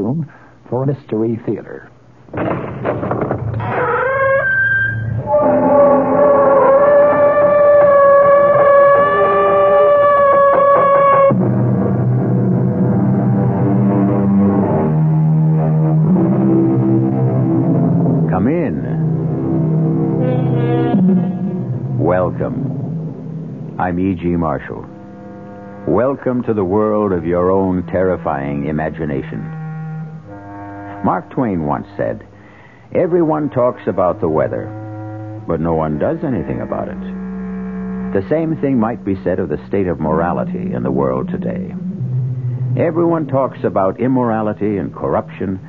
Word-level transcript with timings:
costume 0.00 0.30
for 0.68 0.82
a 0.84 0.86
mystery 0.86 1.38
theater. 1.46 1.90
Come 18.30 18.48
in. 18.48 18.98
Welcome. 21.98 23.76
I'm 23.78 23.98
E.G. 23.98 24.24
Marshall. 24.36 24.86
Welcome 25.88 26.42
to 26.44 26.52
the 26.54 26.64
world 26.64 27.12
of 27.12 27.24
your 27.24 27.50
own 27.50 27.86
terrifying 27.86 28.66
imagination. 28.66 29.59
Mark 31.04 31.30
Twain 31.30 31.64
once 31.66 31.86
said, 31.96 32.26
Everyone 32.94 33.48
talks 33.50 33.82
about 33.86 34.20
the 34.20 34.28
weather, 34.28 34.66
but 35.46 35.60
no 35.60 35.74
one 35.74 35.98
does 35.98 36.18
anything 36.24 36.60
about 36.60 36.88
it. 36.88 37.00
The 38.12 38.26
same 38.28 38.56
thing 38.60 38.78
might 38.78 39.04
be 39.04 39.14
said 39.22 39.38
of 39.38 39.48
the 39.48 39.64
state 39.68 39.86
of 39.86 40.00
morality 40.00 40.72
in 40.74 40.82
the 40.82 40.90
world 40.90 41.28
today. 41.28 41.72
Everyone 42.76 43.26
talks 43.26 43.62
about 43.64 44.00
immorality 44.00 44.76
and 44.76 44.94
corruption, 44.94 45.60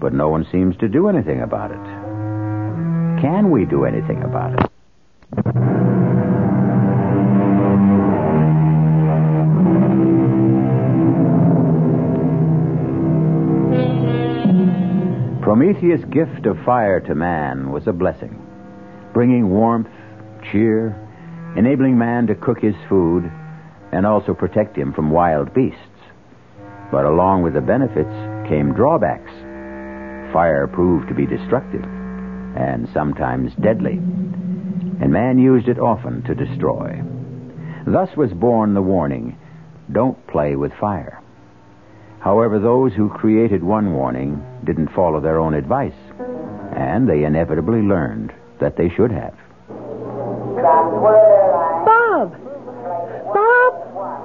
but 0.00 0.12
no 0.12 0.28
one 0.28 0.46
seems 0.52 0.76
to 0.78 0.88
do 0.88 1.08
anything 1.08 1.42
about 1.42 1.70
it. 1.70 3.22
Can 3.22 3.50
we 3.50 3.64
do 3.64 3.84
anything 3.84 4.22
about 4.22 4.60
it? 4.60 4.65
Prometheus' 15.66 16.04
gift 16.12 16.46
of 16.46 16.56
fire 16.64 17.00
to 17.00 17.16
man 17.16 17.72
was 17.72 17.88
a 17.88 17.92
blessing, 17.92 18.40
bringing 19.12 19.50
warmth, 19.50 19.90
cheer, 20.52 20.94
enabling 21.56 21.98
man 21.98 22.28
to 22.28 22.36
cook 22.36 22.60
his 22.60 22.76
food, 22.88 23.28
and 23.90 24.06
also 24.06 24.32
protect 24.32 24.78
him 24.78 24.92
from 24.92 25.10
wild 25.10 25.52
beasts. 25.52 25.80
But 26.92 27.04
along 27.04 27.42
with 27.42 27.54
the 27.54 27.60
benefits 27.60 28.14
came 28.48 28.74
drawbacks. 28.74 29.32
Fire 30.32 30.68
proved 30.72 31.08
to 31.08 31.14
be 31.14 31.26
destructive 31.26 31.82
and 31.82 32.88
sometimes 32.94 33.52
deadly, 33.56 33.94
and 33.94 35.12
man 35.12 35.36
used 35.36 35.66
it 35.66 35.80
often 35.80 36.22
to 36.26 36.34
destroy. 36.36 37.02
Thus 37.88 38.16
was 38.16 38.32
born 38.32 38.74
the 38.74 38.82
warning 38.82 39.36
don't 39.90 40.24
play 40.28 40.54
with 40.54 40.72
fire. 40.74 41.20
However, 42.26 42.58
those 42.58 42.92
who 42.92 43.08
created 43.08 43.62
one 43.62 43.92
warning 43.92 44.44
didn't 44.64 44.88
follow 44.88 45.20
their 45.20 45.38
own 45.38 45.54
advice, 45.54 45.94
and 46.74 47.08
they 47.08 47.22
inevitably 47.22 47.82
learned 47.82 48.32
that 48.58 48.76
they 48.76 48.88
should 48.88 49.12
have. 49.12 49.32
Bob! 51.86 52.32
Bob! 53.32 53.74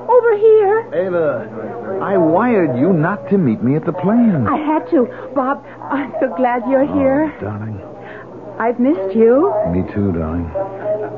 Over 0.10 0.36
here! 0.36 0.90
Ava, 0.96 2.00
I 2.02 2.18
wired 2.18 2.76
you 2.76 2.92
not 2.92 3.30
to 3.30 3.38
meet 3.38 3.62
me 3.62 3.76
at 3.76 3.86
the 3.86 3.94
plane. 3.94 4.48
I 4.48 4.58
had 4.58 4.90
to. 4.90 5.06
Bob, 5.36 5.64
I'm 5.92 6.12
so 6.20 6.34
glad 6.36 6.64
you're 6.68 6.90
oh, 6.90 6.98
here. 6.98 7.32
Darling. 7.40 7.80
I've 8.58 8.80
missed 8.80 9.16
you. 9.16 9.54
Me 9.70 9.84
too, 9.94 10.12
darling. 10.12 10.50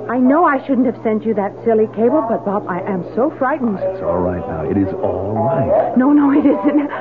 I 0.10 0.18
know 0.18 0.44
I 0.46 0.60
shouldn't 0.68 0.86
have 0.86 1.02
sent 1.04 1.26
you 1.26 1.34
that 1.36 1.54
silly 1.64 1.88
cable, 1.96 2.26
but 2.28 2.44
Bob, 2.46 2.68
I 2.68 2.82
am 2.82 3.04
so 3.16 3.32
frightened. 3.40 3.80
It's 3.80 4.02
all 4.02 4.20
right 4.20 4.44
now. 4.48 4.64
It 4.70 4.78
is 4.78 4.94
all 4.94 5.32
right. 5.32 5.98
No, 5.98 6.12
no, 6.12 6.32
it 6.32 6.46
isn't. 6.46 6.92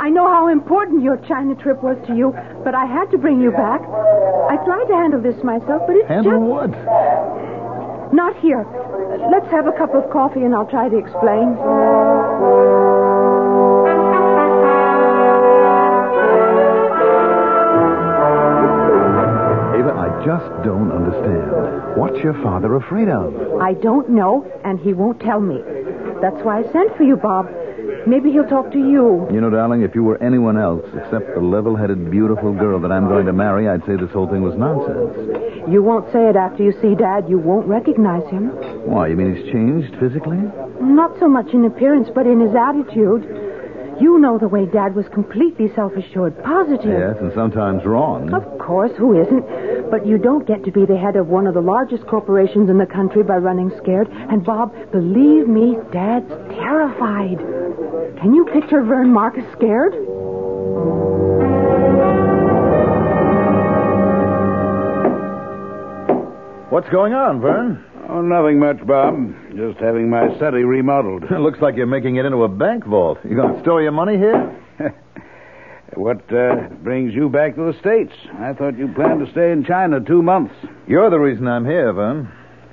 I 0.00 0.08
know 0.08 0.26
how 0.28 0.48
important 0.48 1.02
your 1.02 1.18
China 1.28 1.54
trip 1.54 1.82
was 1.82 1.96
to 2.06 2.16
you, 2.16 2.32
but 2.64 2.74
I 2.74 2.86
had 2.86 3.10
to 3.10 3.18
bring 3.18 3.40
you 3.40 3.50
back. 3.50 3.80
I 3.82 4.56
tried 4.64 4.86
to 4.88 4.94
handle 4.94 5.20
this 5.20 5.42
myself, 5.44 5.82
but 5.86 5.96
it's 5.96 6.08
Handle 6.08 6.32
just 6.32 6.42
what? 6.48 8.12
not 8.12 8.36
here. 8.40 8.64
Let's 9.30 9.50
have 9.50 9.66
a 9.66 9.72
cup 9.72 9.94
of 9.94 10.10
coffee 10.10 10.42
and 10.42 10.54
I'll 10.54 10.66
try 10.68 10.88
to 10.88 10.98
explain. 10.98 11.56
Just 20.24 20.46
don't 20.64 20.92
understand. 20.92 21.98
What's 21.98 22.18
your 22.22 22.34
father 22.42 22.74
afraid 22.76 23.08
of? 23.08 23.60
I 23.60 23.74
don't 23.74 24.10
know, 24.10 24.46
and 24.64 24.78
he 24.78 24.92
won't 24.92 25.20
tell 25.20 25.40
me. 25.40 25.60
That's 26.20 26.42
why 26.44 26.60
I 26.60 26.72
sent 26.72 26.96
for 26.96 27.02
you, 27.02 27.16
Bob. 27.16 27.50
Maybe 28.06 28.32
he'll 28.32 28.48
talk 28.48 28.72
to 28.72 28.78
you. 28.78 29.28
You 29.32 29.40
know, 29.40 29.50
darling, 29.50 29.82
if 29.82 29.94
you 29.94 30.02
were 30.02 30.20
anyone 30.22 30.58
else 30.58 30.84
except 30.94 31.34
the 31.34 31.40
level 31.40 31.76
headed, 31.76 32.10
beautiful 32.10 32.52
girl 32.52 32.80
that 32.80 32.90
I'm 32.90 33.06
going 33.06 33.26
to 33.26 33.32
marry, 33.32 33.68
I'd 33.68 33.84
say 33.86 33.96
this 33.96 34.10
whole 34.10 34.28
thing 34.28 34.42
was 34.42 34.54
nonsense. 34.56 35.70
You 35.70 35.82
won't 35.82 36.10
say 36.12 36.28
it 36.28 36.36
after 36.36 36.64
you 36.64 36.72
see 36.82 36.94
Dad. 36.94 37.28
You 37.28 37.38
won't 37.38 37.66
recognize 37.66 38.28
him. 38.28 38.48
Why, 38.86 39.08
you 39.08 39.16
mean 39.16 39.36
he's 39.36 39.52
changed 39.52 39.94
physically? 40.00 40.38
Not 40.80 41.18
so 41.20 41.28
much 41.28 41.52
in 41.52 41.64
appearance, 41.64 42.08
but 42.14 42.26
in 42.26 42.40
his 42.40 42.54
attitude. 42.54 43.22
You 44.02 44.18
know 44.18 44.36
the 44.36 44.48
way 44.48 44.66
Dad 44.66 44.96
was 44.96 45.06
completely 45.14 45.72
self 45.76 45.92
assured, 45.92 46.42
positive. 46.42 46.98
Yes, 46.98 47.18
and 47.20 47.32
sometimes 47.34 47.84
wrong. 47.84 48.34
Of 48.34 48.58
course, 48.58 48.90
who 48.98 49.14
isn't? 49.22 49.90
But 49.92 50.04
you 50.04 50.18
don't 50.18 50.44
get 50.44 50.64
to 50.64 50.72
be 50.72 50.84
the 50.84 50.98
head 50.98 51.14
of 51.14 51.28
one 51.28 51.46
of 51.46 51.54
the 51.54 51.60
largest 51.60 52.04
corporations 52.08 52.68
in 52.68 52.78
the 52.78 52.86
country 52.86 53.22
by 53.22 53.36
running 53.36 53.70
scared. 53.78 54.08
And 54.10 54.44
Bob, 54.44 54.74
believe 54.90 55.46
me, 55.46 55.76
Dad's 55.92 56.28
terrified. 56.50 57.38
Can 58.18 58.34
you 58.34 58.44
picture 58.46 58.82
Vern 58.82 59.12
Marcus 59.12 59.44
scared? 59.52 59.94
What's 66.72 66.88
going 66.90 67.12
on, 67.12 67.40
Vern? 67.40 67.84
Oh, 68.12 68.20
nothing 68.20 68.58
much, 68.58 68.76
Bob. 68.86 69.14
Just 69.56 69.80
having 69.80 70.10
my 70.10 70.36
study 70.36 70.64
remodeled. 70.64 71.24
It 71.24 71.30
looks 71.40 71.60
like 71.62 71.76
you're 71.76 71.86
making 71.86 72.16
it 72.16 72.26
into 72.26 72.42
a 72.42 72.48
bank 72.48 72.84
vault. 72.84 73.16
You 73.24 73.34
going 73.36 73.54
to 73.54 73.60
store 73.62 73.80
your 73.80 73.92
money 73.92 74.18
here? 74.18 74.54
what 75.94 76.20
uh, 76.30 76.68
brings 76.82 77.14
you 77.14 77.30
back 77.30 77.54
to 77.54 77.72
the 77.72 77.78
States? 77.80 78.12
I 78.38 78.52
thought 78.52 78.76
you 78.76 78.88
planned 78.94 79.24
to 79.24 79.32
stay 79.32 79.50
in 79.50 79.64
China 79.64 79.98
two 80.00 80.22
months. 80.22 80.54
You're 80.86 81.08
the 81.08 81.18
reason 81.18 81.48
I'm 81.48 81.64
here, 81.64 81.90
Vern. 81.94 82.30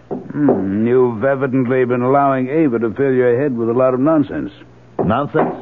Hmm, 0.10 0.86
you've 0.86 1.24
evidently 1.24 1.86
been 1.86 2.02
allowing 2.02 2.50
Ava 2.50 2.80
to 2.80 2.94
fill 2.94 3.14
your 3.14 3.42
head 3.42 3.56
with 3.56 3.70
a 3.70 3.74
lot 3.74 3.94
of 3.94 4.02
nonsense. 4.02 4.52
Nonsense? 5.00 5.56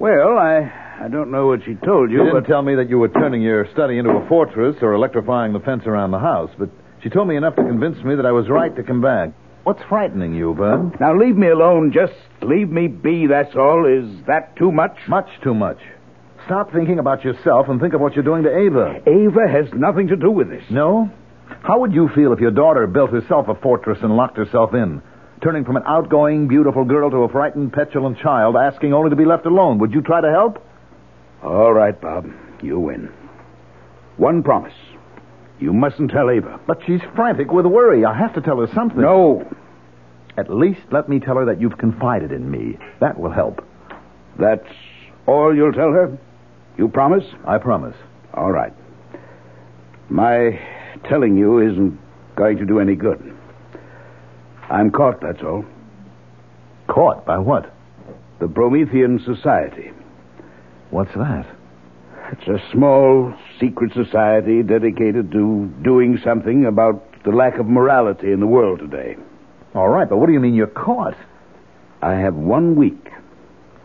Well, 0.00 0.36
I, 0.36 0.66
I 1.04 1.08
don't 1.08 1.30
know 1.30 1.46
what 1.46 1.60
she 1.64 1.76
told 1.76 2.10
you, 2.10 2.18
You 2.18 2.24
didn't 2.24 2.42
but 2.42 2.48
tell 2.48 2.62
me 2.62 2.74
that 2.74 2.90
you 2.90 2.98
were 2.98 3.08
turning 3.08 3.40
your 3.40 3.70
study 3.72 3.98
into 3.98 4.10
a 4.10 4.26
fortress 4.26 4.74
or 4.82 4.94
electrifying 4.94 5.52
the 5.52 5.60
fence 5.60 5.84
around 5.86 6.10
the 6.10 6.18
house, 6.18 6.50
but 6.58 6.70
she 7.02 7.10
told 7.10 7.28
me 7.28 7.36
enough 7.36 7.56
to 7.56 7.62
convince 7.62 8.02
me 8.04 8.14
that 8.16 8.26
I 8.26 8.32
was 8.32 8.48
right 8.48 8.74
to 8.76 8.82
come 8.82 9.00
back. 9.00 9.30
What's 9.64 9.82
frightening 9.88 10.34
you, 10.34 10.54
Vern? 10.54 10.96
now 11.00 11.16
leave 11.16 11.36
me 11.36 11.48
alone. 11.48 11.92
Just 11.92 12.14
leave 12.42 12.70
me 12.70 12.88
be. 12.88 13.26
That's 13.26 13.54
all. 13.54 13.86
Is 13.86 14.24
that 14.26 14.56
too 14.56 14.72
much? 14.72 14.96
Much 15.08 15.28
too 15.42 15.54
much. 15.54 15.78
Stop 16.46 16.72
thinking 16.72 16.98
about 16.98 17.22
yourself 17.24 17.68
and 17.68 17.80
think 17.80 17.92
of 17.94 18.00
what 18.00 18.14
you're 18.14 18.24
doing 18.24 18.42
to 18.44 18.56
Ava. 18.56 19.02
Ava 19.06 19.46
has 19.48 19.66
nothing 19.74 20.08
to 20.08 20.16
do 20.16 20.30
with 20.30 20.48
this. 20.48 20.64
No? 20.70 21.10
How 21.62 21.78
would 21.80 21.92
you 21.92 22.08
feel 22.14 22.32
if 22.32 22.40
your 22.40 22.50
daughter 22.50 22.86
built 22.86 23.10
herself 23.10 23.48
a 23.48 23.54
fortress 23.54 23.98
and 24.02 24.16
locked 24.16 24.36
herself 24.36 24.72
in? 24.72 25.02
Turning 25.42 25.64
from 25.64 25.76
an 25.76 25.82
outgoing, 25.86 26.48
beautiful 26.48 26.84
girl 26.84 27.10
to 27.10 27.18
a 27.18 27.28
frightened, 27.28 27.72
petulant 27.72 28.18
child, 28.18 28.56
asking 28.56 28.92
only 28.92 29.10
to 29.10 29.16
be 29.16 29.24
left 29.24 29.46
alone. 29.46 29.78
Would 29.78 29.92
you 29.92 30.00
try 30.00 30.20
to 30.20 30.30
help? 30.30 30.64
All 31.42 31.72
right, 31.72 31.98
Bob. 31.98 32.30
You 32.62 32.78
win. 32.78 33.10
One 34.16 34.42
promise. 34.42 34.74
You 35.60 35.72
mustn't 35.72 36.10
tell 36.10 36.30
Ava. 36.30 36.58
But 36.66 36.80
she's 36.86 37.00
frantic 37.14 37.52
with 37.52 37.66
worry. 37.66 38.04
I 38.04 38.16
have 38.16 38.34
to 38.34 38.40
tell 38.40 38.58
her 38.60 38.72
something. 38.74 39.00
No. 39.00 39.46
At 40.36 40.52
least 40.52 40.80
let 40.90 41.08
me 41.08 41.20
tell 41.20 41.36
her 41.36 41.44
that 41.46 41.60
you've 41.60 41.76
confided 41.78 42.32
in 42.32 42.50
me. 42.50 42.78
That 43.00 43.18
will 43.18 43.30
help. 43.30 43.64
That's 44.38 44.66
all 45.26 45.54
you'll 45.54 45.72
tell 45.72 45.92
her? 45.92 46.18
You 46.78 46.88
promise? 46.88 47.24
I 47.46 47.58
promise. 47.58 47.96
All 48.32 48.50
right. 48.50 48.72
My 50.08 50.58
telling 51.08 51.36
you 51.36 51.58
isn't 51.60 51.98
going 52.36 52.56
to 52.56 52.64
do 52.64 52.80
any 52.80 52.94
good. 52.94 53.36
I'm 54.70 54.90
caught, 54.90 55.20
that's 55.20 55.42
all. 55.42 55.64
Caught 56.88 57.26
by 57.26 57.38
what? 57.38 57.72
The 58.40 58.48
Promethean 58.48 59.20
Society. 59.24 59.92
What's 60.90 61.12
that? 61.14 61.46
It's 62.32 62.48
a 62.48 62.58
small, 62.72 63.34
secret 63.60 63.92
society 63.92 64.62
dedicated 64.62 65.30
to 65.32 65.70
doing 65.82 66.18
something 66.24 66.64
about 66.64 67.22
the 67.24 67.30
lack 67.30 67.58
of 67.58 67.66
morality 67.66 68.32
in 68.32 68.40
the 68.40 68.46
world 68.46 68.78
today. 68.78 69.16
All 69.74 69.88
right, 69.88 70.08
but 70.08 70.16
what 70.16 70.26
do 70.26 70.32
you 70.32 70.40
mean 70.40 70.54
you're 70.54 70.66
caught? 70.66 71.16
I 72.02 72.14
have 72.14 72.34
one 72.34 72.74
week 72.74 73.10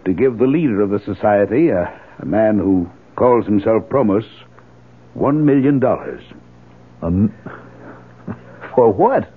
to 0.06 0.14
give 0.14 0.38
the 0.38 0.48
leader 0.48 0.82
of 0.82 0.90
the 0.90 1.00
society, 1.00 1.70
a, 1.70 2.02
a 2.20 2.26
man 2.26 2.58
who 2.58 2.90
calls 3.16 3.46
himself 3.46 3.84
Promos, 3.90 4.26
one 5.14 5.46
million 5.46 5.80
dollars. 5.80 6.24
Um, 7.02 7.34
for 8.76 8.92
what? 8.92 9.32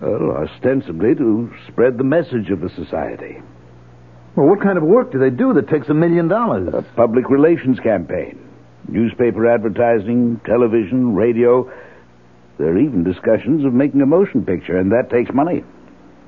Well, 0.00 0.46
ostensibly 0.48 1.14
to 1.14 1.50
spread 1.68 1.98
the 1.98 2.04
message 2.04 2.50
of 2.50 2.60
the 2.60 2.70
society. 2.70 3.42
Well, 4.36 4.46
what 4.46 4.60
kind 4.60 4.78
of 4.78 4.84
work 4.84 5.10
do 5.10 5.18
they 5.18 5.30
do 5.30 5.54
that 5.54 5.68
takes 5.68 5.88
a 5.88 5.94
million 5.94 6.28
dollars? 6.28 6.72
A 6.72 6.82
public 6.94 7.28
relations 7.28 7.80
campaign. 7.80 8.47
Newspaper 8.88 9.46
advertising, 9.46 10.40
television, 10.44 11.14
radio. 11.14 11.70
There 12.58 12.68
are 12.68 12.78
even 12.78 13.04
discussions 13.04 13.64
of 13.64 13.72
making 13.72 14.00
a 14.00 14.06
motion 14.06 14.44
picture, 14.44 14.78
and 14.78 14.90
that 14.92 15.10
takes 15.10 15.32
money. 15.32 15.62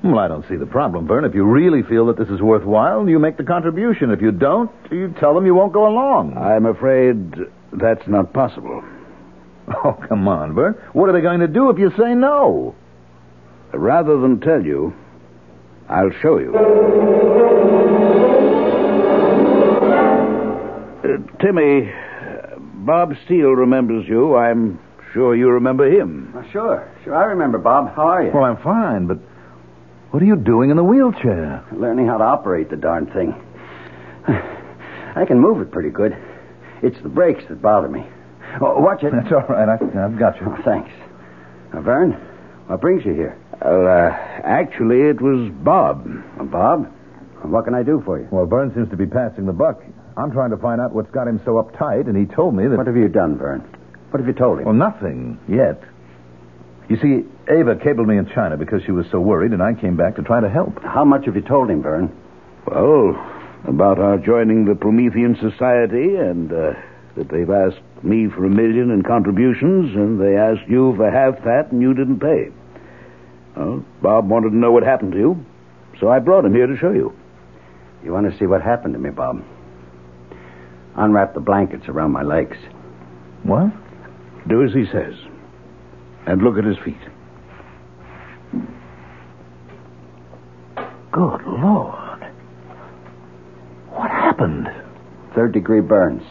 Well, 0.03 0.17
I 0.19 0.27
don't 0.27 0.47
see 0.47 0.55
the 0.55 0.65
problem, 0.65 1.07
Vern. 1.07 1.25
If 1.25 1.35
you 1.35 1.43
really 1.43 1.83
feel 1.83 2.07
that 2.07 2.17
this 2.17 2.29
is 2.29 2.41
worthwhile, 2.41 3.07
you 3.07 3.19
make 3.19 3.37
the 3.37 3.43
contribution. 3.43 4.09
If 4.11 4.21
you 4.21 4.31
don't, 4.31 4.71
you 4.91 5.13
tell 5.19 5.35
them 5.35 5.45
you 5.45 5.53
won't 5.53 5.73
go 5.73 5.87
along. 5.87 6.37
I'm 6.37 6.65
afraid 6.65 7.33
that's 7.73 8.07
not 8.07 8.33
possible. 8.33 8.83
Oh, 9.83 9.93
come 10.09 10.27
on, 10.27 10.53
Vern. 10.53 10.73
What 10.91 11.07
are 11.07 11.13
they 11.13 11.21
going 11.21 11.39
to 11.39 11.47
do 11.47 11.69
if 11.69 11.77
you 11.79 11.91
say 11.97 12.13
no? 12.13 12.75
Rather 13.71 14.19
than 14.19 14.41
tell 14.41 14.61
you, 14.61 14.93
I'll 15.87 16.11
show 16.21 16.39
you. 16.39 16.53
Uh, 21.03 21.17
Timmy, 21.41 21.89
Bob 22.85 23.13
Steele 23.25 23.51
remembers 23.51 24.07
you. 24.07 24.35
I'm 24.35 24.79
sure 25.13 25.35
you 25.35 25.49
remember 25.49 25.89
him. 25.89 26.33
Oh, 26.35 26.43
sure, 26.51 26.91
sure. 27.03 27.15
I 27.15 27.25
remember, 27.25 27.57
Bob. 27.57 27.93
How 27.95 28.07
are 28.07 28.23
you? 28.23 28.31
Well, 28.33 28.43
I'm 28.43 28.57
fine, 28.57 29.07
but 29.07 29.19
what 30.11 30.23
are 30.23 30.25
you 30.25 30.35
doing 30.35 30.71
in 30.71 30.77
the 30.77 30.83
wheelchair? 30.83 31.63
Learning 31.71 32.07
how 32.07 32.17
to 32.17 32.23
operate 32.23 32.69
the 32.69 32.77
darn 32.77 33.05
thing. 33.07 33.33
I 34.27 35.25
can 35.25 35.39
move 35.39 35.61
it 35.61 35.71
pretty 35.71 35.89
good. 35.89 36.17
It's 36.81 37.01
the 37.03 37.09
brakes 37.09 37.43
that 37.49 37.61
bother 37.61 37.87
me. 37.87 38.03
Oh, 38.59 38.79
watch 38.79 39.03
it. 39.03 39.11
That's 39.13 39.31
all 39.31 39.45
right. 39.47 39.69
I, 39.69 39.73
I've 40.03 40.17
got 40.17 40.41
you. 40.41 40.47
Oh, 40.47 40.57
thanks. 40.65 40.89
Now, 41.73 41.81
Vern, 41.81 42.13
what 42.67 42.81
brings 42.81 43.05
you 43.05 43.13
here? 43.13 43.37
Well, 43.63 43.87
uh, 43.87 44.09
actually, 44.43 45.01
it 45.01 45.21
was 45.21 45.51
Bob. 45.63 46.07
Uh, 46.39 46.43
Bob? 46.45 46.91
What 47.43 47.65
can 47.65 47.75
I 47.75 47.83
do 47.83 48.01
for 48.05 48.19
you? 48.19 48.27
Well, 48.31 48.45
Vern 48.45 48.73
seems 48.73 48.89
to 48.89 48.97
be 48.97 49.05
passing 49.05 49.45
the 49.45 49.53
buck. 49.53 49.81
I'm 50.17 50.31
trying 50.31 50.51
to 50.51 50.57
find 50.57 50.81
out 50.81 50.93
what's 50.93 51.11
got 51.11 51.27
him 51.27 51.39
so 51.45 51.53
uptight, 51.53 52.07
and 52.07 52.17
he 52.17 52.25
told 52.25 52.55
me 52.55 52.67
that. 52.67 52.77
What 52.77 52.87
have 52.87 52.97
you 52.97 53.07
done, 53.07 53.37
Vern? 53.37 53.61
What 54.09 54.19
have 54.19 54.27
you 54.27 54.33
told 54.33 54.59
him? 54.59 54.65
Well, 54.65 54.73
nothing 54.73 55.39
yet. 55.47 55.81
You 56.89 56.97
see, 56.97 57.25
Ava 57.49 57.77
cabled 57.77 58.07
me 58.07 58.17
in 58.17 58.27
China 58.27 58.57
because 58.57 58.83
she 58.83 58.91
was 58.91 59.05
so 59.09 59.19
worried, 59.21 59.53
and 59.53 59.63
I 59.63 59.73
came 59.73 59.95
back 59.95 60.17
to 60.17 60.21
try 60.21 60.41
to 60.41 60.49
help. 60.49 60.83
How 60.83 61.05
much 61.05 61.25
have 61.25 61.35
you 61.35 61.41
told 61.41 61.69
him, 61.69 61.81
Vern? 61.81 62.11
Well, 62.65 63.15
about 63.65 63.99
our 63.99 64.17
joining 64.17 64.65
the 64.65 64.75
Promethean 64.75 65.37
Society, 65.39 66.15
and 66.17 66.51
uh, 66.51 66.73
that 67.15 67.29
they've 67.29 67.49
asked 67.49 67.81
me 68.03 68.27
for 68.27 68.45
a 68.45 68.49
million 68.49 68.91
in 68.91 69.03
contributions, 69.03 69.95
and 69.95 70.19
they 70.19 70.35
asked 70.35 70.67
you 70.67 70.93
for 70.97 71.09
half 71.09 71.41
that, 71.45 71.71
and 71.71 71.81
you 71.81 71.93
didn't 71.93 72.19
pay. 72.19 72.49
Well, 73.55 73.85
Bob 74.01 74.29
wanted 74.29 74.49
to 74.49 74.57
know 74.57 74.71
what 74.71 74.83
happened 74.83 75.13
to 75.13 75.17
you, 75.17 75.45
so 75.99 76.09
I 76.09 76.19
brought 76.19 76.43
him 76.43 76.53
here 76.53 76.67
to 76.67 76.77
show 76.77 76.91
you. 76.91 77.13
You 78.03 78.11
want 78.11 78.31
to 78.31 78.37
see 78.37 78.45
what 78.45 78.61
happened 78.61 78.95
to 78.95 78.99
me, 78.99 79.11
Bob? 79.11 79.43
Unwrap 80.95 81.33
the 81.33 81.39
blankets 81.39 81.87
around 81.87 82.11
my 82.11 82.23
legs. 82.23 82.57
What? 83.43 83.71
Do 84.47 84.63
as 84.63 84.73
he 84.73 84.85
says. 84.91 85.13
And 86.25 86.41
look 86.41 86.57
at 86.57 86.63
his 86.63 86.77
feet. 86.83 86.97
Good 91.11 91.41
Lord. 91.45 92.25
What 93.89 94.09
happened? 94.09 94.69
Third 95.35 95.53
degree 95.53 95.81
burns. 95.81 96.23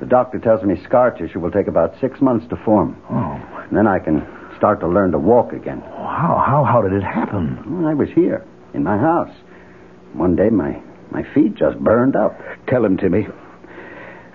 The 0.00 0.06
doctor 0.06 0.38
tells 0.38 0.62
me 0.62 0.76
scar 0.84 1.10
tissue 1.10 1.40
will 1.40 1.50
take 1.50 1.66
about 1.66 1.94
six 2.00 2.20
months 2.20 2.46
to 2.50 2.56
form. 2.64 3.00
Oh. 3.10 3.64
And 3.68 3.76
then 3.76 3.86
I 3.86 3.98
can 3.98 4.26
start 4.56 4.80
to 4.80 4.88
learn 4.88 5.12
to 5.12 5.18
walk 5.18 5.52
again. 5.52 5.80
How, 5.80 6.42
how, 6.46 6.64
how 6.64 6.82
did 6.82 6.92
it 6.92 7.02
happen? 7.02 7.62
Well, 7.66 7.90
I 7.90 7.94
was 7.94 8.08
here, 8.14 8.44
in 8.74 8.82
my 8.82 8.96
house. 8.96 9.34
One 10.12 10.36
day, 10.36 10.50
my, 10.50 10.80
my 11.10 11.22
feet 11.34 11.54
just 11.54 11.78
burned 11.78 12.16
up. 12.16 12.38
Tell 12.66 12.84
him, 12.84 12.96
Timmy. 12.96 13.26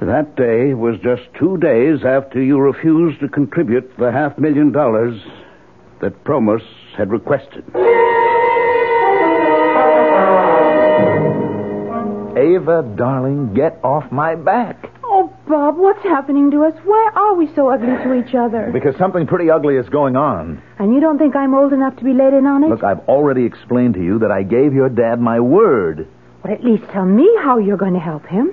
That 0.02 0.36
day 0.36 0.74
was 0.74 0.98
just 1.02 1.24
two 1.40 1.58
days 1.58 2.04
after 2.06 2.42
you 2.42 2.60
refused 2.60 3.22
to 3.22 3.30
contribute 3.30 3.98
the 3.98 4.12
half 4.12 4.38
million 4.38 4.72
dollars 4.72 5.20
that 6.02 6.24
Promos 6.26 6.62
had 6.98 7.10
requested. 7.12 7.64
Ava, 12.38 12.84
darling, 12.98 13.54
get 13.54 13.80
off 13.84 14.12
my 14.12 14.36
back. 14.36 14.92
Oh, 15.04 15.34
Bob, 15.48 15.78
what's 15.78 16.04
happening 16.04 16.52
to 16.52 16.64
us? 16.66 16.74
Why 16.84 17.12
are 17.16 17.34
we 17.36 17.48
so 17.56 17.70
ugly 17.70 17.88
to 17.88 18.14
each 18.14 18.36
other? 18.36 18.70
Because 18.74 18.96
something 18.98 19.26
pretty 19.26 19.50
ugly 19.50 19.78
is 19.78 19.88
going 19.88 20.18
on. 20.18 20.62
And 20.78 20.94
you 20.94 21.00
don't 21.00 21.18
think 21.18 21.36
I'm 21.36 21.54
old 21.54 21.72
enough 21.72 21.96
to 21.98 22.04
be 22.04 22.14
let 22.14 22.34
in 22.34 22.46
on 22.46 22.64
it? 22.66 22.70
Look, 22.70 22.84
I've 22.84 23.08
already 23.08 23.46
explained 23.46 23.94
to 23.94 24.04
you 24.04 24.20
that 24.20 24.32
I 24.32 24.44
gave 24.44 24.74
your 24.74 24.90
dad 24.90 25.22
my 25.22 25.40
word. 25.40 26.08
Well, 26.44 26.54
at 26.54 26.64
least 26.64 26.84
tell 26.92 27.06
me 27.06 27.30
how 27.42 27.58
you're 27.60 27.78
going 27.78 27.94
to 27.94 28.00
help 28.00 28.26
him. 28.26 28.52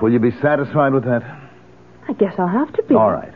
Will 0.00 0.12
you 0.12 0.18
be 0.18 0.30
satisfied 0.40 0.92
with 0.92 1.04
that? 1.04 1.22
I 2.08 2.12
guess 2.14 2.34
I'll 2.38 2.46
have 2.48 2.72
to 2.74 2.82
be. 2.84 2.94
All 2.94 3.10
right. 3.10 3.32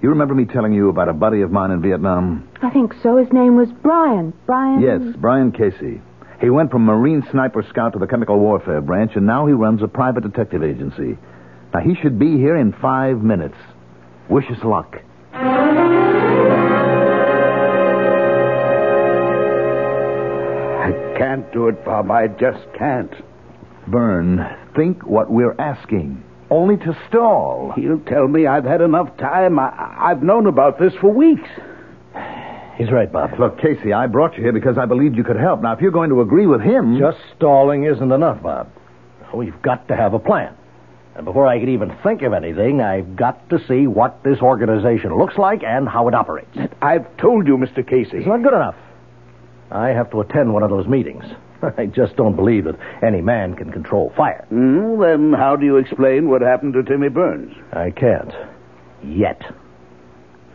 You 0.00 0.08
remember 0.08 0.34
me 0.34 0.44
telling 0.46 0.72
you 0.72 0.88
about 0.88 1.08
a 1.08 1.12
buddy 1.12 1.42
of 1.42 1.50
mine 1.52 1.70
in 1.70 1.80
Vietnam? 1.80 2.48
I 2.60 2.70
think 2.70 2.92
so. 3.02 3.16
His 3.18 3.32
name 3.32 3.56
was 3.56 3.68
Brian. 3.82 4.32
Brian. 4.46 4.80
Yes, 4.80 5.00
Brian 5.18 5.52
Casey. 5.52 6.00
He 6.40 6.50
went 6.50 6.70
from 6.72 6.84
Marine 6.84 7.24
Sniper 7.30 7.64
Scout 7.68 7.92
to 7.92 8.00
the 8.00 8.06
Chemical 8.08 8.38
Warfare 8.38 8.80
Branch, 8.80 9.12
and 9.14 9.26
now 9.26 9.46
he 9.46 9.52
runs 9.52 9.80
a 9.82 9.86
private 9.88 10.24
detective 10.24 10.64
agency. 10.64 11.16
Now, 11.72 11.80
he 11.80 11.94
should 11.94 12.18
be 12.18 12.36
here 12.36 12.56
in 12.56 12.72
five 12.72 13.18
minutes. 13.22 13.54
Wish 14.28 14.50
us 14.50 14.62
luck. 14.64 14.96
I 20.84 21.14
can't 21.16 21.50
do 21.52 21.68
it, 21.68 21.84
Bob. 21.84 22.10
I 22.10 22.26
just 22.26 22.60
can't. 22.76 23.12
Vern, 23.86 24.44
think 24.74 25.04
what 25.06 25.30
we're 25.30 25.54
asking. 25.58 26.22
Only 26.50 26.76
to 26.78 26.96
stall. 27.08 27.72
He'll 27.76 28.00
tell 28.00 28.28
me 28.28 28.46
I've 28.46 28.64
had 28.64 28.80
enough 28.80 29.16
time. 29.16 29.58
I, 29.58 29.96
I've 29.98 30.22
known 30.22 30.46
about 30.46 30.78
this 30.78 30.92
for 31.00 31.12
weeks. 31.12 31.48
He's 32.76 32.90
right, 32.90 33.10
Bob. 33.10 33.38
Look, 33.38 33.58
Casey, 33.58 33.92
I 33.92 34.06
brought 34.06 34.36
you 34.36 34.42
here 34.42 34.52
because 34.52 34.78
I 34.78 34.86
believed 34.86 35.16
you 35.16 35.24
could 35.24 35.36
help. 35.36 35.62
Now, 35.62 35.72
if 35.72 35.80
you're 35.80 35.90
going 35.90 36.10
to 36.10 36.20
agree 36.20 36.46
with 36.46 36.60
him. 36.60 36.98
Just 36.98 37.18
stalling 37.36 37.84
isn't 37.84 38.12
enough, 38.12 38.42
Bob. 38.42 38.70
We've 39.34 39.60
got 39.62 39.88
to 39.88 39.96
have 39.96 40.14
a 40.14 40.18
plan. 40.18 40.54
And 41.14 41.24
before 41.24 41.46
I 41.46 41.58
can 41.58 41.68
even 41.68 41.94
think 42.02 42.22
of 42.22 42.32
anything, 42.32 42.80
I've 42.80 43.16
got 43.16 43.48
to 43.50 43.58
see 43.66 43.86
what 43.86 44.22
this 44.24 44.40
organization 44.40 45.16
looks 45.16 45.36
like 45.36 45.62
and 45.62 45.88
how 45.88 46.08
it 46.08 46.14
operates. 46.14 46.56
I've 46.80 47.16
told 47.18 47.46
you, 47.46 47.56
Mr. 47.56 47.86
Casey. 47.86 48.18
It's 48.18 48.26
not 48.26 48.42
good 48.42 48.54
enough. 48.54 48.76
I 49.70 49.88
have 49.88 50.10
to 50.10 50.20
attend 50.20 50.52
one 50.52 50.62
of 50.62 50.70
those 50.70 50.86
meetings. 50.86 51.24
I 51.78 51.86
just 51.86 52.16
don't 52.16 52.36
believe 52.36 52.64
that 52.64 52.78
any 53.02 53.20
man 53.20 53.54
can 53.54 53.70
control 53.72 54.12
fire. 54.16 54.46
Mm, 54.52 55.00
then 55.00 55.38
how 55.38 55.56
do 55.56 55.64
you 55.64 55.76
explain 55.76 56.28
what 56.28 56.42
happened 56.42 56.74
to 56.74 56.82
Timmy 56.82 57.08
Burns? 57.08 57.54
I 57.72 57.90
can't. 57.90 58.32
Yet. 59.04 59.42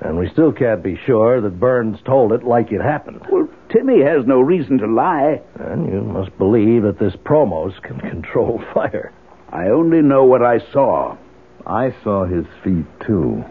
And 0.01 0.17
we 0.17 0.29
still 0.29 0.51
can't 0.51 0.83
be 0.83 0.99
sure 1.05 1.41
that 1.41 1.59
Burns 1.59 1.97
told 2.05 2.31
it 2.31 2.43
like 2.43 2.71
it 2.71 2.81
happened. 2.81 3.21
Well, 3.31 3.49
Timmy 3.71 4.03
has 4.03 4.27
no 4.27 4.39
reason 4.39 4.77
to 4.77 4.87
lie. 4.87 5.41
And 5.59 5.91
you 5.91 6.01
must 6.01 6.37
believe 6.37 6.83
that 6.83 6.99
this 6.99 7.15
Promos 7.25 7.81
can 7.81 7.99
control 7.99 8.61
fire. 8.73 9.11
I 9.49 9.69
only 9.69 10.01
know 10.01 10.23
what 10.23 10.43
I 10.43 10.59
saw. 10.71 11.17
I 11.65 11.95
saw 12.03 12.25
his 12.25 12.45
feet, 12.63 12.85
too. 13.05 13.43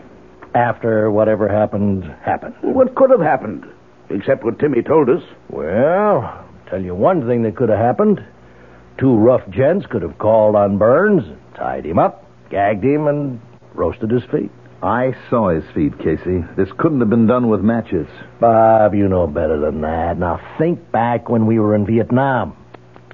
After 0.55 1.11
whatever 1.11 1.49
happened, 1.49 2.05
happened. 2.23 2.55
What 2.63 2.95
could 2.95 3.11
have 3.11 3.21
happened? 3.21 3.67
Except 4.09 4.45
what 4.45 4.59
Timmy 4.59 4.83
told 4.83 5.11
us. 5.11 5.23
Well, 5.51 6.46
tell 6.69 6.83
you 6.83 6.95
one 6.95 7.27
thing 7.27 7.43
that 7.43 7.57
could 7.57 7.69
have 7.69 7.79
happened. 7.79 8.25
Two 8.99 9.17
rough 9.17 9.49
gents 9.51 9.87
could 9.87 10.03
have 10.03 10.19
called 10.19 10.57
on 10.57 10.79
Burns, 10.79 11.23
tied 11.55 11.85
him 11.85 11.99
up, 11.99 12.25
gagged 12.51 12.85
him, 12.85 13.07
and 13.07 13.41
roasted 13.75 14.11
his 14.11 14.25
feet. 14.25 14.51
I 14.83 15.15
saw 15.31 15.49
his 15.49 15.65
feet, 15.75 15.99
Casey. 15.99 16.45
This 16.57 16.69
couldn't 16.79 17.01
have 17.01 17.11
been 17.11 17.27
done 17.27 17.49
with 17.49 17.61
matches. 17.61 18.07
Bob, 18.41 18.95
you 18.95 19.09
know 19.09 19.27
better 19.27 19.59
than 19.59 19.81
that. 19.81 20.19
Now 20.19 20.41
think 20.59 20.93
back 20.93 21.29
when 21.29 21.47
we 21.47 21.59
were 21.59 21.75
in 21.75 21.87
Vietnam. 21.87 22.57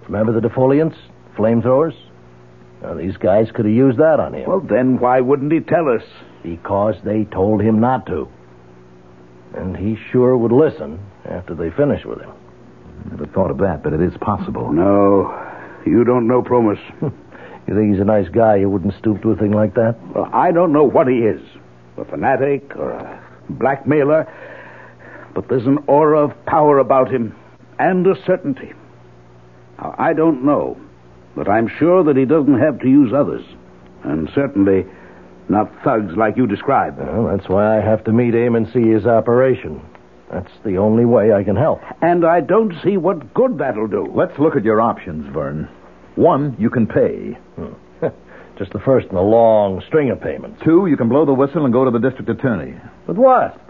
Remember 0.02 0.32
the 0.38 0.46
defoliants? 0.46 0.96
Flamethrowers? 1.36 1.94
Now, 2.82 2.94
these 2.94 3.16
guys 3.16 3.46
could 3.54 3.64
have 3.64 3.74
used 3.74 3.98
that 3.98 4.18
on 4.18 4.34
him. 4.34 4.48
Well, 4.48 4.60
then 4.60 4.98
why 4.98 5.20
wouldn't 5.20 5.52
he 5.52 5.60
tell 5.60 5.88
us? 5.88 6.02
Because 6.42 6.96
they 7.04 7.24
told 7.24 7.62
him 7.62 7.80
not 7.80 8.06
to. 8.06 8.28
And 9.54 9.76
he 9.76 9.96
sure 10.10 10.36
would 10.36 10.50
listen 10.50 10.98
after 11.24 11.54
they 11.54 11.70
finished 11.70 12.04
with 12.04 12.20
him. 12.20 12.32
Never 13.10 13.26
thought 13.26 13.50
of 13.50 13.58
that, 13.58 13.82
but 13.82 13.92
it 13.92 14.00
is 14.00 14.12
possible. 14.20 14.72
No, 14.72 15.32
you 15.84 16.04
don't 16.04 16.26
know 16.26 16.42
Promos. 16.42 16.78
You 17.66 17.76
think 17.76 17.92
he's 17.92 18.00
a 18.00 18.04
nice 18.04 18.28
guy? 18.28 18.56
You 18.56 18.68
wouldn't 18.68 18.94
stoop 18.98 19.22
to 19.22 19.30
a 19.30 19.36
thing 19.36 19.52
like 19.52 19.74
that? 19.74 19.94
Well, 20.14 20.28
I 20.32 20.50
don't 20.50 20.72
know 20.72 20.84
what 20.84 21.06
he 21.06 21.18
is 21.18 21.40
a 21.96 22.04
fanatic 22.04 22.74
or 22.76 22.90
a 22.90 23.22
blackmailer, 23.50 24.26
but 25.34 25.48
there's 25.48 25.66
an 25.66 25.78
aura 25.86 26.20
of 26.24 26.46
power 26.46 26.78
about 26.78 27.10
him 27.10 27.34
and 27.78 28.06
a 28.06 28.14
certainty. 28.24 28.72
Now, 29.78 29.94
I 29.98 30.12
don't 30.12 30.44
know, 30.44 30.76
but 31.36 31.48
I'm 31.48 31.68
sure 31.78 32.02
that 32.04 32.16
he 32.16 32.24
doesn't 32.24 32.58
have 32.58 32.80
to 32.80 32.88
use 32.88 33.12
others, 33.12 33.44
and 34.04 34.28
certainly 34.34 34.86
not 35.48 35.70
thugs 35.84 36.16
like 36.16 36.36
you 36.36 36.46
described. 36.46 36.98
Well, 36.98 37.36
that's 37.36 37.48
why 37.48 37.78
I 37.78 37.80
have 37.80 38.04
to 38.04 38.12
meet 38.12 38.34
him 38.34 38.54
and 38.54 38.66
see 38.72 38.88
his 38.88 39.06
operation. 39.06 39.80
That's 40.32 40.50
the 40.64 40.78
only 40.78 41.04
way 41.04 41.32
I 41.32 41.44
can 41.44 41.56
help. 41.56 41.80
And 42.00 42.24
I 42.24 42.40
don't 42.40 42.72
see 42.82 42.96
what 42.96 43.34
good 43.34 43.58
that'll 43.58 43.86
do. 43.86 44.10
Let's 44.14 44.38
look 44.38 44.56
at 44.56 44.64
your 44.64 44.80
options, 44.80 45.30
Vern. 45.32 45.68
One, 46.14 46.56
you 46.58 46.70
can 46.70 46.86
pay. 46.86 47.38
Just 48.58 48.72
the 48.72 48.80
first 48.80 49.08
in 49.08 49.16
a 49.16 49.22
long 49.22 49.82
string 49.86 50.10
of 50.10 50.20
payments. 50.20 50.60
Two, 50.64 50.86
you 50.86 50.96
can 50.96 51.08
blow 51.08 51.26
the 51.26 51.34
whistle 51.34 51.64
and 51.64 51.72
go 51.72 51.84
to 51.84 51.90
the 51.90 51.98
district 51.98 52.30
attorney. 52.30 52.74
But 53.06 53.16
what? 53.16 53.60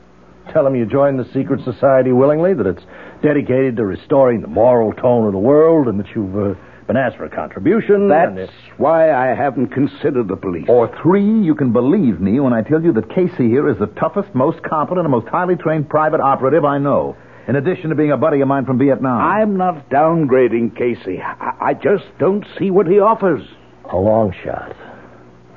Tell 0.53 0.67
him 0.67 0.77
you 0.77 0.87
joined 0.87 1.19
the 1.19 1.33
secret 1.33 1.65
society 1.65 2.13
willingly, 2.13 2.55
that 2.55 2.67
it's 2.67 2.83
dedicated 3.23 3.77
to 3.77 3.85
restoring 3.85 4.41
the 4.41 4.49
moral 4.49 4.93
tone 4.93 5.27
of 5.27 5.33
the 5.33 5.39
world, 5.39 5.89
and 5.89 5.99
that 5.99 6.09
you've 6.15 6.37
uh, 6.37 6.55
been 6.87 6.97
asked 6.97 7.17
for 7.17 7.25
a 7.25 7.31
contribution. 7.31 8.09
That's 8.09 8.51
why 8.77 9.13
I 9.13 9.35
haven't 9.35 9.69
considered 9.69 10.29
the 10.29 10.37
police. 10.37 10.67
Or 10.69 10.89
three, 11.03 11.25
you 11.43 11.55
can 11.55 11.73
believe 11.73 12.21
me 12.21 12.41
when 12.41 12.53
I 12.53 12.63
tell 12.63 12.83
you 12.83 12.93
that 12.95 13.09
Casey 13.11 13.49
here 13.49 13.69
is 13.69 13.79
the 13.79 13.87
toughest, 13.87 14.35
most 14.35 14.63
competent, 14.63 15.07
and 15.07 15.11
most 15.11 15.29
highly 15.29 15.57
trained 15.57 15.89
private 15.89 16.21
operative 16.21 16.65
I 16.65 16.79
know. 16.79 17.17
In 17.49 17.57
addition 17.57 17.91
to 17.91 17.97
being 17.97 18.13
a 18.13 18.17
buddy 18.17 18.41
of 18.41 18.49
mine 18.49 18.65
from 18.67 18.79
Vietnam. 18.79 19.21
I'm 19.21 19.57
not 19.57 19.89
downgrading 19.91 20.77
Casey. 20.77 21.21
I, 21.21 21.55
I 21.61 21.75
just 21.75 22.05
don't 22.19 22.45
see 22.59 22.71
what 22.71 22.87
he 22.87 23.01
offers. 23.01 23.43
a 23.91 23.97
long 23.97 24.33
shot. 24.45 24.77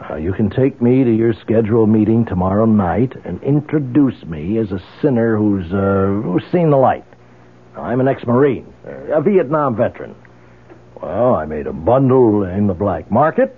Uh, 0.09 0.15
you 0.15 0.33
can 0.33 0.49
take 0.49 0.81
me 0.81 1.03
to 1.03 1.11
your 1.15 1.33
scheduled 1.41 1.89
meeting 1.89 2.25
tomorrow 2.25 2.65
night 2.65 3.13
and 3.23 3.41
introduce 3.43 4.23
me 4.25 4.57
as 4.57 4.71
a 4.71 4.79
sinner 5.01 5.37
who's, 5.37 5.71
uh, 5.71 6.21
who's 6.23 6.43
seen 6.51 6.69
the 6.69 6.77
light. 6.77 7.05
I'm 7.77 7.99
an 7.99 8.07
ex-Marine, 8.07 8.71
a 9.11 9.21
Vietnam 9.21 9.75
veteran. 9.75 10.15
Well, 11.01 11.35
I 11.35 11.45
made 11.45 11.67
a 11.67 11.73
bundle 11.73 12.43
in 12.43 12.67
the 12.67 12.73
black 12.73 13.11
market, 13.11 13.55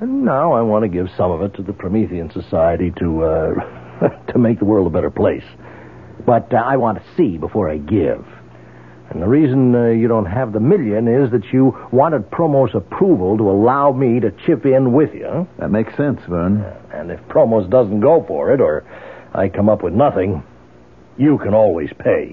and 0.00 0.24
now 0.24 0.52
I 0.52 0.62
want 0.62 0.84
to 0.84 0.88
give 0.88 1.08
some 1.16 1.30
of 1.30 1.42
it 1.42 1.54
to 1.54 1.62
the 1.62 1.72
Promethean 1.72 2.30
Society 2.30 2.92
to, 2.98 3.24
uh, 3.24 4.26
to 4.32 4.38
make 4.38 4.58
the 4.58 4.64
world 4.64 4.86
a 4.86 4.90
better 4.90 5.10
place. 5.10 5.44
But 6.24 6.52
uh, 6.52 6.58
I 6.58 6.76
want 6.76 6.98
to 6.98 7.04
see 7.16 7.36
before 7.36 7.68
I 7.68 7.78
give. 7.78 8.24
And 9.10 9.22
the 9.22 9.26
reason 9.26 9.74
uh, 9.74 9.86
you 9.86 10.06
don't 10.06 10.26
have 10.26 10.52
the 10.52 10.60
million 10.60 11.08
is 11.08 11.30
that 11.30 11.52
you 11.52 11.76
wanted 11.90 12.30
Promos 12.30 12.74
approval 12.74 13.38
to 13.38 13.50
allow 13.50 13.90
me 13.90 14.20
to 14.20 14.30
chip 14.44 14.66
in 14.66 14.92
with 14.92 15.14
you. 15.14 15.48
That 15.58 15.70
makes 15.70 15.96
sense, 15.96 16.20
Vern. 16.28 16.62
And 16.92 17.10
if 17.10 17.20
Promos 17.28 17.68
doesn't 17.70 18.00
go 18.00 18.24
for 18.28 18.52
it, 18.52 18.60
or 18.60 18.84
I 19.32 19.48
come 19.48 19.68
up 19.68 19.82
with 19.82 19.94
nothing, 19.94 20.42
you 21.16 21.38
can 21.38 21.54
always 21.54 21.90
pay. 21.98 22.32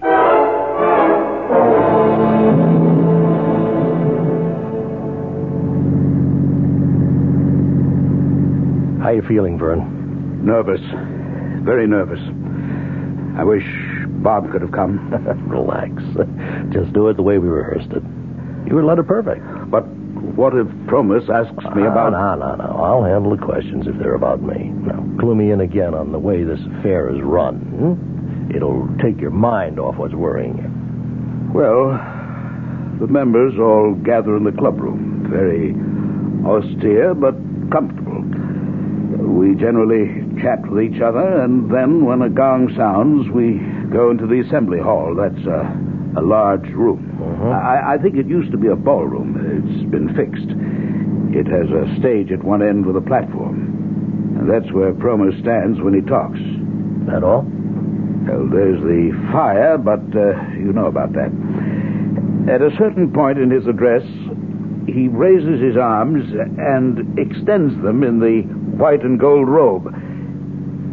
How 9.05 9.11
are 9.11 9.15
you 9.17 9.21
feeling, 9.21 9.59
Vern? 9.59 10.43
Nervous. 10.43 10.81
Very 11.63 11.85
nervous. 11.85 12.17
I 13.37 13.43
wish 13.43 13.63
Bob 14.23 14.51
could 14.51 14.63
have 14.63 14.71
come. 14.71 14.97
Relax. 15.47 15.93
Just 16.73 16.91
do 16.91 17.07
it 17.09 17.15
the 17.15 17.21
way 17.21 17.37
we 17.37 17.47
rehearsed 17.47 17.91
it. 17.91 18.01
You 18.65 18.73
were 18.73 18.83
letter 18.83 19.03
perfect. 19.03 19.45
But 19.69 19.85
what 20.33 20.57
if 20.57 20.65
Promos 20.89 21.29
asks 21.29 21.53
me 21.75 21.83
about. 21.83 22.13
No, 22.13 22.33
no, 22.33 22.55
no. 22.55 22.81
I'll 22.81 23.03
handle 23.03 23.37
the 23.37 23.45
questions 23.45 23.85
if 23.85 23.95
they're 23.99 24.15
about 24.15 24.41
me. 24.41 24.69
Now, 24.73 25.05
clue 25.19 25.35
me 25.35 25.51
in 25.51 25.61
again 25.61 25.93
on 25.93 26.11
the 26.11 26.17
way 26.17 26.43
this 26.43 26.61
affair 26.79 27.15
is 27.15 27.21
run. 27.21 27.57
Hmm? 27.61 28.55
It'll 28.55 28.89
take 29.03 29.21
your 29.21 29.29
mind 29.29 29.77
off 29.77 29.97
what's 29.97 30.15
worrying 30.15 30.57
you. 30.57 31.53
Well, 31.53 31.91
the 32.99 33.05
members 33.05 33.53
all 33.59 33.93
gather 34.03 34.35
in 34.35 34.45
the 34.45 34.49
clubroom. 34.49 35.29
Very 35.29 35.75
austere, 36.43 37.13
but 37.13 37.35
comfortable. 37.71 38.44
We 39.05 39.55
generally 39.55 40.23
chat 40.41 40.65
with 40.69 40.83
each 40.83 41.01
other, 41.01 41.41
and 41.43 41.69
then 41.69 42.05
when 42.05 42.21
a 42.21 42.29
gong 42.29 42.73
sounds, 42.75 43.29
we 43.29 43.59
go 43.91 44.09
into 44.11 44.25
the 44.27 44.41
assembly 44.41 44.79
hall. 44.79 45.15
That's 45.15 45.45
a, 45.45 46.19
a 46.19 46.23
large 46.23 46.67
room. 46.69 47.51
I, 47.53 47.95
I 47.95 47.97
think 47.97 48.15
it 48.15 48.27
used 48.27 48.51
to 48.51 48.57
be 48.57 48.67
a 48.67 48.75
ballroom. 48.75 49.37
It's 49.37 49.89
been 49.91 50.15
fixed. 50.15 50.49
It 51.35 51.47
has 51.47 51.69
a 51.69 51.99
stage 51.99 52.31
at 52.31 52.43
one 52.43 52.61
end 52.61 52.85
with 52.85 52.95
a 52.95 53.01
platform. 53.01 54.37
And 54.39 54.49
that's 54.49 54.71
where 54.73 54.93
Promo 54.93 55.31
stands 55.41 55.81
when 55.81 55.93
he 55.93 56.01
talks. 56.01 56.39
That 57.11 57.23
all? 57.23 57.45
Well, 58.27 58.49
there's 58.49 58.81
the 58.81 59.11
fire, 59.31 59.77
but 59.77 60.01
uh, 60.15 60.41
you 60.57 60.73
know 60.73 60.87
about 60.87 61.13
that. 61.13 61.31
At 62.49 62.61
a 62.61 62.71
certain 62.77 63.11
point 63.13 63.37
in 63.37 63.51
his 63.51 63.67
address, 63.67 64.03
he 64.87 65.07
raises 65.07 65.61
his 65.61 65.77
arms 65.77 66.23
and 66.57 67.19
extends 67.19 67.73
them 67.81 68.03
in 68.03 68.19
the 68.19 68.43
white 68.77 69.03
and 69.03 69.19
gold 69.19 69.47
robe. 69.47 69.87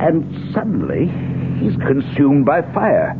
And 0.00 0.52
suddenly, 0.54 1.06
he's 1.60 1.76
consumed 1.76 2.44
by 2.44 2.62
fire. 2.72 3.14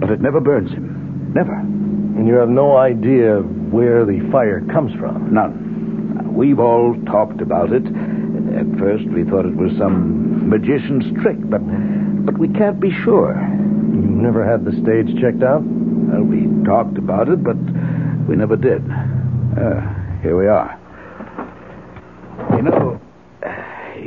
But 0.00 0.10
it 0.10 0.20
never 0.20 0.40
burns 0.40 0.70
him. 0.70 1.32
Never. 1.34 1.54
And 1.54 2.26
you 2.26 2.34
have 2.34 2.48
no 2.48 2.76
idea 2.76 3.40
where 3.40 4.04
the 4.04 4.26
fire 4.30 4.60
comes 4.72 4.92
from. 4.98 5.32
None. 5.32 6.34
We've 6.34 6.60
all 6.60 6.94
talked 7.06 7.40
about 7.40 7.72
it. 7.72 7.84
At 7.86 8.78
first, 8.78 9.04
we 9.08 9.24
thought 9.24 9.46
it 9.46 9.56
was 9.56 9.72
some 9.78 10.48
magician's 10.48 11.04
trick, 11.22 11.36
but 11.48 11.60
but 12.26 12.38
we 12.38 12.48
can't 12.48 12.80
be 12.80 12.90
sure. 13.04 13.34
You 13.36 14.02
never 14.02 14.44
had 14.44 14.64
the 14.64 14.72
stage 14.72 15.20
checked 15.20 15.42
out? 15.42 15.62
Well, 15.62 16.22
we 16.22 16.46
talked 16.64 16.98
about 16.98 17.28
it, 17.28 17.42
but 17.44 17.56
we 18.28 18.36
never 18.36 18.56
did. 18.56 18.82
Uh, 19.56 19.80
here 20.22 20.36
we 20.36 20.48
are. 20.48 20.78
You 22.56 22.62
know, 22.62 23.00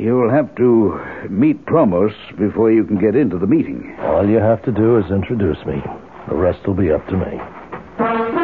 you'll 0.00 0.30
have 0.30 0.54
to 0.56 0.98
meet 1.28 1.64
Promos 1.66 2.12
before 2.38 2.70
you 2.72 2.84
can 2.84 2.98
get 2.98 3.14
into 3.14 3.38
the 3.38 3.46
meeting. 3.46 3.96
All 4.00 4.28
you 4.28 4.38
have 4.38 4.62
to 4.64 4.72
do 4.72 4.98
is 4.98 5.10
introduce 5.10 5.58
me. 5.66 5.82
The 6.28 6.34
rest 6.34 6.66
will 6.66 6.74
be 6.74 6.90
up 6.90 7.06
to 7.08 7.16
me. 7.16 8.40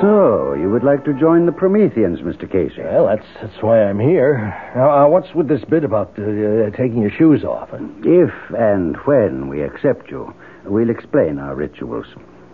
So, 0.00 0.54
you 0.54 0.70
would 0.70 0.82
like 0.82 1.04
to 1.04 1.12
join 1.12 1.44
the 1.44 1.52
Prometheans, 1.52 2.20
Mr. 2.20 2.50
Casey? 2.50 2.80
Well, 2.80 3.06
that's 3.06 3.26
that's 3.42 3.62
why 3.62 3.82
I'm 3.84 3.98
here. 4.00 4.48
Now, 4.74 4.90
uh, 4.90 5.08
what's 5.08 5.34
with 5.34 5.46
this 5.46 5.62
bit 5.68 5.84
about 5.84 6.18
uh, 6.18 6.22
uh, 6.22 6.70
taking 6.70 7.02
your 7.02 7.10
shoes 7.10 7.44
off? 7.44 7.68
If 8.02 8.30
and 8.56 8.96
when 9.04 9.48
we 9.48 9.60
accept 9.60 10.10
you, 10.10 10.32
we'll 10.64 10.88
explain 10.88 11.38
our 11.38 11.54
rituals. 11.54 12.06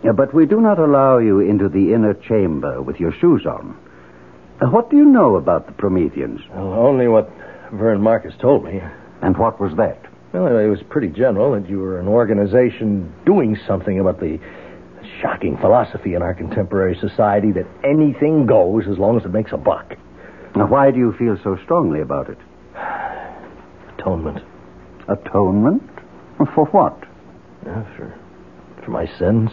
Uh, 0.05 0.11
But 0.11 0.33
we 0.33 0.45
do 0.45 0.59
not 0.59 0.77
allow 0.77 1.19
you 1.19 1.39
into 1.39 1.69
the 1.69 1.93
inner 1.93 2.15
chamber 2.15 2.81
with 2.81 2.99
your 2.99 3.13
shoes 3.13 3.45
on. 3.45 3.77
Uh, 4.61 4.67
What 4.69 4.89
do 4.89 4.97
you 4.97 5.05
know 5.05 5.35
about 5.35 5.67
the 5.67 5.73
Prometheans? 5.73 6.41
Well, 6.53 6.73
only 6.73 7.07
what 7.07 7.29
Vern 7.71 8.01
Marcus 8.01 8.33
told 8.39 8.63
me. 8.65 8.81
And 9.21 9.37
what 9.37 9.59
was 9.59 9.75
that? 9.77 9.99
Well, 10.33 10.57
it 10.57 10.67
was 10.67 10.79
pretty 10.89 11.07
general 11.09 11.53
that 11.59 11.69
you 11.69 11.79
were 11.79 11.99
an 11.99 12.07
organization 12.07 13.13
doing 13.25 13.57
something 13.67 13.99
about 13.99 14.19
the 14.19 14.39
shocking 15.21 15.57
philosophy 15.57 16.13
in 16.15 16.21
our 16.21 16.33
contemporary 16.33 16.95
society 16.99 17.51
that 17.53 17.65
anything 17.83 18.45
goes 18.45 18.83
as 18.91 18.97
long 18.97 19.17
as 19.17 19.25
it 19.25 19.31
makes 19.31 19.51
a 19.53 19.57
buck. 19.57 19.95
Now, 20.55 20.67
why 20.67 20.91
do 20.91 20.97
you 20.99 21.13
feel 21.17 21.37
so 21.43 21.57
strongly 21.63 22.01
about 22.01 22.29
it? 22.29 22.37
Atonement. 23.97 24.43
Atonement? 25.07 25.83
For 26.53 26.65
what? 26.65 27.03
Yeah, 27.65 27.83
for, 27.95 28.13
for 28.83 28.91
my 28.91 29.07
sins. 29.17 29.49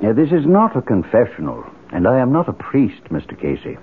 Now, 0.00 0.12
this 0.12 0.30
is 0.32 0.46
not 0.46 0.76
a 0.76 0.82
confessional, 0.82 1.64
and 1.92 2.06
I 2.06 2.18
am 2.20 2.32
not 2.32 2.48
a 2.48 2.52
priest, 2.52 3.02
Mr. 3.10 3.38
Casey. 3.40 3.76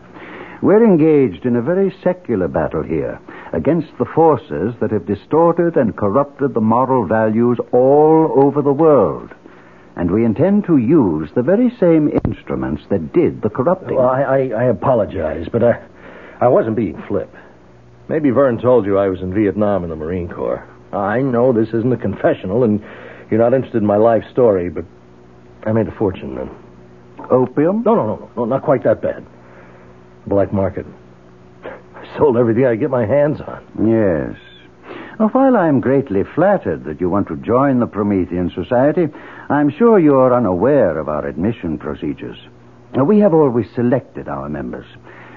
We're 0.61 0.83
engaged 0.83 1.45
in 1.45 1.55
a 1.55 1.61
very 1.61 1.95
secular 2.03 2.47
battle 2.47 2.83
here 2.83 3.19
against 3.53 3.89
the 3.99 4.05
forces 4.05 4.73
that 4.81 4.91
have 4.91 5.05
distorted 5.05 5.77
and 5.77 5.95
corrupted 5.95 6.53
the 6.53 6.61
moral 6.61 7.05
values 7.05 7.59
all 7.71 8.33
over 8.43 8.61
the 8.61 8.73
world. 8.73 9.31
And 9.95 10.11
we 10.11 10.25
intend 10.25 10.65
to 10.65 10.77
use 10.77 11.29
the 11.35 11.43
very 11.43 11.71
same 11.79 12.09
instruments 12.25 12.83
that 12.89 13.13
did 13.13 13.41
the 13.41 13.49
corrupting. 13.49 13.97
Well, 13.97 14.09
I, 14.09 14.21
I, 14.21 14.37
I 14.49 14.63
apologize, 14.65 15.47
but 15.51 15.63
I, 15.63 15.83
I 16.41 16.47
wasn't 16.47 16.75
being 16.75 17.01
flip. 17.07 17.33
Maybe 18.09 18.29
Vern 18.29 18.59
told 18.59 18.85
you 18.85 18.97
I 18.97 19.09
was 19.09 19.21
in 19.21 19.33
Vietnam 19.33 19.83
in 19.83 19.89
the 19.89 19.95
Marine 19.95 20.29
Corps. 20.29 20.67
I 20.91 21.21
know 21.21 21.51
this 21.51 21.69
isn't 21.69 21.91
a 21.91 21.97
confessional, 21.97 22.63
and 22.63 22.83
you're 23.29 23.39
not 23.39 23.53
interested 23.53 23.81
in 23.81 23.87
my 23.87 23.97
life 23.97 24.23
story, 24.31 24.69
but 24.69 24.85
I 25.65 25.71
made 25.71 25.87
a 25.87 25.95
fortune 25.97 26.35
then. 26.35 26.49
Opium? 27.29 27.83
No, 27.83 27.95
no, 27.95 28.07
no, 28.07 28.15
no, 28.15 28.31
no, 28.37 28.45
not 28.45 28.63
quite 28.63 28.83
that 28.83 29.01
bad. 29.01 29.25
Black 30.27 30.53
market. 30.53 30.85
I 31.63 32.17
sold 32.17 32.37
everything 32.37 32.65
I 32.65 32.73
could 32.73 32.81
get 32.81 32.89
my 32.89 33.05
hands 33.05 33.39
on. 33.41 33.63
Yes. 33.87 34.37
Now, 35.19 35.29
while 35.29 35.57
I'm 35.57 35.79
greatly 35.79 36.23
flattered 36.35 36.83
that 36.83 37.01
you 37.01 37.09
want 37.09 37.27
to 37.29 37.37
join 37.37 37.79
the 37.79 37.87
Promethean 37.87 38.51
Society, 38.53 39.07
I'm 39.49 39.71
sure 39.71 39.97
you're 39.97 40.33
unaware 40.33 40.97
of 40.99 41.09
our 41.09 41.25
admission 41.25 41.77
procedures. 41.77 42.37
Now, 42.93 43.03
we 43.03 43.19
have 43.19 43.33
always 43.33 43.65
selected 43.73 44.27
our 44.27 44.47
members, 44.47 44.85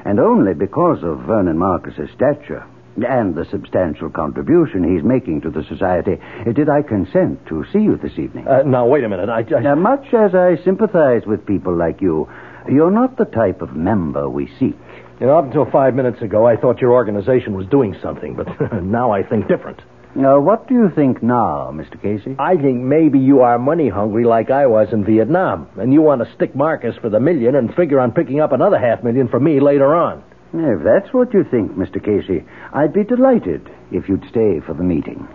and 0.05 0.21
only 0.21 0.55
because 0.55 1.03
of 1.03 1.21
Vernon 1.21 1.57
Marcus's 1.59 2.11
stature 2.15 2.67
and 2.97 3.35
the 3.35 3.45
substantial 3.51 4.11
contribution 4.11 4.85
he's 4.85 5.05
making 5.05 5.41
to 5.43 5.51
the 5.51 5.65
society 5.65 6.19
did 6.53 6.69
I 6.69 6.83
consent 6.83 7.47
to 7.47 7.65
see 7.73 7.81
you 7.81 7.97
this 7.97 8.19
evening. 8.19 8.47
Uh, 8.47 8.63
now, 8.63 8.87
wait 8.87 9.05
a 9.05 9.09
minute. 9.09 9.29
I, 9.29 9.41
I, 9.57 9.61
Now, 9.61 9.75
much 9.75 10.13
as 10.13 10.35
I 10.35 10.57
sympathize 10.65 11.23
with 11.27 11.47
people 11.47 11.75
like 11.77 12.01
you, 12.01 12.29
you're 12.69 12.91
not 12.91 13.17
the 13.17 13.25
type 13.25 13.63
of 13.63 13.75
member 13.75 14.29
we 14.29 14.47
seek. 14.59 14.77
you 15.21 15.27
know, 15.27 15.39
up 15.39 15.47
until 15.47 15.71
five 15.71 15.95
minutes 15.95 16.21
ago, 16.23 16.47
I 16.47 16.57
thought 16.57 16.81
your 16.81 16.93
organization 16.93 17.55
was 17.55 17.67
doing 17.67 17.97
something, 18.03 18.35
but 18.35 18.49
now 18.83 19.13
I 19.13 19.23
think 19.23 19.49
different. 19.49 19.81
Now, 20.15 20.41
what 20.41 20.67
do 20.67 20.75
you 20.75 20.91
think 20.93 21.23
now, 21.23 21.71
Mr. 21.73 22.01
Casey? 22.03 22.35
I 22.39 22.57
think 22.57 22.81
maybe 22.81 23.21
you 23.21 23.43
are 23.43 23.59
money 23.61 23.89
hungry 23.89 24.25
like 24.25 24.51
I 24.51 24.67
was 24.67 24.89
in 24.93 25.05
Vietnam, 25.05 25.69
and 25.79 25.93
you 25.93 26.03
want 26.03 26.25
to 26.25 26.35
stick 26.35 26.57
Marcus 26.57 26.97
for 27.01 27.09
the 27.09 27.21
million 27.21 27.55
and 27.55 27.73
figure 27.77 28.01
on 28.01 28.11
picking 28.11 28.41
up 28.41 28.51
another 28.51 28.79
half 28.79 29.05
million 29.05 29.29
for 29.29 29.39
me 29.39 29.61
later 29.61 29.95
on. 29.95 30.25
If 30.53 30.83
that's 30.83 31.13
what 31.15 31.33
you 31.33 31.45
think, 31.45 31.73
Mr. 31.73 32.03
Casey, 32.03 32.45
I'd 32.73 32.93
be 32.93 33.05
delighted 33.05 33.71
if 33.93 34.09
you'd 34.09 34.27
stay 34.29 34.61
for 34.61 34.75
the 34.75 34.83
meeting. 34.83 35.29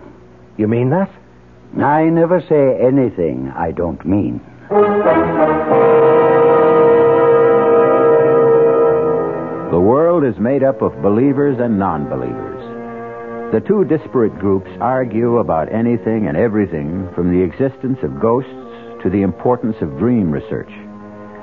You 0.58 0.68
mean 0.68 0.90
that? 0.90 1.10
I 1.82 2.06
never 2.06 2.42
say 2.42 2.78
anything 2.86 3.52
I 3.56 3.72
don't 3.72 4.06
mean. 4.06 4.42
The 9.72 9.80
world 9.80 10.24
is 10.24 10.38
made 10.40 10.64
up 10.64 10.82
of 10.82 11.02
believers 11.02 11.60
and 11.60 11.80
non 11.80 12.10
believers. 12.10 12.56
The 13.54 13.62
two 13.62 13.84
disparate 13.86 14.38
groups 14.40 14.70
argue 14.82 15.38
about 15.38 15.72
anything 15.72 16.28
and 16.28 16.36
everything 16.36 17.10
from 17.14 17.32
the 17.32 17.44
existence 17.44 18.00
of 18.04 18.20
ghosts 18.20 18.52
to 19.04 19.10
the 19.10 19.22
importance 19.22 19.76
of 19.82 19.98
dream 19.98 20.32
research. 20.32 20.72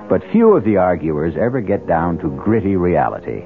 But 0.09 0.23
few 0.33 0.57
of 0.57 0.65
the 0.65 0.77
arguers 0.77 1.35
ever 1.39 1.61
get 1.61 1.87
down 1.87 2.19
to 2.19 2.29
gritty 2.29 2.77
reality. 2.77 3.45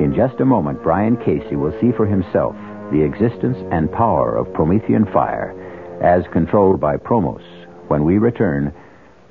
In 0.00 0.14
just 0.14 0.40
a 0.40 0.44
moment, 0.44 0.82
Brian 0.82 1.16
Casey 1.16 1.56
will 1.56 1.72
see 1.80 1.92
for 1.92 2.06
himself 2.06 2.56
the 2.90 3.02
existence 3.02 3.56
and 3.70 3.90
power 3.90 4.36
of 4.36 4.52
Promethean 4.52 5.06
fire 5.12 5.54
as 6.02 6.24
controlled 6.32 6.80
by 6.80 6.96
Promos 6.96 7.42
when 7.88 8.04
we 8.04 8.18
return 8.18 8.72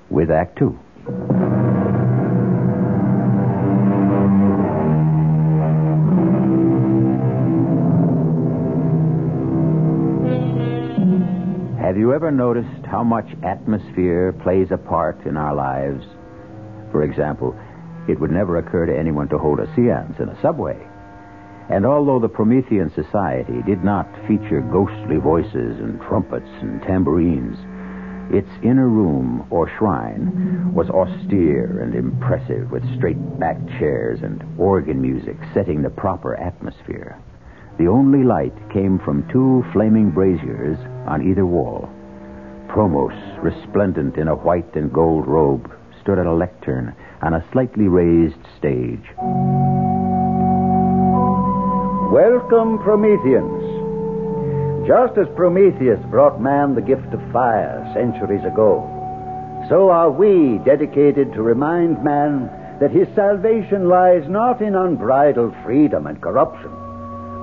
with 0.09 0.31
Act 0.31 0.57
Two. 0.57 0.79
Have 11.81 11.97
you 11.97 12.13
ever 12.13 12.31
noticed 12.31 12.85
how 12.85 13.03
much 13.03 13.27
atmosphere 13.43 14.31
plays 14.43 14.67
a 14.71 14.77
part 14.77 15.25
in 15.25 15.35
our 15.35 15.53
lives? 15.53 16.05
For 16.91 17.03
example, 17.03 17.53
it 18.07 18.19
would 18.19 18.31
never 18.31 18.57
occur 18.57 18.85
to 18.85 18.97
anyone 18.97 19.27
to 19.29 19.37
hold 19.37 19.59
a 19.59 19.73
seance 19.75 20.19
in 20.19 20.29
a 20.29 20.41
subway. 20.41 20.77
And 21.69 21.85
although 21.85 22.19
the 22.19 22.27
Promethean 22.27 22.91
Society 22.93 23.61
did 23.65 23.83
not 23.83 24.09
feature 24.27 24.61
ghostly 24.61 25.17
voices 25.17 25.79
and 25.79 26.01
trumpets 26.01 26.49
and 26.61 26.81
tambourines, 26.81 27.57
its 28.33 28.49
inner 28.63 28.87
room 28.87 29.45
or 29.49 29.69
shrine 29.77 30.73
was 30.73 30.89
austere 30.89 31.81
and 31.81 31.95
impressive 31.95 32.71
with 32.71 32.83
straight 32.95 33.17
backed 33.39 33.67
chairs 33.79 34.21
and 34.21 34.43
organ 34.57 35.01
music 35.01 35.37
setting 35.53 35.81
the 35.81 35.89
proper 35.89 36.35
atmosphere. 36.35 37.17
The 37.77 37.87
only 37.87 38.23
light 38.23 38.55
came 38.71 38.99
from 38.99 39.27
two 39.29 39.65
flaming 39.73 40.11
braziers 40.11 40.77
on 41.07 41.27
either 41.27 41.45
wall. 41.45 41.89
Promos, 42.67 43.43
resplendent 43.43 44.17
in 44.17 44.27
a 44.27 44.35
white 44.35 44.75
and 44.75 44.93
gold 44.93 45.27
robe, 45.27 45.71
stood 46.01 46.19
at 46.19 46.25
a 46.25 46.33
lectern 46.33 46.95
on 47.21 47.33
a 47.33 47.45
slightly 47.51 47.87
raised 47.87 48.41
stage. 48.57 49.03
Welcome, 52.11 52.79
Prometheans. 52.79 53.79
Just 54.87 55.17
as 55.17 55.27
Prometheus 55.35 55.99
brought 56.09 56.41
man 56.41 56.75
the 56.75 56.81
gift 56.81 57.13
of 57.13 57.31
fire 57.31 57.89
centuries 57.93 58.43
ago, 58.43 58.87
so 59.69 59.89
are 59.89 60.09
we 60.09 60.57
dedicated 60.65 61.31
to 61.33 61.43
remind 61.43 62.03
man 62.03 62.49
that 62.81 62.91
his 62.91 63.07
salvation 63.15 63.87
lies 63.87 64.27
not 64.27 64.59
in 64.59 64.75
unbridled 64.75 65.53
freedom 65.63 66.07
and 66.07 66.19
corruption, 66.19 66.71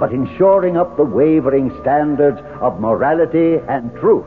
but 0.01 0.13
in 0.13 0.27
shoring 0.37 0.77
up 0.77 0.97
the 0.97 1.05
wavering 1.05 1.71
standards 1.81 2.41
of 2.61 2.81
morality 2.81 3.63
and 3.69 3.93
truth. 4.01 4.27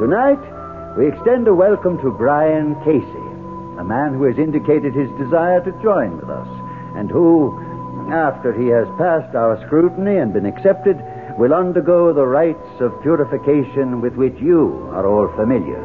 Tonight, 0.00 0.40
we 0.96 1.08
extend 1.08 1.46
a 1.46 1.54
welcome 1.54 1.98
to 2.00 2.10
Brian 2.10 2.74
Casey, 2.84 3.23
a 3.78 3.84
man 3.84 4.14
who 4.14 4.24
has 4.24 4.38
indicated 4.38 4.94
his 4.94 5.10
desire 5.18 5.60
to 5.64 5.72
join 5.82 6.16
with 6.16 6.30
us, 6.30 6.48
and 6.96 7.10
who, 7.10 7.52
after 8.12 8.52
he 8.52 8.68
has 8.68 8.86
passed 8.98 9.34
our 9.34 9.58
scrutiny 9.66 10.18
and 10.18 10.32
been 10.32 10.46
accepted, 10.46 10.96
will 11.38 11.52
undergo 11.52 12.12
the 12.12 12.26
rites 12.26 12.80
of 12.80 12.92
purification 13.02 14.00
with 14.00 14.14
which 14.14 14.36
you 14.40 14.88
are 14.92 15.06
all 15.06 15.28
familiar. 15.36 15.82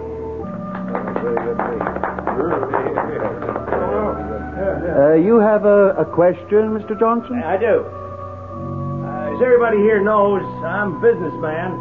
Uh, 5.00 5.16
you 5.16 5.40
have 5.40 5.66
a, 5.66 5.96
a 5.98 6.06
question, 6.06 6.78
Mr. 6.78 6.98
Johnson? 7.00 7.42
I 7.44 7.58
do. 7.58 7.86
Uh, 7.86 9.36
as 9.36 9.42
everybody 9.42 9.78
here 9.78 10.04
knows, 10.04 10.44
I'm 10.64 10.98
a 10.98 11.00
businessman, 11.00 11.72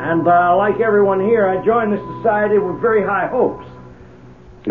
and 0.00 0.26
uh, 0.26 0.56
like 0.56 0.80
everyone 0.80 1.20
here, 1.20 1.48
I 1.48 1.64
joined 1.64 1.92
the 1.92 2.02
society 2.18 2.58
with 2.58 2.80
very 2.80 3.02
high 3.02 3.26
hopes. 3.26 3.66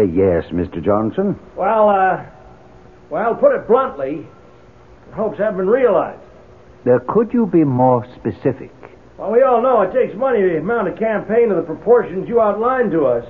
Yes, 0.06 0.46
Mr. 0.52 0.84
Johnson. 0.84 1.40
Well, 1.56 1.90
uh, 1.90 2.26
well, 3.10 3.36
put 3.36 3.56
it 3.56 3.68
bluntly, 3.68 4.28
the 5.10 5.16
hopes 5.16 5.38
haven't 5.40 5.58
been 5.58 5.68
realized. 5.70 6.22
Uh, 6.86 7.00
could 7.08 7.34
you 7.34 7.46
be 7.48 7.64
more 7.64 8.06
specific? 8.16 8.72
Well, 9.18 9.32
we 9.32 9.42
all 9.42 9.62
know 9.62 9.82
it 9.82 9.94
takes 9.94 10.16
money 10.16 10.42
to 10.42 10.62
mount 10.62 10.88
a 10.88 10.94
campaign 10.94 11.50
of 11.50 11.58
the 11.58 11.64
proportions 11.64 12.30
you 12.30 12.40
outlined 12.40 12.92
to 12.92 13.06
us, 13.06 13.26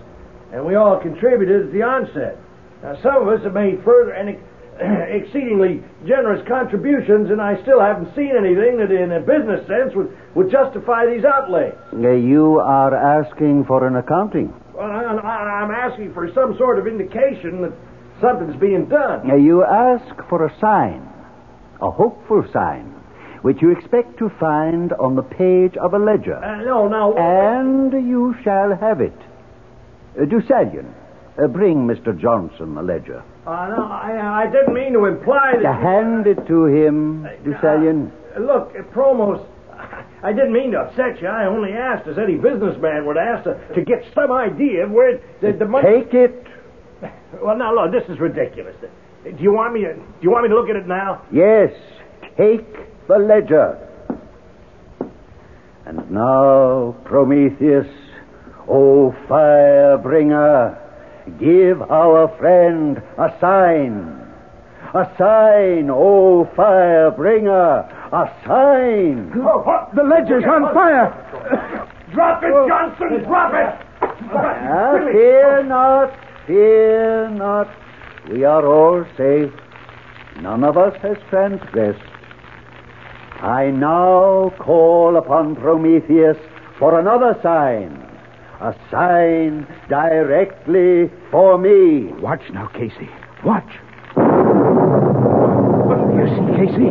and 0.52 0.66
we 0.66 0.76
all 0.76 1.00
contributed 1.00 1.68
at 1.68 1.72
the 1.74 1.82
onset. 1.82 2.38
Now, 2.84 3.02
some 3.02 3.22
of 3.22 3.28
us 3.30 3.44
have 3.44 3.54
made 3.54 3.84
further 3.84 4.12
and 4.12 4.30
ex- 4.30 4.42
exceedingly 5.26 5.82
generous 6.06 6.46
contributions, 6.48 7.32
and 7.32 7.42
I 7.42 7.60
still 7.64 7.80
haven't 7.80 8.14
seen 8.16 8.34
anything 8.38 8.78
that, 8.78 8.92
in 8.92 9.12
a 9.14 9.20
business 9.22 9.66
sense, 9.66 9.96
would, 9.96 10.16
would 10.36 10.52
justify 10.52 11.06
these 11.08 11.24
outlays. 11.24 11.74
You 11.94 12.60
are 12.60 12.94
asking 12.94 13.66
for 13.66 13.88
an 13.88 13.96
accounting. 13.96 14.54
Well, 14.78 14.92
I, 14.92 15.64
I'm 15.64 15.72
asking 15.72 16.14
for 16.14 16.32
some 16.36 16.56
sort 16.56 16.78
of 16.78 16.86
indication 16.86 17.64
that 17.64 17.74
something's 18.22 18.56
being 18.62 18.86
done. 18.88 19.30
Uh, 19.30 19.36
you 19.36 19.64
ask 19.64 20.16
for 20.30 20.46
a 20.46 20.60
sign, 20.60 21.02
a 21.82 21.90
hopeful 21.90 22.46
sign, 22.54 22.86
which 23.42 23.60
you 23.60 23.72
expect 23.72 24.20
to 24.20 24.30
find 24.40 24.94
on 24.94 25.16
the 25.16 25.24
page 25.24 25.76
of 25.78 25.96
a 25.96 25.98
ledger. 25.98 26.36
Uh, 26.38 26.62
no, 26.64 26.88
no. 26.88 27.18
And 27.18 27.92
you 28.08 28.36
shall 28.44 28.78
have 28.78 29.02
it. 29.02 29.18
Uh, 30.16 30.26
Deucalion, 30.26 30.94
uh, 31.44 31.48
bring 31.48 31.88
Mr. 31.88 32.16
Johnson 32.16 32.76
the 32.76 32.84
ledger. 32.84 33.24
Uh, 33.48 33.74
no, 33.76 33.84
I, 33.84 34.44
I 34.44 34.52
didn't 34.52 34.76
mean 34.76 34.94
to 34.94 35.06
imply 35.06 35.54
that. 35.56 35.66
Uh, 35.66 35.74
hand 35.74 36.28
it 36.28 36.46
to 36.46 36.66
him, 36.66 37.24
Deucalion. 37.44 38.12
Uh, 38.36 38.42
look, 38.42 38.74
Promos, 38.94 39.44
I 40.24 40.34
didn't 40.34 40.54
mean 40.54 40.72
to 40.72 40.80
upset 40.80 41.22
you. 41.22 41.28
I 41.28 41.46
only 41.46 41.72
asked, 41.72 42.08
as 42.08 42.18
any 42.18 42.36
businessman 42.36 43.06
would 43.06 43.18
ask, 43.18 43.44
to, 43.44 43.76
to 43.76 43.82
get 43.82 44.04
some 44.16 44.32
idea 44.32 44.86
of 44.86 44.92
where 44.92 45.20
the, 45.42 45.54
the 45.58 45.66
money. 45.66 46.04
Take 46.04 46.14
it. 46.14 46.48
Well, 47.42 47.58
now 47.58 47.74
look, 47.74 47.92
this 47.92 48.10
is 48.10 48.20
ridiculous. 48.20 48.76
Do 49.24 49.44
you 49.44 49.52
want 49.52 49.74
me 49.74 49.82
to? 49.82 49.94
Do 49.94 50.04
you 50.22 50.32
want 50.32 50.44
me 50.44 50.50
to 50.50 50.56
look 50.56 50.70
at 50.70 50.76
it 50.76 50.88
now? 50.88 51.24
Yes, 51.32 51.72
take 52.38 52.66
the 53.08 53.18
ledger. 53.18 53.84
And 55.86 56.10
now, 56.12 56.96
Prometheus, 57.06 57.88
O 58.68 59.16
fire 59.28 59.98
bringer, 59.98 60.78
give 61.40 61.82
our 61.82 62.36
friend 62.38 62.98
a 63.18 63.38
sign. 63.40 64.24
A 64.94 65.12
sign, 65.18 65.90
O 65.90 66.46
fire 66.56 67.12
bringer, 67.12 67.84
a 68.12 68.26
sign. 68.46 69.32
Oh, 69.36 69.90
The 69.96 70.04
ledger's 70.04 70.44
on 70.46 70.74
fire. 70.74 71.12
Drop 72.14 72.42
it, 72.44 72.68
Johnson! 72.68 73.24
Drop 73.24 73.54
it! 73.54 73.88
Ah, 74.30 74.98
fear 75.12 75.64
not, 75.64 76.14
fear 76.46 77.30
not. 77.30 77.68
We 78.30 78.44
are 78.44 78.66
all 78.66 79.06
safe. 79.18 79.52
None 80.42 80.64
of 80.64 80.78
us 80.78 80.96
has 81.02 81.18
transgressed. 81.30 82.00
I 83.42 83.72
now 83.72 84.52
call 84.60 85.18
upon 85.18 85.56
Prometheus 85.56 86.38
for 86.80 87.00
another 87.00 87.38
sign. 87.44 88.04
A 88.60 88.74
sign 88.90 89.68
directly 89.90 91.12
for 91.30 91.58
me. 91.58 92.12
Watch 92.20 92.42
now, 92.52 92.68
Casey. 92.68 93.10
Watch. 93.46 93.70
You 96.58 96.66
see, 96.68 96.74
Casey? 96.74 96.90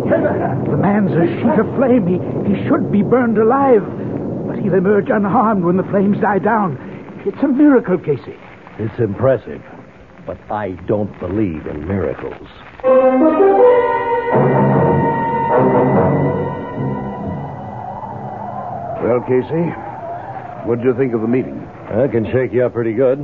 The 0.70 0.76
man's 0.78 1.10
a 1.10 1.26
sheet 1.26 1.58
of 1.58 1.66
flame. 1.76 2.06
He, 2.06 2.18
he 2.54 2.68
should 2.68 2.92
be 2.92 3.02
burned 3.02 3.36
alive. 3.38 3.82
But 4.46 4.58
he'll 4.60 4.74
emerge 4.74 5.10
unharmed 5.10 5.64
when 5.64 5.76
the 5.76 5.82
flames 5.84 6.18
die 6.20 6.38
down. 6.38 6.78
It's 7.26 7.42
a 7.42 7.48
miracle, 7.48 7.98
Casey. 7.98 8.36
It's 8.78 8.98
impressive, 9.00 9.62
but 10.26 10.38
I 10.50 10.72
don't 10.86 11.18
believe 11.18 11.66
in 11.66 11.86
miracles. 11.88 12.46
Well, 19.02 19.20
Casey, 19.28 19.70
what 20.66 20.78
did 20.78 20.84
you 20.86 20.94
think 20.96 21.14
of 21.14 21.20
the 21.20 21.28
meeting? 21.28 21.60
I 21.90 22.08
can 22.08 22.24
shake 22.32 22.52
you 22.52 22.64
up 22.64 22.72
pretty 22.72 22.94
good. 22.94 23.20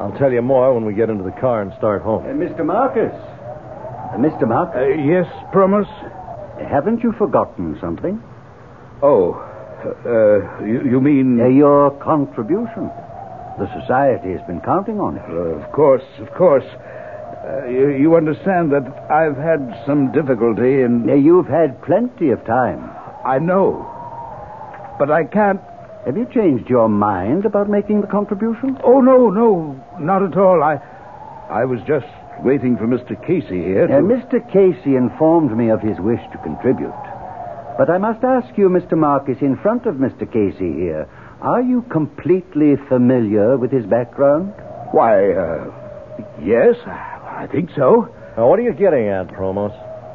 I'll 0.00 0.14
tell 0.18 0.32
you 0.32 0.40
more 0.40 0.72
when 0.74 0.86
we 0.86 0.94
get 0.94 1.10
into 1.10 1.24
the 1.24 1.32
car 1.32 1.60
and 1.60 1.72
start 1.76 2.00
home. 2.02 2.24
Uh, 2.24 2.28
Mr. 2.28 2.64
Marcus. 2.64 3.12
Uh, 4.12 4.16
Mr. 4.16 4.46
Mark? 4.48 4.74
Uh, 4.74 4.86
yes, 4.88 5.26
Promos? 5.52 5.86
haven't 6.68 7.02
you 7.02 7.12
forgotten 7.12 7.78
something? 7.80 8.22
Oh, 9.02 9.34
uh, 10.04 10.62
you, 10.64 10.82
you 10.84 11.00
mean. 11.00 11.40
Uh, 11.40 11.46
your 11.46 11.90
contribution. 12.02 12.90
The 13.58 13.68
society 13.80 14.32
has 14.32 14.40
been 14.46 14.60
counting 14.60 15.00
on 15.00 15.16
it. 15.16 15.24
Uh, 15.28 15.64
of 15.64 15.72
course, 15.72 16.04
of 16.18 16.32
course. 16.34 16.64
Uh, 16.64 17.66
you, 17.66 17.88
you 17.88 18.16
understand 18.16 18.72
that 18.72 18.84
I've 19.10 19.36
had 19.36 19.82
some 19.86 20.12
difficulty 20.12 20.82
in. 20.82 21.08
You've 21.08 21.46
had 21.48 21.82
plenty 21.82 22.30
of 22.30 22.44
time. 22.44 22.90
I 23.24 23.38
know. 23.38 23.86
But 24.98 25.10
I 25.10 25.24
can't. 25.24 25.60
Have 26.06 26.16
you 26.16 26.26
changed 26.32 26.68
your 26.68 26.88
mind 26.88 27.44
about 27.44 27.68
making 27.68 28.00
the 28.00 28.06
contribution? 28.06 28.78
Oh, 28.84 29.00
no, 29.00 29.30
no, 29.30 29.76
not 29.98 30.22
at 30.22 30.36
all. 30.36 30.62
I, 30.62 30.76
I 31.50 31.64
was 31.64 31.80
just 31.86 32.06
waiting 32.42 32.76
for 32.76 32.86
Mr. 32.86 33.14
Casey 33.26 33.62
here. 33.62 33.86
To... 33.86 33.98
Uh, 33.98 34.00
Mr. 34.00 34.40
Casey 34.52 34.96
informed 34.96 35.56
me 35.56 35.70
of 35.70 35.80
his 35.80 35.98
wish 36.00 36.20
to 36.32 36.38
contribute. 36.38 36.92
But 37.78 37.90
I 37.90 37.98
must 37.98 38.22
ask 38.24 38.56
you, 38.58 38.68
Mr. 38.68 38.96
Marcus, 38.96 39.38
in 39.40 39.56
front 39.56 39.86
of 39.86 39.96
Mr. 39.96 40.30
Casey 40.30 40.72
here, 40.72 41.08
are 41.40 41.62
you 41.62 41.82
completely 41.90 42.76
familiar 42.88 43.56
with 43.56 43.72
his 43.72 43.86
background? 43.86 44.52
Why, 44.92 45.32
uh, 45.32 45.72
yes, 46.42 46.76
I 46.86 47.48
think 47.50 47.70
so. 47.76 48.12
Now, 48.36 48.48
what 48.48 48.58
are 48.58 48.62
you 48.62 48.72
getting 48.74 49.08
at, 49.08 49.28
Promos? 49.28 49.72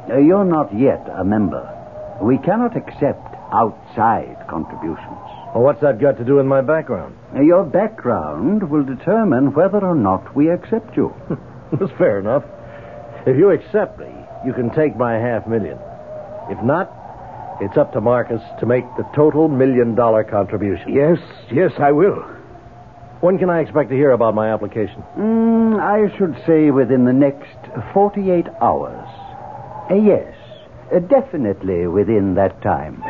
Uh, 0.08 0.18
you're 0.18 0.44
not 0.44 0.76
yet 0.78 1.08
a 1.18 1.24
member. 1.24 1.64
We 2.22 2.38
cannot 2.38 2.76
accept 2.76 3.34
outside 3.52 4.46
contributions. 4.48 5.18
Well, 5.54 5.64
what's 5.64 5.80
that 5.80 6.00
got 6.00 6.18
to 6.18 6.24
do 6.24 6.36
with 6.36 6.46
my 6.46 6.60
background? 6.60 7.16
Uh, 7.34 7.40
your 7.40 7.64
background 7.64 8.70
will 8.70 8.84
determine 8.84 9.54
whether 9.54 9.84
or 9.84 9.94
not 9.94 10.36
we 10.36 10.50
accept 10.50 10.96
you. 10.96 11.14
That's 11.80 11.92
fair 11.98 12.18
enough. 12.18 12.44
If 13.26 13.36
you 13.36 13.50
accept 13.50 13.98
me, 13.98 14.12
you 14.44 14.52
can 14.52 14.70
take 14.70 14.96
my 14.96 15.14
half 15.14 15.46
million. 15.46 15.78
If 16.48 16.62
not, 16.62 16.90
it's 17.60 17.76
up 17.76 17.92
to 17.94 18.00
Marcus 18.00 18.42
to 18.60 18.66
make 18.66 18.84
the 18.96 19.04
total 19.14 19.48
million 19.48 19.94
dollar 19.94 20.22
contribution. 20.22 20.94
Yes, 20.94 21.18
yes, 21.50 21.72
I 21.78 21.90
will. 21.92 22.22
When 23.20 23.38
can 23.38 23.48
I 23.50 23.60
expect 23.60 23.88
to 23.90 23.96
hear 23.96 24.10
about 24.12 24.34
my 24.34 24.52
application? 24.52 25.02
Mm, 25.16 25.80
I 25.80 26.16
should 26.18 26.36
say 26.46 26.70
within 26.70 27.04
the 27.04 27.12
next 27.12 27.56
48 27.94 28.46
hours. 28.60 29.08
Uh, 29.90 29.94
yes, 29.94 30.34
uh, 30.94 30.98
definitely 31.00 31.86
within 31.86 32.34
that 32.34 32.60
time. 32.62 33.02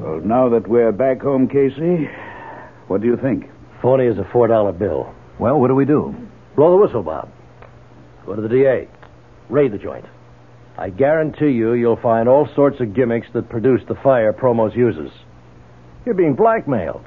Well, 0.00 0.20
now 0.24 0.48
that 0.50 0.66
we're 0.68 0.92
back 0.92 1.20
home, 1.22 1.48
Casey, 1.48 2.08
what 2.88 3.00
do 3.00 3.06
you 3.06 3.16
think? 3.16 3.48
Phony 3.80 4.06
is 4.06 4.18
a 4.18 4.24
$4 4.24 4.78
bill. 4.78 5.14
Well, 5.38 5.60
what 5.60 5.68
do 5.68 5.74
we 5.74 5.84
do? 5.84 6.14
Blow 6.56 6.72
the 6.72 6.84
whistle, 6.84 7.02
Bob. 7.02 7.30
Go 8.26 8.34
to 8.34 8.42
the 8.42 8.48
DA. 8.48 8.88
Raid 9.48 9.72
the 9.72 9.78
joint. 9.78 10.04
I 10.76 10.90
guarantee 10.90 11.50
you, 11.50 11.72
you'll 11.74 11.96
find 11.96 12.28
all 12.28 12.48
sorts 12.54 12.80
of 12.80 12.94
gimmicks 12.94 13.26
that 13.34 13.48
produce 13.48 13.82
the 13.88 13.94
fire 13.96 14.32
Promos 14.32 14.76
uses. 14.76 15.10
You're 16.04 16.14
being 16.14 16.34
blackmailed. 16.34 17.04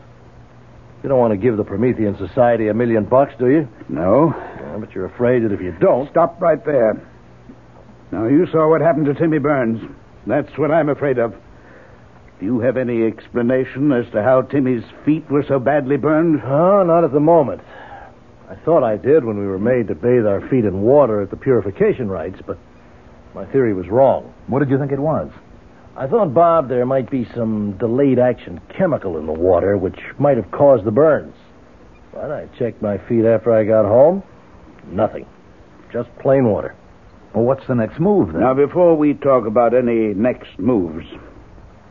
You 1.04 1.10
don't 1.10 1.20
want 1.20 1.32
to 1.32 1.38
give 1.38 1.58
the 1.58 1.64
Promethean 1.64 2.18
Society 2.18 2.68
a 2.68 2.74
million 2.74 3.06
bucks, 3.06 3.34
do 3.40 3.50
you? 3.50 3.68
No. 3.90 4.34
Yeah, 4.36 4.78
but 4.80 4.94
you're 4.94 5.06
afraid 5.06 5.44
that 5.44 5.52
if 5.52 5.62
you 5.62 5.72
don't. 5.80 6.10
Stop 6.10 6.40
right 6.42 6.64
there. 6.64 7.02
Now, 8.12 8.28
you 8.28 8.46
saw 8.52 8.70
what 8.70 8.82
happened 8.82 9.06
to 9.08 9.14
Timmy 9.14 9.40
Burns. 9.40 9.82
That's 10.28 10.56
what 10.58 10.70
I'm 10.70 10.90
afraid 10.90 11.18
of. 11.18 11.34
Do 12.42 12.48
you 12.48 12.60
have 12.62 12.76
any 12.76 13.04
explanation 13.04 13.92
as 13.92 14.12
to 14.14 14.24
how 14.24 14.42
Timmy's 14.42 14.84
feet 15.06 15.30
were 15.30 15.46
so 15.48 15.60
badly 15.60 15.96
burned? 15.96 16.42
Oh, 16.44 16.82
not 16.82 17.04
at 17.04 17.14
the 17.14 17.20
moment. 17.20 17.62
I 18.50 18.56
thought 18.66 18.84
I 18.84 18.98
did 18.98 19.24
when 19.24 19.38
we 19.38 19.46
were 19.46 19.60
made 19.60 19.88
to 19.90 19.96
bathe 19.96 20.26
our 20.26 20.42
feet 20.50 20.66
in 20.66 20.82
water 20.82 21.22
at 21.22 21.30
the 21.30 21.38
purification 21.38 22.10
rites, 22.10 22.40
but 22.48 22.58
my 23.36 23.46
theory 23.46 23.76
was 23.76 23.88
wrong. 23.90 24.34
What 24.48 24.58
did 24.58 24.72
you 24.72 24.80
think 24.80 24.92
it 24.92 25.00
was? 25.00 25.32
I 25.96 26.08
thought, 26.08 26.34
Bob, 26.34 26.68
there 26.68 26.84
might 26.84 27.12
be 27.12 27.30
some 27.36 27.78
delayed 27.78 28.18
action 28.18 28.60
chemical 28.76 29.20
in 29.20 29.28
the 29.28 29.34
water 29.34 29.78
which 29.78 30.00
might 30.18 30.38
have 30.38 30.50
caused 30.50 30.84
the 30.84 30.92
burns. 30.92 31.36
But 32.12 32.32
I 32.32 32.48
checked 32.58 32.82
my 32.82 32.98
feet 33.08 33.24
after 33.24 33.54
I 33.54 33.66
got 33.66 33.86
home. 33.86 34.24
Nothing. 34.88 35.28
Just 35.94 36.10
plain 36.18 36.46
water. 36.46 36.76
Well, 37.36 37.44
what's 37.44 37.68
the 37.68 37.76
next 37.76 38.00
move, 38.00 38.34
then? 38.34 38.42
Now, 38.42 38.56
before 38.56 38.98
we 38.98 39.14
talk 39.14 39.46
about 39.46 39.76
any 39.76 40.16
next 40.16 40.58
moves, 40.58 41.06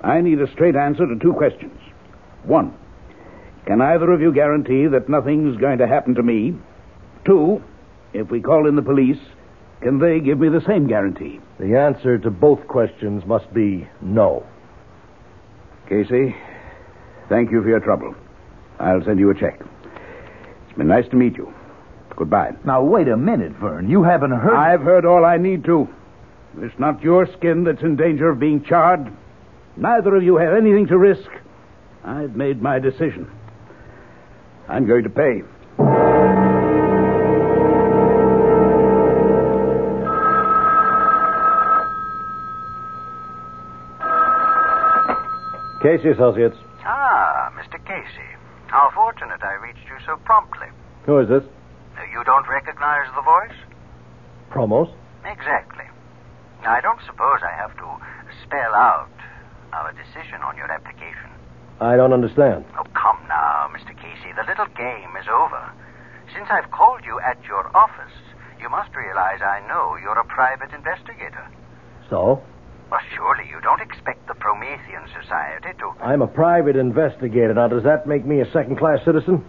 I 0.03 0.21
need 0.21 0.41
a 0.41 0.51
straight 0.53 0.77
answer 0.77 1.07
to 1.07 1.19
two 1.19 1.33
questions. 1.35 1.79
One, 2.45 2.75
can 3.67 3.81
either 3.81 4.11
of 4.11 4.21
you 4.21 4.33
guarantee 4.33 4.87
that 4.87 5.09
nothing's 5.09 5.59
going 5.59 5.79
to 5.79 5.87
happen 5.87 6.15
to 6.15 6.23
me? 6.23 6.55
Two, 7.25 7.63
if 8.13 8.31
we 8.31 8.41
call 8.41 8.67
in 8.67 8.77
the 8.77 8.83
police, 8.83 9.19
can 9.81 9.99
they 9.99 10.21
give 10.21 10.39
me 10.39 10.49
the 10.49 10.65
same 10.67 10.87
guarantee? 10.87 11.41
The 11.59 11.79
answer 11.79 12.19
to 12.19 12.31
both 12.31 12.67
questions 12.67 13.25
must 13.27 13.53
be 13.53 13.87
no. 14.01 14.47
Casey, 15.89 16.35
thank 17.29 17.51
you 17.51 17.63
for 17.63 17.69
your 17.69 17.81
trouble. 17.81 18.15
I'll 18.79 19.05
send 19.05 19.19
you 19.19 19.31
a 19.31 19.35
check. 19.35 19.61
It's 20.69 20.79
been 20.79 20.89
nice 20.89 21.09
to 21.11 21.17
meet 21.17 21.37
you. 21.37 21.53
Goodbye. 22.17 22.53
Now, 22.65 22.83
wait 22.83 23.09
a 23.09 23.17
minute, 23.17 23.53
Vern. 23.53 23.89
You 23.89 24.03
haven't 24.03 24.33
heard. 24.33 24.55
I've 24.55 24.83
heard 24.83 25.05
all 25.05 25.25
I 25.25 25.37
need 25.37 25.65
to. 25.65 25.89
It's 26.59 26.79
not 26.79 27.03
your 27.03 27.27
skin 27.37 27.65
that's 27.65 27.83
in 27.83 27.97
danger 27.97 28.29
of 28.31 28.39
being 28.39 28.65
charred. 28.65 29.13
Neither 29.81 30.15
of 30.15 30.23
you 30.23 30.37
have 30.37 30.53
anything 30.53 30.87
to 30.89 30.99
risk. 30.99 31.31
I've 32.05 32.37
made 32.37 32.61
my 32.61 32.79
decision. 32.79 33.31
I'm 34.69 34.87
going 34.87 35.05
to 35.05 35.11
pay. 35.11 35.43
Casey 45.83 46.11
Associates. 46.11 46.57
Ah, 46.85 47.51
Mr. 47.57 47.83
Casey. 47.87 48.29
How 48.67 48.91
fortunate 48.95 49.43
I 49.43 49.55
reached 49.55 49.89
you 49.89 49.97
so 50.05 50.19
promptly. 50.25 50.67
Who 51.07 51.19
is 51.21 51.29
this? 51.29 51.43
You 52.13 52.23
don't 52.25 52.47
recognize 52.47 53.07
the 53.17 53.23
voice? 53.23 53.57
Promos? 54.51 54.93
Exactly. 55.25 55.87
I 56.67 56.83
don't 56.83 57.01
suppose 57.07 57.41
I 57.43 57.57
have 57.57 57.75
to 57.79 57.97
spell 58.45 58.75
out 58.75 59.09
our 59.73 59.93
decision 59.93 60.43
on 60.43 60.57
your 60.57 60.71
application. 60.71 61.31
I 61.81 61.97
don't 61.97 62.13
understand. 62.13 62.65
Oh, 62.79 62.85
come 62.93 63.21
now, 63.29 63.71
Mr. 63.73 63.97
Casey. 63.97 64.33
The 64.37 64.45
little 64.47 64.69
game 64.77 65.17
is 65.17 65.27
over. 65.33 65.73
Since 66.35 66.49
I've 66.51 66.71
called 66.71 67.03
you 67.05 67.19
at 67.21 67.43
your 67.45 67.75
office, 67.77 68.13
you 68.61 68.69
must 68.69 68.95
realize 68.95 69.41
I 69.41 69.67
know 69.67 69.97
you're 69.97 70.19
a 70.19 70.25
private 70.25 70.73
investigator. 70.75 71.49
So? 72.11 72.43
Well, 72.91 73.01
surely 73.15 73.49
you 73.49 73.61
don't 73.63 73.81
expect 73.81 74.27
the 74.27 74.35
Promethean 74.35 75.07
Society 75.23 75.79
to. 75.79 75.93
I'm 76.03 76.23
a 76.23 76.27
private 76.27 76.77
investigator. 76.77 77.55
Now, 77.55 77.69
does 77.69 77.85
that 77.85 78.07
make 78.07 78.27
me 78.27 78.41
a 78.41 78.51
second 78.53 78.77
class 78.79 78.99
citizen? 79.05 79.45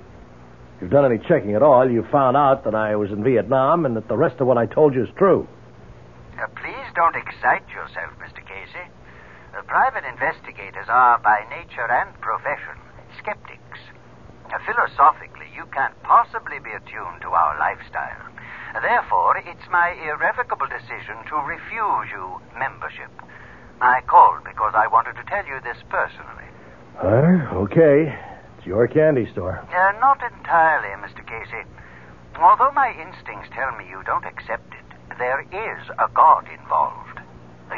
If 0.75 0.83
you've 0.83 0.91
done 0.91 1.05
any 1.05 1.19
checking 1.27 1.55
at 1.55 1.61
all, 1.63 1.89
you 1.89 2.05
found 2.11 2.37
out 2.37 2.63
that 2.63 2.75
I 2.75 2.95
was 2.95 3.11
in 3.11 3.23
Vietnam 3.23 3.85
and 3.85 3.95
that 3.97 4.07
the 4.07 4.17
rest 4.17 4.39
of 4.39 4.47
what 4.47 4.57
I 4.57 4.65
told 4.67 4.95
you 4.95 5.03
is 5.03 5.09
true. 5.17 5.47
Uh, 6.37 6.47
please 6.55 6.87
don't 6.95 7.15
excite 7.15 7.67
yourself, 7.69 8.13
Mr. 8.17 8.40
Private 9.71 10.03
investigators 10.03 10.91
are, 10.91 11.17
by 11.23 11.47
nature 11.47 11.87
and 11.87 12.11
profession, 12.19 12.75
skeptics. 13.15 13.79
Philosophically, 14.67 15.47
you 15.55 15.63
can't 15.71 15.95
possibly 16.03 16.59
be 16.59 16.75
attuned 16.75 17.23
to 17.23 17.31
our 17.31 17.55
lifestyle. 17.55 18.19
Therefore, 18.75 19.39
it's 19.39 19.63
my 19.71 19.95
irrevocable 19.95 20.67
decision 20.67 21.23
to 21.31 21.39
refuse 21.47 22.11
you 22.11 22.43
membership. 22.59 23.15
I 23.79 24.03
called 24.11 24.43
because 24.43 24.75
I 24.75 24.91
wanted 24.91 25.15
to 25.15 25.23
tell 25.31 25.47
you 25.47 25.63
this 25.63 25.79
personally. 25.87 26.51
Uh, 26.99 27.63
okay. 27.63 28.11
It's 28.57 28.67
your 28.67 28.91
candy 28.91 29.31
store. 29.31 29.63
Uh, 29.71 29.95
not 30.03 30.19
entirely, 30.19 30.91
Mr. 30.99 31.23
Casey. 31.23 31.63
Although 32.35 32.75
my 32.75 32.91
instincts 32.91 33.47
tell 33.55 33.71
me 33.79 33.87
you 33.87 34.03
don't 34.03 34.27
accept 34.27 34.67
it, 34.75 35.15
there 35.17 35.47
is 35.47 35.87
a 35.95 36.11
god 36.11 36.51
involved. 36.51 37.23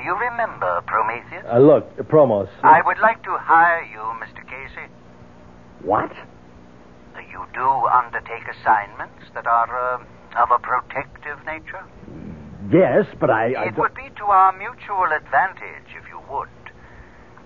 You 0.04 0.18
remember 0.18 0.53
Prometheus? 0.86 1.46
Uh, 1.52 1.60
look, 1.60 1.96
Promos. 2.08 2.50
I 2.64 2.82
would 2.86 3.00
like 3.00 3.24
to 3.24 3.38
hire 3.38 3.84
you, 3.84 4.04
Mr. 4.24 4.42
Casey. 4.44 4.88
What? 5.82 6.12
Uh, 6.12 7.20
You 7.20 7.46
do 7.54 7.68
undertake 7.88 8.46
assignments 8.48 9.24
that 9.34 9.46
are 9.48 9.72
uh, 9.96 10.42
of 10.44 10.50
a 10.52 10.60
protective 10.60 11.38
nature? 11.46 11.84
Yes, 12.72 13.06
but 13.20 13.30
I. 13.30 13.54
I 13.54 13.66
It 13.68 13.78
would 13.78 13.94
be 13.94 14.10
to 14.18 14.26
our 14.26 14.52
mutual 14.58 15.10
advantage 15.12 15.90
if 16.00 16.08
you 16.10 16.20
would. 16.32 16.50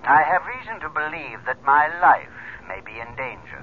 I 0.03 0.21
have 0.23 0.43
reason 0.45 0.79
to 0.81 0.89
believe 0.89 1.39
that 1.45 1.61
my 1.65 1.87
life 1.99 2.37
may 2.67 2.79
be 2.85 2.99
in 2.99 3.09
danger. 3.15 3.61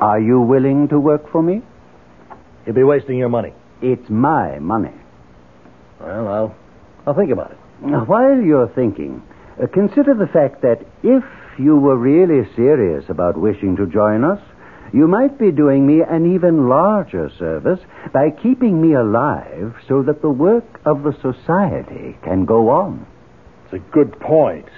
Are 0.00 0.20
you 0.20 0.40
willing 0.40 0.88
to 0.88 0.98
work 1.00 1.30
for 1.30 1.42
me? 1.42 1.62
You'll 2.66 2.74
be 2.74 2.82
wasting 2.84 3.18
your 3.18 3.28
money. 3.28 3.52
It's 3.82 4.08
my 4.08 4.58
money. 4.58 4.92
Well, 6.00 6.28
I'll, 6.28 6.54
I'll 7.06 7.14
think 7.14 7.30
about 7.30 7.52
it. 7.52 7.58
Now, 7.82 8.04
while 8.04 8.40
you're 8.40 8.68
thinking, 8.74 9.22
uh, 9.62 9.66
consider 9.66 10.14
the 10.14 10.26
fact 10.26 10.62
that 10.62 10.80
if 11.02 11.24
you 11.58 11.76
were 11.76 11.96
really 11.96 12.48
serious 12.56 13.04
about 13.08 13.36
wishing 13.36 13.76
to 13.76 13.86
join 13.86 14.24
us, 14.24 14.40
You 14.92 15.08
might 15.08 15.38
be 15.40 15.50
doing 15.50 15.84
me 15.86 16.02
an 16.08 16.34
even 16.34 16.68
larger 16.68 17.28
service 17.36 17.80
by 18.12 18.30
keeping 18.30 18.80
me 18.80 18.94
alive 18.94 19.74
so 19.88 20.02
that 20.04 20.20
the 20.22 20.30
work 20.30 20.80
of 20.84 21.02
the 21.02 21.12
society 21.20 22.16
can 22.22 22.44
go 22.44 22.68
on. 22.70 23.04
It's 23.64 23.74
a 23.74 23.78
good 23.92 24.12
point. 24.20 24.68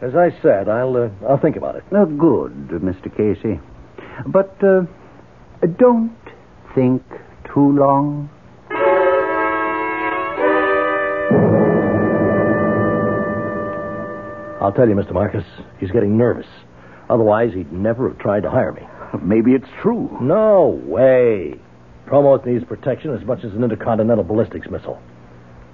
As 0.00 0.16
I 0.16 0.30
said, 0.42 0.68
I'll 0.68 0.96
uh, 0.96 1.10
I'll 1.28 1.38
think 1.38 1.54
about 1.56 1.76
it. 1.76 1.84
Uh, 1.92 2.06
good, 2.06 2.52
Mr. 2.82 3.08
Casey. 3.16 3.60
But 4.26 4.56
uh, 4.64 4.86
don't 5.78 6.10
think 6.74 7.02
too 7.52 7.72
long. 7.76 8.30
I'll 14.60 14.72
tell 14.72 14.88
you, 14.88 14.94
Mr. 14.94 15.12
Marcus, 15.12 15.44
he's 15.78 15.90
getting 15.90 16.18
nervous. 16.18 16.46
Otherwise, 17.08 17.54
he'd 17.54 17.72
never 17.72 18.08
have 18.10 18.18
tried 18.18 18.42
to 18.42 18.50
hire 18.50 18.72
me. 18.72 18.82
Maybe 19.22 19.52
it's 19.52 19.68
true. 19.80 20.16
No 20.20 20.80
way. 20.84 21.54
Promos 22.06 22.44
needs 22.44 22.64
protection 22.64 23.14
as 23.14 23.24
much 23.24 23.42
as 23.42 23.52
an 23.54 23.64
intercontinental 23.64 24.24
ballistics 24.24 24.68
missile. 24.70 25.00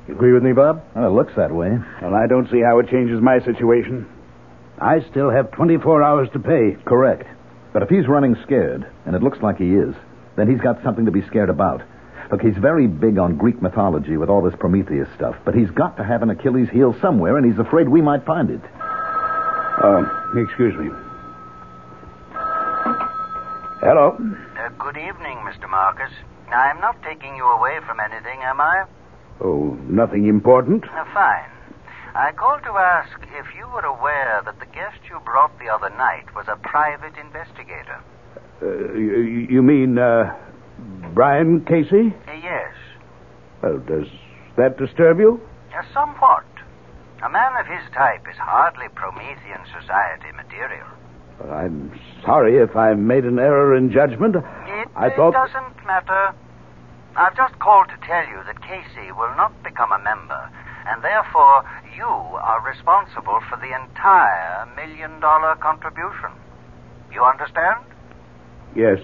You 0.07 0.15
agree 0.15 0.33
with 0.33 0.45
me, 0.45 0.53
Bob? 0.53 0.85
Well, 0.95 1.09
it 1.09 1.15
looks 1.15 1.33
that 1.37 1.53
way. 1.53 1.71
Well, 2.01 2.15
I 2.15 2.29
don't 2.29 2.49
see 2.51 2.61
how 2.61 2.79
it 2.79 2.89
changes 2.89 3.21
my 3.21 3.41
situation. 3.41 4.07
I 4.79 5.01
still 5.11 5.31
have 5.31 5.51
24 5.51 6.03
hours 6.03 6.29
to 6.35 6.39
pay. 6.39 6.77
Correct. 6.85 7.27
But 7.73 7.83
if 7.83 7.89
he's 7.89 8.07
running 8.07 8.37
scared, 8.45 8.87
and 9.05 9.17
it 9.17 9.23
looks 9.23 9.39
like 9.43 9.57
he 9.57 9.75
is, 9.75 9.95
then 10.37 10.51
he's 10.51 10.61
got 10.61 10.83
something 10.83 11.07
to 11.07 11.11
be 11.11 11.23
scared 11.23 11.51
about. 11.51 11.83
Look, 12.31 12.43
he's 12.43 12.57
very 12.57 12.87
big 12.87 13.19
on 13.19 13.37
Greek 13.37 13.63
mythology 13.63 14.17
with 14.17 14.29
all 14.29 14.43
this 14.43 14.55
Prometheus 14.59 15.09
stuff, 15.15 15.37
but 15.45 15.55
he's 15.55 15.71
got 15.71 15.97
to 15.97 16.05
have 16.05 16.23
an 16.23 16.31
Achilles 16.31 16.69
heel 16.71 16.95
somewhere, 17.01 17.37
and 17.37 17.47
he's 17.47 17.59
afraid 17.59 17.89
we 17.89 18.03
might 18.03 18.25
find 18.25 18.51
it. 18.51 18.61
Uh, 19.83 20.03
excuse 20.37 20.75
me. 20.77 20.91
Hello. 23.81 24.17
Uh, 24.59 24.69
good 24.79 24.97
evening, 24.97 25.39
Mr. 25.47 25.71
Marcus. 25.71 26.11
I'm 26.49 26.81
not 26.81 27.01
taking 27.03 27.37
you 27.37 27.45
away 27.45 27.79
from 27.87 28.01
anything, 28.01 28.41
am 28.43 28.61
I? 28.61 28.85
Oh, 29.41 29.79
nothing 29.89 30.27
important. 30.27 30.85
Uh, 30.85 31.05
fine. 31.13 31.51
I 32.15 32.33
called 32.33 32.63
to 32.65 32.73
ask 32.73 33.13
if 33.39 33.47
you 33.55 33.69
were 33.69 33.85
aware 33.85 34.41
that 34.45 34.59
the 34.59 34.67
guest 34.67 34.99
you 35.09 35.21
brought 35.25 35.57
the 35.59 35.69
other 35.69 35.91
night 35.91 36.35
was 36.35 36.47
a 36.49 36.57
private 36.57 37.17
investigator. 37.19 38.01
Uh, 38.63 38.95
you, 38.95 39.47
you 39.51 39.63
mean, 39.63 39.99
uh, 39.99 40.35
Brian 41.15 41.65
Casey? 41.65 42.15
Uh, 42.27 42.33
yes. 42.33 42.73
Well, 43.63 43.79
does 43.79 44.07
that 44.57 44.79
disturb 44.79 45.19
you? 45.19 45.41
Uh, 45.77 45.83
somewhat. 45.93 46.45
A 47.23 47.29
man 47.31 47.53
of 47.59 47.67
his 47.67 47.85
type 47.93 48.27
is 48.31 48.37
hardly 48.37 48.89
Promethean 48.95 49.65
society 49.81 50.33
material. 50.37 50.87
Well, 51.41 51.53
I'm 51.53 51.99
sorry 52.25 52.57
if 52.59 52.77
I 52.77 52.95
made 52.95 53.25
an 53.25 53.39
error 53.39 53.77
in 53.77 53.91
judgment. 53.91 54.37
It, 54.37 54.89
I 54.97 55.09
it 55.09 55.17
doesn't 55.17 55.87
matter. 55.87 56.35
I've 57.17 57.37
just 57.37 57.59
called 57.59 57.89
to 57.89 57.97
tell 58.07 58.27
you 58.29 58.43
that 58.45 58.61
Casey 58.61 59.13
will 59.13 59.33
not 59.37 59.53
become 59.63 59.93
a 59.93 59.99
member, 59.99 60.51
and 60.87 61.03
therefore 61.03 61.65
you 61.97 62.05
are 62.05 62.61
responsible 62.61 63.41
for 63.49 63.57
the 63.57 63.73
entire 63.73 64.67
million 64.77 65.21
dollar 65.21 65.57
contribution. 65.57 66.31
You 67.13 67.25
understand? 67.25 67.86
Yes. 68.77 68.99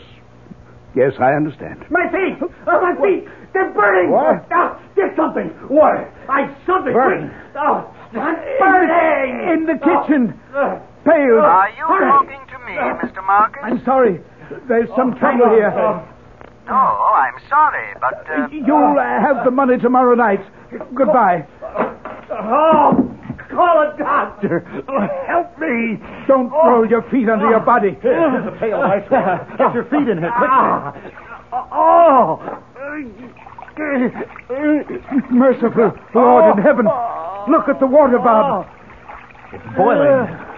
Yes, 0.95 1.13
I 1.19 1.33
understand. 1.33 1.85
My 1.91 2.05
feet! 2.13 2.37
Oh, 2.67 2.81
my 2.81 2.93
feet! 3.01 3.25
They're 3.55 3.73
burning! 3.73 4.11
What? 4.13 4.45
Ah, 4.53 4.77
get 4.95 5.17
something! 5.17 5.49
Water! 5.71 6.05
I 6.29 6.53
something! 6.67 6.93
Burning? 6.93 7.31
Oh, 7.57 7.89
it's 8.13 8.61
burning! 8.61 9.49
In 9.57 9.65
the 9.65 9.81
kitchen! 9.81 10.39
Pails! 11.05 11.41
Are 11.41 11.71
you 11.73 11.87
Hurry. 11.89 12.11
talking 12.13 12.45
to 12.53 12.59
me, 12.69 12.77
Mr. 13.01 13.25
Marcus? 13.27 13.63
I'm 13.65 13.83
sorry. 13.85 14.21
There's 14.69 14.89
some 14.95 15.17
trouble 15.17 15.49
here. 15.57 15.73
No, 16.67 16.75
I'm 16.77 17.41
sorry, 17.49 17.95
but. 18.01 18.25
Uh, 18.29 18.49
You'll 18.53 18.97
uh, 18.99 19.21
have 19.21 19.45
the 19.45 19.51
money 19.51 19.79
tomorrow 19.79 20.15
night. 20.15 20.41
Goodbye. 20.95 21.47
Oh, 22.31 23.17
call 23.53 23.83
a 23.83 23.95
doctor. 23.99 24.65
Oh, 24.89 25.07
help 25.27 25.59
me. 25.59 26.01
Don't 26.27 26.51
oh. 26.53 26.63
throw 26.65 26.83
your 26.85 27.03
feet 27.11 27.29
under 27.29 27.49
your 27.49 27.61
body. 27.61 27.97
Oh. 27.97 28.01
Here's 28.03 28.47
a 28.47 28.57
pail 28.59 28.83
of 28.83 28.91
ice 28.91 29.11
water. 29.11 29.47
Get 29.59 29.75
your 29.75 29.85
feet 29.85 30.09
in 30.09 30.19
here, 30.19 30.33
quick. 30.37 30.51
Ah. 30.51 30.97
Oh. 31.71 32.41
Merciful 35.31 35.93
Lord 36.15 36.59
in 36.59 36.63
heaven. 36.63 36.87
Look 37.49 37.69
at 37.69 37.81
the 37.81 37.87
water, 37.87 38.19
Bob. 38.19 38.67
It's 39.53 39.77
boiling. 39.77 40.09
Uh. 40.09 40.49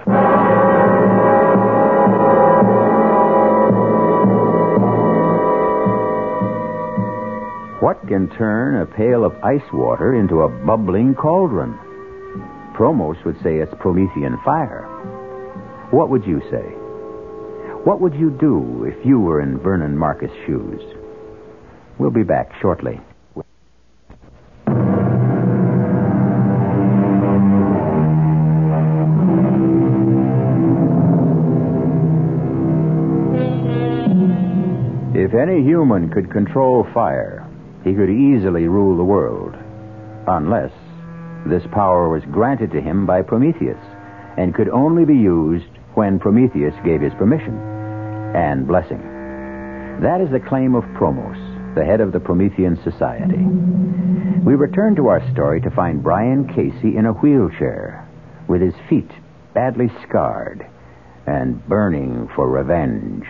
What 7.80 8.06
can 8.08 8.30
turn 8.30 8.80
a 8.80 8.86
pail 8.86 9.24
of 9.26 9.34
ice 9.44 9.70
water 9.72 10.14
into 10.14 10.42
a 10.42 10.48
bubbling 10.48 11.14
cauldron? 11.14 11.78
Promos 12.74 13.24
would 13.24 13.40
say 13.40 13.58
it's 13.58 13.72
Promethean 13.78 14.36
fire. 14.44 14.82
What 15.92 16.10
would 16.10 16.26
you 16.26 16.40
say? 16.50 16.74
What 17.84 18.00
would 18.00 18.14
you 18.14 18.30
do 18.30 18.84
if 18.84 19.06
you 19.06 19.20
were 19.20 19.40
in 19.40 19.58
Vernon 19.60 19.96
Marcus' 19.96 20.32
shoes? 20.44 20.82
We'll 21.98 22.10
be 22.10 22.24
back 22.24 22.50
shortly. 22.60 23.00
If 35.14 35.32
any 35.32 35.62
human 35.62 36.10
could 36.10 36.28
control 36.32 36.88
fire, 36.92 37.48
he 37.84 37.94
could 37.94 38.10
easily 38.10 38.66
rule 38.66 38.96
the 38.96 39.04
world. 39.04 39.54
Unless 40.26 40.72
this 41.46 41.62
power 41.72 42.08
was 42.08 42.22
granted 42.30 42.70
to 42.72 42.80
him 42.80 43.06
by 43.06 43.22
Prometheus 43.22 43.82
and 44.36 44.54
could 44.54 44.68
only 44.68 45.04
be 45.04 45.16
used 45.16 45.66
when 45.94 46.18
Prometheus 46.18 46.74
gave 46.84 47.00
his 47.00 47.14
permission 47.14 47.56
and 48.34 48.66
blessing. 48.66 49.00
That 50.02 50.20
is 50.20 50.30
the 50.30 50.40
claim 50.40 50.74
of 50.74 50.84
Promos, 50.96 51.74
the 51.74 51.84
head 51.84 52.00
of 52.00 52.12
the 52.12 52.20
Promethean 52.20 52.76
Society. 52.82 53.44
We 54.44 54.54
return 54.54 54.96
to 54.96 55.08
our 55.08 55.22
story 55.32 55.60
to 55.60 55.70
find 55.70 56.02
Brian 56.02 56.48
Casey 56.48 56.96
in 56.96 57.06
a 57.06 57.12
wheelchair 57.12 58.08
with 58.48 58.60
his 58.60 58.74
feet 58.88 59.10
badly 59.54 59.90
scarred 60.02 60.66
and 61.26 61.66
burning 61.68 62.28
for 62.34 62.48
revenge. 62.48 63.24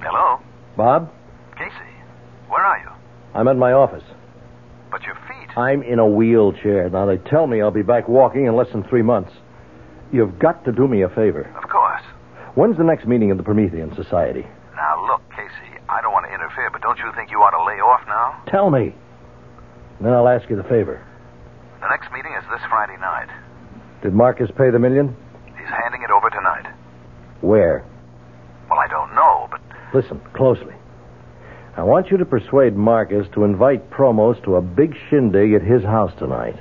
Hello? 0.00 0.38
Bob, 0.76 1.10
Casey, 1.56 1.72
where 2.48 2.64
are 2.64 2.78
you? 2.78 2.90
I'm 3.38 3.46
at 3.46 3.56
my 3.56 3.70
office. 3.70 4.02
But 4.90 5.04
your 5.04 5.14
feet. 5.14 5.56
I'm 5.56 5.84
in 5.84 6.00
a 6.00 6.06
wheelchair. 6.06 6.90
Now, 6.90 7.06
they 7.06 7.18
tell 7.18 7.46
me 7.46 7.62
I'll 7.62 7.70
be 7.70 7.82
back 7.82 8.08
walking 8.08 8.46
in 8.46 8.56
less 8.56 8.66
than 8.72 8.82
three 8.82 9.02
months. 9.02 9.30
You've 10.10 10.40
got 10.40 10.64
to 10.64 10.72
do 10.72 10.88
me 10.88 11.02
a 11.02 11.08
favor. 11.08 11.42
Of 11.62 11.70
course. 11.70 12.02
When's 12.56 12.76
the 12.76 12.82
next 12.82 13.06
meeting 13.06 13.30
of 13.30 13.36
the 13.36 13.44
Promethean 13.44 13.94
Society? 13.94 14.44
Now, 14.74 15.06
look, 15.06 15.22
Casey, 15.30 15.78
I 15.88 16.02
don't 16.02 16.10
want 16.10 16.26
to 16.26 16.34
interfere, 16.34 16.68
but 16.72 16.82
don't 16.82 16.98
you 16.98 17.12
think 17.14 17.30
you 17.30 17.38
ought 17.38 17.54
to 17.54 17.62
lay 17.62 17.78
off 17.78 18.00
now? 18.08 18.42
Tell 18.50 18.70
me. 18.70 18.92
Then 20.00 20.12
I'll 20.12 20.26
ask 20.26 20.50
you 20.50 20.56
the 20.56 20.64
favor. 20.64 20.98
The 21.80 21.88
next 21.90 22.10
meeting 22.12 22.32
is 22.34 22.42
this 22.50 22.62
Friday 22.68 22.96
night. 22.98 23.28
Did 24.02 24.14
Marcus 24.14 24.50
pay 24.58 24.70
the 24.70 24.80
million? 24.80 25.14
He's 25.46 25.70
handing 25.70 26.02
it 26.02 26.10
over 26.10 26.28
tonight. 26.28 26.66
Where? 27.40 27.84
Well, 28.68 28.80
I 28.80 28.88
don't 28.88 29.14
know, 29.14 29.46
but 29.48 29.60
Listen 29.94 30.20
closely. 30.34 30.74
I 31.78 31.82
want 31.84 32.10
you 32.10 32.16
to 32.16 32.24
persuade 32.24 32.74
Marcus 32.74 33.28
to 33.34 33.44
invite 33.44 33.88
Promos 33.88 34.42
to 34.42 34.56
a 34.56 34.60
big 34.60 34.96
shindig 35.08 35.52
at 35.52 35.62
his 35.62 35.84
house 35.84 36.10
tonight. 36.18 36.56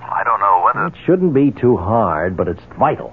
I 0.00 0.22
don't 0.22 0.38
know 0.38 0.62
whether. 0.64 0.86
It 0.86 0.94
shouldn't 1.04 1.34
be 1.34 1.50
too 1.50 1.76
hard, 1.76 2.36
but 2.36 2.46
it's 2.46 2.62
vital. 2.78 3.12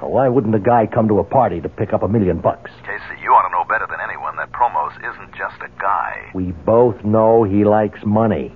Now, 0.00 0.06
why 0.06 0.28
wouldn't 0.28 0.54
a 0.54 0.60
guy 0.60 0.86
come 0.86 1.08
to 1.08 1.18
a 1.18 1.24
party 1.24 1.60
to 1.62 1.68
pick 1.68 1.92
up 1.92 2.04
a 2.04 2.08
million 2.08 2.38
bucks? 2.38 2.70
Casey, 2.82 3.20
you 3.20 3.30
ought 3.30 3.48
to 3.48 3.52
know 3.52 3.64
better 3.68 3.88
than 3.90 3.98
anyone 4.00 4.36
that 4.36 4.52
Promos 4.52 4.96
isn't 4.98 5.34
just 5.34 5.60
a 5.60 5.80
guy. 5.80 6.30
We 6.36 6.52
both 6.52 7.04
know 7.04 7.42
he 7.42 7.64
likes 7.64 7.98
money. 8.04 8.54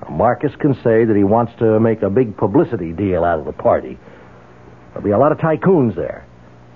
Now, 0.00 0.16
Marcus 0.16 0.56
can 0.60 0.72
say 0.82 1.04
that 1.04 1.14
he 1.14 1.24
wants 1.24 1.52
to 1.58 1.78
make 1.78 2.00
a 2.00 2.08
big 2.08 2.38
publicity 2.38 2.94
deal 2.94 3.22
out 3.22 3.38
of 3.38 3.44
the 3.44 3.52
party. 3.52 3.98
There'll 4.88 5.04
be 5.04 5.10
a 5.10 5.18
lot 5.18 5.30
of 5.32 5.36
tycoons 5.36 5.94
there. 5.94 6.24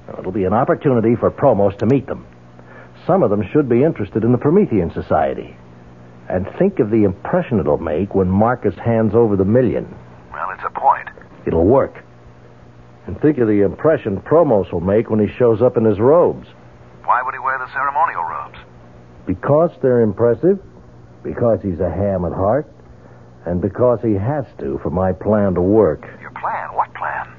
Now, 0.08 0.18
it'll 0.18 0.30
be 0.30 0.44
an 0.44 0.52
opportunity 0.52 1.16
for 1.16 1.30
Promos 1.30 1.78
to 1.78 1.86
meet 1.86 2.06
them. 2.06 2.26
Some 3.06 3.22
of 3.22 3.30
them 3.30 3.42
should 3.52 3.68
be 3.68 3.84
interested 3.84 4.24
in 4.24 4.32
the 4.32 4.38
Promethean 4.38 4.90
Society. 4.92 5.56
And 6.28 6.46
think 6.58 6.80
of 6.80 6.90
the 6.90 7.04
impression 7.04 7.60
it'll 7.60 7.78
make 7.78 8.14
when 8.14 8.28
Marcus 8.28 8.74
hands 8.74 9.14
over 9.14 9.36
the 9.36 9.44
million. 9.44 9.86
Well, 10.32 10.50
it's 10.50 10.64
a 10.66 10.80
point. 10.80 11.08
It'll 11.46 11.64
work. 11.64 12.02
And 13.06 13.20
think 13.20 13.38
of 13.38 13.46
the 13.46 13.62
impression 13.64 14.20
Promos 14.20 14.72
will 14.72 14.80
make 14.80 15.08
when 15.08 15.20
he 15.20 15.32
shows 15.38 15.62
up 15.62 15.76
in 15.76 15.84
his 15.84 16.00
robes. 16.00 16.48
Why 17.04 17.22
would 17.22 17.34
he 17.34 17.38
wear 17.38 17.58
the 17.58 17.72
ceremonial 17.72 18.24
robes? 18.24 18.58
Because 19.26 19.70
they're 19.80 20.00
impressive, 20.00 20.58
because 21.22 21.60
he's 21.62 21.78
a 21.78 21.88
ham 21.88 22.24
at 22.24 22.32
heart, 22.32 22.66
and 23.46 23.60
because 23.62 24.00
he 24.02 24.14
has 24.14 24.44
to 24.58 24.80
for 24.82 24.90
my 24.90 25.12
plan 25.12 25.54
to 25.54 25.62
work. 25.62 26.02
Your 26.20 26.32
plan? 26.32 26.74
What 26.74 26.92
plan? 26.94 27.32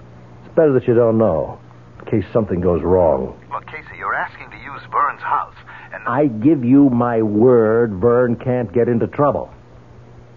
It's 0.45 0.55
better 0.55 0.71
that 0.71 0.87
you 0.87 0.93
don't 0.93 1.17
know, 1.17 1.59
in 1.99 2.05
case 2.05 2.31
something 2.31 2.61
goes 2.61 2.81
wrong. 2.81 3.37
Look, 3.51 3.67
Casey, 3.67 3.97
you're 3.97 4.15
asking 4.15 4.49
to 4.51 4.57
use 4.57 4.81
Vern's 4.89 5.21
house, 5.21 5.55
I 6.05 6.27
give 6.27 6.63
you 6.63 6.89
my 6.89 7.21
word, 7.21 7.93
Vern 7.93 8.35
can't 8.35 8.71
get 8.73 8.87
into 8.87 9.07
trouble. 9.07 9.49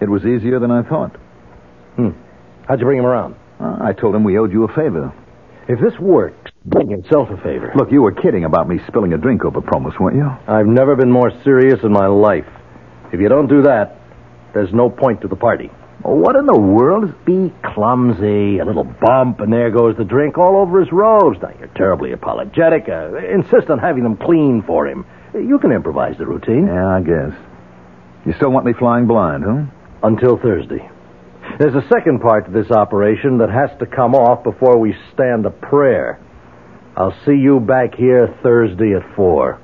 It 0.00 0.08
was 0.08 0.24
easier 0.24 0.58
than 0.58 0.70
I 0.70 0.82
thought. 0.82 1.16
Hmm. 1.96 2.10
How'd 2.68 2.80
you 2.80 2.86
bring 2.86 2.98
him 2.98 3.06
around? 3.06 3.36
Uh, 3.60 3.78
I 3.80 3.92
told 3.92 4.14
him 4.14 4.24
we 4.24 4.38
owed 4.38 4.52
you 4.52 4.64
a 4.64 4.74
favor. 4.74 5.12
If 5.68 5.80
this 5.80 5.98
works, 5.98 6.50
bring 6.64 6.90
yourself 6.90 7.28
a 7.30 7.36
favor. 7.38 7.72
Look, 7.74 7.90
you 7.90 8.02
were 8.02 8.12
kidding 8.12 8.44
about 8.44 8.68
me 8.68 8.78
spilling 8.86 9.12
a 9.14 9.18
drink 9.18 9.44
over 9.44 9.60
Promos, 9.60 9.98
weren't 9.98 10.16
you? 10.16 10.30
I've 10.46 10.66
never 10.66 10.94
been 10.96 11.10
more 11.10 11.30
serious 11.42 11.80
in 11.82 11.92
my 11.92 12.06
life. 12.06 12.46
If 13.12 13.20
you 13.20 13.28
don't 13.28 13.48
do 13.48 13.62
that, 13.62 13.98
there's 14.52 14.72
no 14.72 14.90
point 14.90 15.22
to 15.22 15.28
the 15.28 15.36
party. 15.36 15.70
What 16.02 16.36
in 16.36 16.46
the 16.46 16.58
world 16.58 17.04
is... 17.04 17.10
Be 17.24 17.52
clumsy, 17.64 18.58
a 18.58 18.64
little 18.64 18.84
bump, 18.84 19.40
and 19.40 19.52
there 19.52 19.70
goes 19.70 19.96
the 19.96 20.04
drink 20.04 20.38
all 20.38 20.56
over 20.56 20.80
his 20.80 20.92
robes. 20.92 21.38
Now, 21.42 21.52
you're 21.58 21.68
terribly 21.68 22.12
apologetic. 22.12 22.88
Uh, 22.88 23.16
insist 23.16 23.70
on 23.70 23.78
having 23.78 24.04
them 24.04 24.16
clean 24.16 24.62
for 24.62 24.86
him. 24.86 25.04
You 25.34 25.58
can 25.58 25.72
improvise 25.72 26.16
the 26.16 26.26
routine. 26.26 26.66
Yeah, 26.66 26.86
I 26.88 27.00
guess. 27.00 27.32
You 28.26 28.32
still 28.36 28.50
want 28.50 28.66
me 28.66 28.72
flying 28.78 29.06
blind, 29.06 29.44
huh? 29.44 29.64
Until 30.02 30.36
Thursday. 30.38 30.88
There's 31.58 31.74
a 31.74 31.86
second 31.88 32.20
part 32.20 32.46
to 32.46 32.50
this 32.52 32.70
operation 32.70 33.38
that 33.38 33.50
has 33.50 33.70
to 33.78 33.86
come 33.86 34.14
off 34.14 34.42
before 34.44 34.78
we 34.78 34.94
stand 35.14 35.46
a 35.46 35.50
prayer. 35.50 36.18
I'll 36.96 37.16
see 37.24 37.36
you 37.36 37.60
back 37.60 37.94
here 37.94 38.34
Thursday 38.42 38.94
at 38.94 39.14
4. 39.14 39.60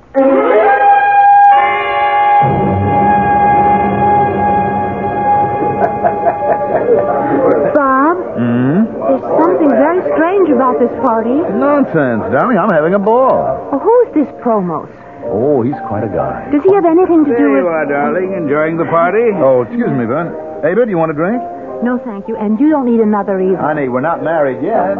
Bob, 7.73 8.17
Hmm? 8.37 8.83
there's 9.07 9.25
something 9.39 9.69
very 9.69 10.01
strange 10.13 10.49
about 10.49 10.79
this 10.79 10.91
party. 11.01 11.33
Nonsense, 11.57 12.23
darling. 12.31 12.57
I'm 12.57 12.69
having 12.69 12.93
a 12.93 12.99
ball. 12.99 13.69
Well, 13.71 13.79
who's 13.79 14.13
this 14.13 14.27
Promos? 14.43 14.89
Oh, 15.31 15.61
he's 15.63 15.77
quite 15.87 16.03
a 16.03 16.11
guy. 16.11 16.49
Does 16.51 16.63
he 16.63 16.73
have 16.75 16.85
anything 16.85 17.23
to 17.25 17.31
do 17.31 17.47
with? 17.53 17.63
There 17.63 17.63
you 17.63 17.67
are, 17.67 17.85
darling. 17.87 18.33
Enjoying 18.35 18.77
the 18.77 18.85
party? 18.91 19.23
Oh, 19.39 19.63
excuse 19.63 19.91
me, 19.91 20.05
Vern. 20.05 20.33
Ava, 20.65 20.85
do 20.85 20.91
you 20.91 20.97
want 20.97 21.11
a 21.11 21.17
drink? 21.17 21.39
No, 21.83 21.99
thank 22.03 22.27
you. 22.27 22.35
And 22.37 22.59
you 22.59 22.69
don't 22.69 22.85
need 22.87 22.99
another 22.99 23.39
either. 23.41 23.57
Honey, 23.59 23.89
we're 23.89 24.03
not 24.05 24.23
married 24.23 24.63
yet. 24.63 24.95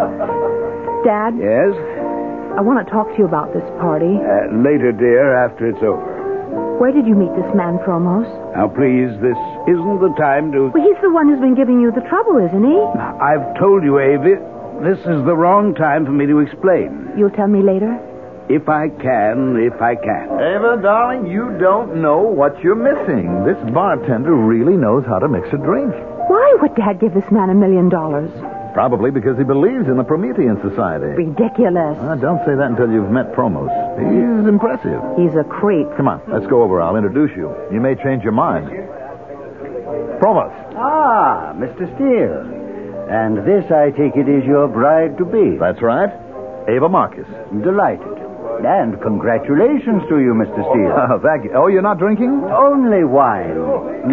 Dad, 1.03 1.35
Yes? 1.39 1.75
I 2.53 2.61
want 2.61 2.77
to 2.85 2.87
talk 2.91 3.09
to 3.09 3.17
you 3.17 3.25
about 3.25 3.49
this 3.51 3.65
party. 3.81 4.13
Uh, 4.21 4.45
later, 4.61 4.93
dear, 4.93 5.33
after 5.33 5.65
it's 5.67 5.81
over. 5.81 6.77
Where 6.77 6.91
did 6.93 7.07
you 7.09 7.15
meet 7.17 7.33
this 7.33 7.49
man, 7.57 7.79
Promos? 7.81 8.29
Now, 8.53 8.69
please, 8.69 9.09
this 9.25 9.39
isn't 9.65 9.97
the 10.05 10.13
time 10.21 10.51
to. 10.53 10.69
Well, 10.69 10.85
he's 10.85 11.01
the 11.01 11.09
one 11.09 11.27
who's 11.33 11.41
been 11.41 11.55
giving 11.57 11.81
you 11.81 11.89
the 11.89 12.05
trouble, 12.05 12.37
isn't 12.37 12.61
he? 12.61 12.77
I've 13.17 13.57
told 13.57 13.81
you, 13.81 13.97
Avi, 13.97 14.37
this 14.85 14.99
is 15.01 15.25
the 15.25 15.33
wrong 15.33 15.73
time 15.73 16.05
for 16.05 16.11
me 16.13 16.27
to 16.29 16.39
explain. 16.45 17.09
You'll 17.17 17.33
tell 17.33 17.47
me 17.49 17.63
later? 17.65 17.89
If 18.49 18.67
I 18.67 18.89
can, 18.89 19.55
if 19.57 19.81
I 19.81 19.95
can. 19.95 20.27
Ava, 20.39 20.79
darling, 20.81 21.27
you 21.31 21.57
don't 21.59 22.01
know 22.01 22.19
what 22.21 22.59
you're 22.61 22.75
missing. 22.75 23.45
This 23.45 23.57
bartender 23.73 24.33
really 24.35 24.75
knows 24.75 25.05
how 25.05 25.19
to 25.19 25.27
mix 25.29 25.47
a 25.53 25.57
drink. 25.57 25.93
Why 26.27 26.57
would 26.61 26.75
Dad 26.75 26.99
give 26.99 27.13
this 27.13 27.29
man 27.31 27.49
a 27.49 27.55
million 27.55 27.87
dollars? 27.89 28.29
Probably 28.73 29.11
because 29.11 29.37
he 29.37 29.43
believes 29.43 29.87
in 29.87 29.97
the 29.97 30.03
Promethean 30.03 30.59
Society. 30.61 31.05
Ridiculous. 31.05 31.95
Ah, 32.01 32.15
don't 32.15 32.39
say 32.43 32.55
that 32.55 32.71
until 32.73 32.91
you've 32.91 33.11
met 33.11 33.31
Promos. 33.33 33.69
He's 34.01 34.47
impressive. 34.47 34.99
He's 35.15 35.35
a 35.35 35.43
creep. 35.47 35.87
Come 35.95 36.07
on, 36.07 36.21
let's 36.27 36.47
go 36.47 36.63
over. 36.63 36.81
I'll 36.81 36.95
introduce 36.97 37.31
you. 37.37 37.53
You 37.71 37.79
may 37.79 37.95
change 37.95 38.23
your 38.23 38.33
mind. 38.33 38.67
Promos. 40.19 40.51
Ah, 40.75 41.53
Mr. 41.55 41.85
Steele. 41.95 42.43
And 43.09 43.37
this, 43.45 43.69
I 43.71 43.91
take 43.91 44.15
it, 44.15 44.27
is 44.27 44.43
your 44.43 44.67
bride 44.67 45.17
to 45.17 45.25
be. 45.25 45.57
That's 45.57 45.81
right. 45.81 46.09
Ava 46.67 46.89
Marcus. 46.89 47.27
Delighted. 47.63 48.22
And 48.61 49.01
congratulations 49.01 50.03
to 50.09 50.19
you, 50.21 50.33
Mr. 50.37 50.61
Steele. 50.71 50.93
Oh, 51.13 51.19
thank 51.19 51.43
you. 51.45 51.51
Oh, 51.55 51.67
you're 51.67 51.81
not 51.81 51.97
drinking? 51.99 52.43
Only 52.47 53.03
wine. 53.03 53.51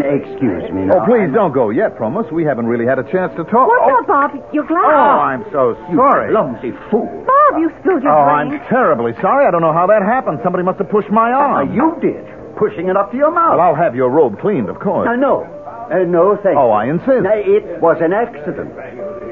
Excuse 0.00 0.64
me 0.72 0.86
now. 0.88 1.02
Oh, 1.02 1.06
please 1.06 1.28
don't 1.32 1.52
go 1.52 1.70
yet, 1.70 1.96
Promos. 1.96 2.30
We 2.32 2.44
haven't 2.44 2.66
really 2.66 2.86
had 2.86 2.98
a 2.98 3.04
chance 3.10 3.30
to 3.36 3.44
talk. 3.44 3.68
What's 3.68 3.86
oh. 3.86 3.98
up, 4.00 4.06
Bob? 4.06 4.30
Your 4.52 4.64
glass. 4.66 4.86
Oh, 4.86 5.20
I'm 5.22 5.44
so 5.52 5.74
sorry. 5.94 6.32
Clumsy 6.32 6.72
fool. 6.90 7.06
Bob, 7.26 7.60
you 7.60 7.70
spilled 7.80 8.02
your 8.02 8.12
Oh, 8.12 8.26
I'm 8.26 8.50
terribly 8.68 9.12
sorry. 9.20 9.46
I 9.46 9.50
don't 9.50 9.62
know 9.62 9.72
how 9.72 9.86
that 9.86 10.02
happened. 10.02 10.40
Somebody 10.42 10.64
must 10.64 10.78
have 10.78 10.88
pushed 10.90 11.10
my 11.10 11.30
arm. 11.30 11.74
you 11.74 11.94
did. 12.00 12.24
Pushing 12.56 12.88
it 12.88 12.96
up 12.96 13.10
to 13.12 13.16
your 13.16 13.30
mouth. 13.30 13.56
Well, 13.56 13.60
I'll 13.60 13.74
have 13.78 13.94
your 13.94 14.10
robe 14.10 14.40
cleaned, 14.40 14.68
of 14.68 14.78
course. 14.80 15.08
Uh, 15.08 15.16
no. 15.16 15.44
Uh, 15.90 16.04
no, 16.06 16.36
thank 16.42 16.56
Oh, 16.58 16.66
you. 16.68 16.72
I 16.72 16.84
insist. 16.86 17.22
Now, 17.22 17.34
it 17.34 17.80
was 17.80 17.98
an 18.00 18.12
accident. 18.12 18.70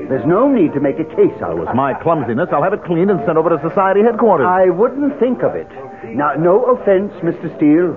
There's 0.08 0.24
no 0.26 0.48
need 0.50 0.72
to 0.72 0.80
make 0.80 0.98
a 0.98 1.04
case 1.04 1.36
out 1.42 1.52
It 1.52 1.60
of 1.60 1.66
was 1.66 1.68
it. 1.70 1.74
my 1.76 1.92
clumsiness. 2.02 2.48
I'll 2.52 2.62
have 2.62 2.72
it 2.72 2.82
cleaned 2.84 3.10
and 3.10 3.20
sent 3.26 3.36
over 3.36 3.50
to 3.50 3.60
society 3.68 4.00
headquarters. 4.02 4.46
I 4.48 4.70
wouldn't 4.70 5.18
think 5.20 5.42
of 5.42 5.54
it. 5.54 5.68
Now, 6.16 6.32
no 6.34 6.64
offense, 6.72 7.12
Mr. 7.20 7.54
Steele, 7.56 7.92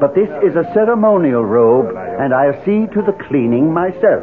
but 0.00 0.14
this 0.14 0.28
is 0.46 0.54
a 0.54 0.62
ceremonial 0.72 1.44
robe, 1.44 1.94
and 1.96 2.32
I'll 2.32 2.54
see 2.64 2.86
to 2.94 3.02
the 3.02 3.12
cleaning 3.26 3.72
myself. 3.74 4.22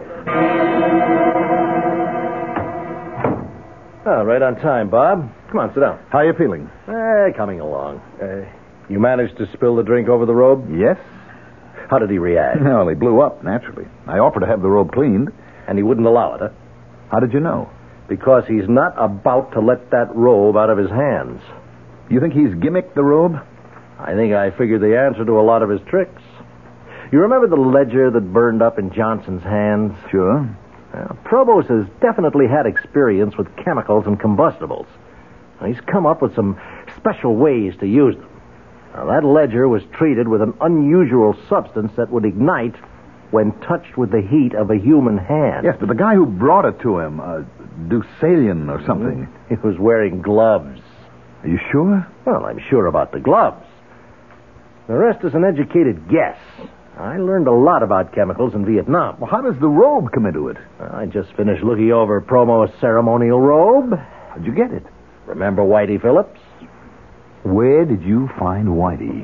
Oh, 4.07 4.23
right 4.23 4.41
on 4.41 4.55
time, 4.61 4.89
Bob. 4.89 5.29
Come 5.49 5.59
on, 5.59 5.73
sit 5.73 5.79
down. 5.79 5.99
How 6.11 6.19
are 6.19 6.25
you 6.25 6.33
feeling? 6.37 6.69
Eh, 6.87 7.31
coming 7.35 7.59
along. 7.59 7.97
Uh, 8.21 8.45
you 8.87 8.99
managed 8.99 9.37
to 9.39 9.51
spill 9.53 9.75
the 9.75 9.83
drink 9.83 10.07
over 10.07 10.25
the 10.27 10.33
robe? 10.35 10.69
Yes. 10.71 10.97
How 11.89 11.97
did 11.99 12.09
he 12.11 12.17
react? 12.19 12.59
Well, 12.63 12.87
he 12.87 12.93
blew 12.95 13.19
up, 13.21 13.43
naturally. 13.43 13.85
I 14.07 14.19
offered 14.19 14.41
to 14.41 14.45
have 14.47 14.61
the 14.61 14.69
robe 14.69 14.91
cleaned. 14.93 15.29
And 15.67 15.77
he 15.79 15.83
wouldn't 15.83 16.05
allow 16.05 16.35
it, 16.35 16.41
huh? 16.41 16.49
How 17.11 17.19
did 17.19 17.33
you 17.33 17.39
know? 17.39 17.69
Because 18.07 18.45
he's 18.47 18.67
not 18.67 18.93
about 18.97 19.53
to 19.53 19.59
let 19.59 19.91
that 19.91 20.15
robe 20.15 20.57
out 20.57 20.69
of 20.69 20.77
his 20.77 20.89
hands. 20.89 21.41
You 22.09 22.19
think 22.19 22.33
he's 22.33 22.49
gimmicked 22.49 22.93
the 22.93 23.03
robe? 23.03 23.35
I 23.97 24.13
think 24.13 24.33
I 24.33 24.51
figured 24.51 24.81
the 24.81 24.99
answer 24.99 25.25
to 25.25 25.39
a 25.39 25.41
lot 25.41 25.63
of 25.63 25.69
his 25.69 25.81
tricks. 25.87 26.21
You 27.11 27.19
remember 27.21 27.47
the 27.47 27.55
ledger 27.55 28.11
that 28.11 28.33
burned 28.33 28.61
up 28.61 28.77
in 28.77 28.91
Johnson's 28.91 29.43
hands? 29.43 29.93
Sure. 30.11 30.49
Well, 30.93 31.17
Promos 31.23 31.67
has 31.67 31.87
definitely 32.01 32.47
had 32.47 32.65
experience 32.65 33.37
with 33.37 33.55
chemicals 33.57 34.05
and 34.05 34.19
combustibles. 34.19 34.87
He's 35.65 35.79
come 35.81 36.05
up 36.05 36.21
with 36.21 36.35
some 36.35 36.59
special 36.97 37.35
ways 37.35 37.73
to 37.79 37.87
use 37.87 38.15
them. 38.15 38.29
Now, 38.93 39.05
that 39.07 39.25
ledger 39.25 39.67
was 39.67 39.83
treated 39.93 40.27
with 40.27 40.41
an 40.41 40.53
unusual 40.61 41.35
substance 41.49 41.93
that 41.97 42.11
would 42.11 42.25
ignite 42.25 42.75
when 43.31 43.51
touched 43.61 43.97
with 43.97 44.11
the 44.11 44.21
heat 44.21 44.53
of 44.55 44.69
a 44.69 44.77
human 44.77 45.17
hand. 45.17 45.65
Yes, 45.65 45.75
but 45.79 45.89
the 45.89 45.95
guy 45.95 46.15
who 46.15 46.25
brought 46.25 46.65
it 46.65 46.79
to 46.81 46.99
him, 46.99 47.19
uh, 47.19 47.41
Deucalion 47.87 48.69
or 48.69 48.83
something. 48.85 49.27
He 49.49 49.55
was 49.55 49.75
wearing 49.79 50.21
gloves. 50.23 50.81
Are 51.43 51.47
you 51.47 51.59
sure? 51.71 52.07
Well, 52.25 52.45
I'm 52.45 52.59
sure 52.69 52.87
about 52.87 53.11
the 53.11 53.19
gloves. 53.19 53.63
The 54.87 54.95
rest 54.95 55.23
is 55.23 55.35
an 55.35 55.43
educated 55.43 56.09
guess. 56.09 56.37
I 56.97 57.17
learned 57.17 57.47
a 57.47 57.51
lot 57.51 57.83
about 57.83 58.13
chemicals 58.13 58.55
in 58.55 58.65
Vietnam. 58.65 59.19
Well, 59.19 59.29
how 59.29 59.41
does 59.41 59.59
the 59.59 59.67
robe 59.67 60.11
come 60.13 60.25
into 60.25 60.47
it? 60.47 60.57
I 60.79 61.05
just 61.05 61.31
finished 61.35 61.63
looking 61.63 61.91
over 61.91 62.21
Promos' 62.21 62.71
ceremonial 62.79 63.39
robe. 63.39 63.93
How'd 64.29 64.45
you 64.45 64.53
get 64.55 64.71
it? 64.71 64.83
Remember 65.27 65.61
Whitey 65.61 66.01
Phillips? 66.01 66.39
Where 67.45 67.85
did 67.85 68.01
you 68.01 68.27
find 68.39 68.67
Whitey? 68.69 69.21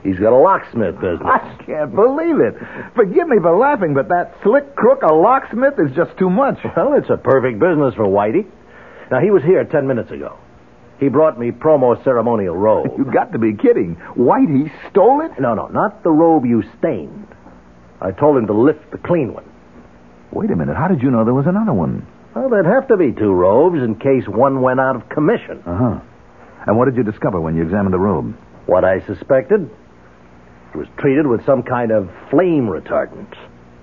He's 0.04 0.18
got 0.18 0.34
a 0.34 0.36
locksmith 0.36 0.96
business. 0.96 1.24
I 1.24 1.56
can't 1.64 1.94
believe 1.94 2.38
it. 2.38 2.54
Forgive 2.94 3.28
me 3.28 3.38
for 3.40 3.56
laughing, 3.56 3.94
but 3.94 4.08
that 4.08 4.34
slick 4.42 4.76
crook, 4.76 5.00
a 5.02 5.14
locksmith, 5.14 5.74
is 5.78 5.96
just 5.96 6.16
too 6.18 6.28
much. 6.28 6.58
Well, 6.76 6.92
it's 6.92 7.08
a 7.08 7.16
perfect 7.16 7.58
business 7.58 7.94
for 7.94 8.04
Whitey. 8.04 8.44
Now, 9.10 9.20
he 9.20 9.30
was 9.30 9.42
here 9.42 9.64
ten 9.64 9.86
minutes 9.86 10.10
ago. 10.10 10.36
He 11.00 11.08
brought 11.08 11.38
me 11.38 11.50
promo 11.50 12.02
ceremonial 12.04 12.54
robe. 12.56 12.92
You've 12.98 13.12
got 13.12 13.32
to 13.32 13.38
be 13.38 13.54
kidding. 13.54 13.96
Whitey 14.16 14.70
stole 14.90 15.22
it? 15.22 15.32
No, 15.40 15.54
no, 15.54 15.68
not 15.68 16.02
the 16.02 16.10
robe 16.10 16.44
you 16.44 16.62
stained. 16.78 17.26
I 18.02 18.10
told 18.12 18.36
him 18.36 18.46
to 18.48 18.52
lift 18.52 18.90
the 18.90 18.98
clean 18.98 19.32
one. 19.32 19.44
Wait 20.30 20.50
a 20.50 20.56
minute. 20.56 20.76
How 20.76 20.88
did 20.88 21.00
you 21.02 21.10
know 21.10 21.24
there 21.24 21.32
was 21.32 21.46
another 21.46 21.72
one? 21.72 22.06
Well, 22.34 22.50
there'd 22.50 22.66
have 22.66 22.88
to 22.88 22.98
be 22.98 23.12
two 23.12 23.32
robes 23.32 23.82
in 23.82 23.94
case 23.94 24.28
one 24.28 24.60
went 24.60 24.78
out 24.78 24.96
of 24.96 25.08
commission. 25.08 25.62
Uh 25.64 25.76
huh. 25.76 26.00
And 26.66 26.76
what 26.76 26.86
did 26.86 26.96
you 26.96 27.02
discover 27.02 27.40
when 27.40 27.56
you 27.56 27.62
examined 27.62 27.94
the 27.94 27.98
robe? 27.98 28.36
What 28.66 28.84
I 28.84 29.00
suspected. 29.06 29.70
It 30.74 30.76
was 30.76 30.88
treated 30.98 31.26
with 31.26 31.44
some 31.46 31.62
kind 31.62 31.92
of 31.92 32.10
flame 32.30 32.66
retardant. 32.66 33.34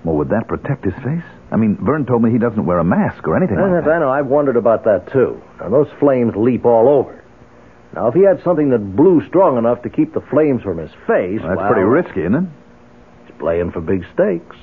Well, 0.04 0.16
would 0.16 0.28
that 0.28 0.46
protect 0.48 0.84
his 0.84 0.94
face? 1.02 1.24
I 1.50 1.56
mean, 1.56 1.78
Vern 1.80 2.04
told 2.04 2.22
me 2.22 2.30
he 2.30 2.38
doesn't 2.38 2.66
wear 2.66 2.78
a 2.78 2.84
mask 2.84 3.26
or 3.26 3.36
anything 3.36 3.58
I, 3.58 3.62
like 3.70 3.84
that. 3.84 3.90
I 3.90 3.98
know. 3.98 4.10
I've 4.10 4.26
wondered 4.26 4.56
about 4.56 4.84
that, 4.84 5.10
too. 5.10 5.40
Now, 5.60 5.70
those 5.70 5.88
flames 5.98 6.34
leap 6.36 6.66
all 6.66 6.88
over. 6.88 7.24
Now, 7.94 8.08
if 8.08 8.14
he 8.14 8.22
had 8.22 8.42
something 8.42 8.70
that 8.70 8.96
blew 8.96 9.24
strong 9.26 9.56
enough 9.56 9.82
to 9.82 9.88
keep 9.88 10.12
the 10.12 10.20
flames 10.20 10.62
from 10.62 10.78
his 10.78 10.90
face, 11.06 11.40
Well, 11.40 11.48
that's 11.48 11.58
well, 11.58 11.72
pretty 11.72 11.84
risky, 11.84 12.20
isn't 12.20 12.34
it? 12.34 12.44
He's 13.26 13.34
playing 13.38 13.70
for 13.72 13.80
big 13.80 14.04
stakes. 14.12 14.56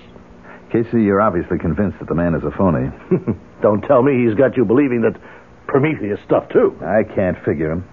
Casey, 0.72 1.02
you're 1.04 1.22
obviously 1.22 1.58
convinced 1.58 2.00
that 2.00 2.08
the 2.08 2.16
man 2.16 2.36
is 2.36 2.44
a 2.44 2.52
phony. 2.52 2.92
Don't 3.62 3.82
tell 3.82 4.04
me 4.04 4.26
he's 4.26 4.36
got 4.38 4.56
you 4.58 4.64
believing 4.66 5.02
that 5.02 5.20
Prometheus 5.68 6.20
stuff, 6.26 6.50
too. 6.50 6.78
I 6.86 7.04
can't 7.04 7.38
figure 7.44 7.72
him. 7.72 7.86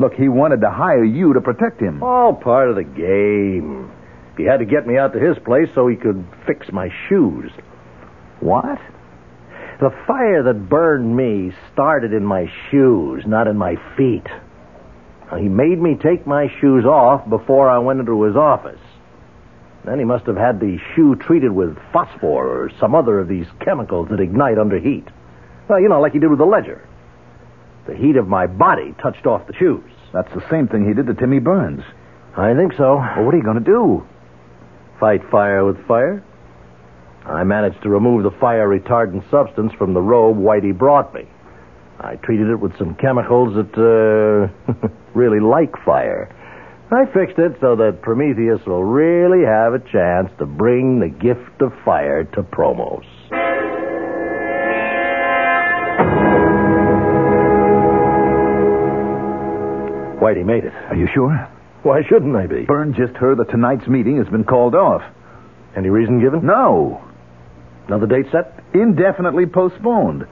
Look, 0.00 0.14
he 0.14 0.30
wanted 0.30 0.62
to 0.62 0.70
hire 0.70 1.04
you 1.04 1.34
to 1.34 1.42
protect 1.42 1.78
him. 1.78 2.02
All 2.02 2.32
part 2.32 2.70
of 2.70 2.76
the 2.76 2.84
game. 2.84 3.92
He 4.38 4.44
had 4.44 4.60
to 4.60 4.64
get 4.64 4.86
me 4.86 4.96
out 4.96 5.12
to 5.12 5.20
his 5.20 5.36
place 5.44 5.68
so 5.74 5.86
he 5.88 5.96
could 5.96 6.24
fix 6.46 6.72
my 6.72 6.88
shoes. 7.08 7.50
What? 8.40 8.78
The 9.78 9.90
fire 10.06 10.42
that 10.44 10.70
burned 10.70 11.14
me 11.14 11.52
started 11.72 12.14
in 12.14 12.24
my 12.24 12.50
shoes, 12.70 13.24
not 13.26 13.46
in 13.46 13.58
my 13.58 13.76
feet. 13.98 14.26
He 15.38 15.48
made 15.48 15.78
me 15.78 15.96
take 16.02 16.26
my 16.26 16.48
shoes 16.60 16.86
off 16.86 17.28
before 17.28 17.68
I 17.68 17.78
went 17.78 18.00
into 18.00 18.22
his 18.22 18.36
office. 18.36 18.80
Then 19.84 19.98
he 19.98 20.04
must 20.06 20.24
have 20.26 20.36
had 20.36 20.60
the 20.60 20.78
shoe 20.94 21.14
treated 21.14 21.52
with 21.52 21.76
phosphor 21.92 22.64
or 22.64 22.70
some 22.80 22.94
other 22.94 23.20
of 23.20 23.28
these 23.28 23.46
chemicals 23.62 24.08
that 24.10 24.20
ignite 24.20 24.58
under 24.58 24.78
heat. 24.78 25.08
Well, 25.68 25.78
you 25.78 25.90
know, 25.90 26.00
like 26.00 26.12
he 26.12 26.18
did 26.18 26.30
with 26.30 26.38
the 26.38 26.46
ledger. 26.46 26.86
The 27.86 27.94
heat 27.94 28.16
of 28.16 28.28
my 28.28 28.46
body 28.46 28.94
touched 29.02 29.26
off 29.26 29.46
the 29.46 29.54
shoes. 29.54 29.89
That's 30.12 30.32
the 30.34 30.44
same 30.50 30.68
thing 30.68 30.86
he 30.86 30.94
did 30.94 31.06
to 31.06 31.14
Timmy 31.14 31.38
Burns. 31.38 31.82
I 32.36 32.54
think 32.54 32.72
so. 32.76 32.96
Well, 32.96 33.24
what 33.24 33.34
are 33.34 33.38
you 33.38 33.44
going 33.44 33.62
to 33.62 33.64
do? 33.64 34.06
Fight 34.98 35.20
fire 35.30 35.64
with 35.64 35.84
fire? 35.86 36.24
I 37.26 37.44
managed 37.44 37.82
to 37.82 37.88
remove 37.88 38.24
the 38.24 38.36
fire 38.40 38.68
retardant 38.68 39.28
substance 39.30 39.72
from 39.78 39.94
the 39.94 40.00
robe 40.00 40.36
Whitey 40.36 40.76
brought 40.76 41.14
me. 41.14 41.28
I 42.00 42.16
treated 42.16 42.48
it 42.48 42.56
with 42.56 42.76
some 42.78 42.94
chemicals 42.94 43.54
that 43.54 43.76
uh, 43.76 44.88
really 45.14 45.40
like 45.40 45.72
fire. 45.84 46.34
I 46.90 47.04
fixed 47.12 47.38
it 47.38 47.52
so 47.60 47.76
that 47.76 48.02
Prometheus 48.02 48.66
will 48.66 48.82
really 48.82 49.44
have 49.44 49.74
a 49.74 49.78
chance 49.78 50.30
to 50.38 50.46
bring 50.46 50.98
the 50.98 51.08
gift 51.08 51.60
of 51.60 51.72
fire 51.84 52.24
to 52.24 52.42
Promos. 52.42 53.04
Whitey 60.20 60.44
made 60.44 60.64
it. 60.64 60.72
Are 60.74 60.96
you 60.96 61.08
sure? 61.14 61.48
Why 61.82 62.02
shouldn't 62.08 62.36
I 62.36 62.46
be? 62.46 62.64
Byrne 62.64 62.94
just 62.94 63.14
heard 63.16 63.38
that 63.38 63.50
tonight's 63.50 63.86
meeting 63.88 64.18
has 64.18 64.28
been 64.28 64.44
called 64.44 64.74
off. 64.74 65.02
Any 65.76 65.88
reason 65.88 66.20
given? 66.20 66.44
No. 66.44 67.02
Another 67.86 68.06
date 68.06 68.26
set? 68.30 68.62
Indefinitely 68.74 69.46
postponed. 69.46 70.26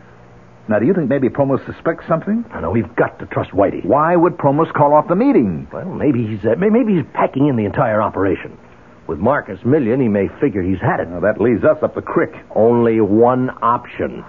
Now, 0.68 0.78
do 0.78 0.84
you 0.86 0.93
think 0.93 1.09
maybe 1.09 1.30
Promos 1.30 1.64
suspects 1.64 2.05
something? 2.07 2.45
I 2.53 2.61
know 2.61 2.70
we've 2.70 2.95
got 2.95 3.18
to 3.20 3.26
trust 3.26 3.53
Whitey. 3.53 3.82
Why 3.84 4.14
would 4.14 4.36
Promos 4.36 4.70
call 4.74 4.93
off 4.93 5.09
the 5.09 5.16
meeting? 5.16 5.66
Well, 5.72 5.86
maybe 5.86 6.26
he's 6.26 6.45
uh, 6.45 6.57
maybe 6.59 6.97
he's 6.97 7.07
packing 7.14 7.49
in 7.49 7.57
the 7.57 7.64
entire 7.64 8.03
operation. 8.03 8.59
With 9.07 9.18
Marcus 9.18 9.64
Million, 9.64 10.01
he 10.01 10.09
may 10.09 10.28
figure 10.39 10.62
he's 10.62 10.80
had 10.80 11.01
it. 11.01 11.09
Now, 11.09 11.20
that 11.20 11.41
leaves 11.41 11.64
us 11.64 11.78
up 11.82 11.95
the 11.95 12.03
creek. 12.03 12.34
Only 12.55 13.01
one 13.01 13.49
option. 13.62 14.22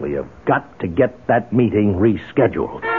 We 0.00 0.12
have 0.14 0.26
got 0.46 0.80
to 0.80 0.88
get 0.88 1.28
that 1.28 1.52
meeting 1.52 1.94
rescheduled. 1.94 2.95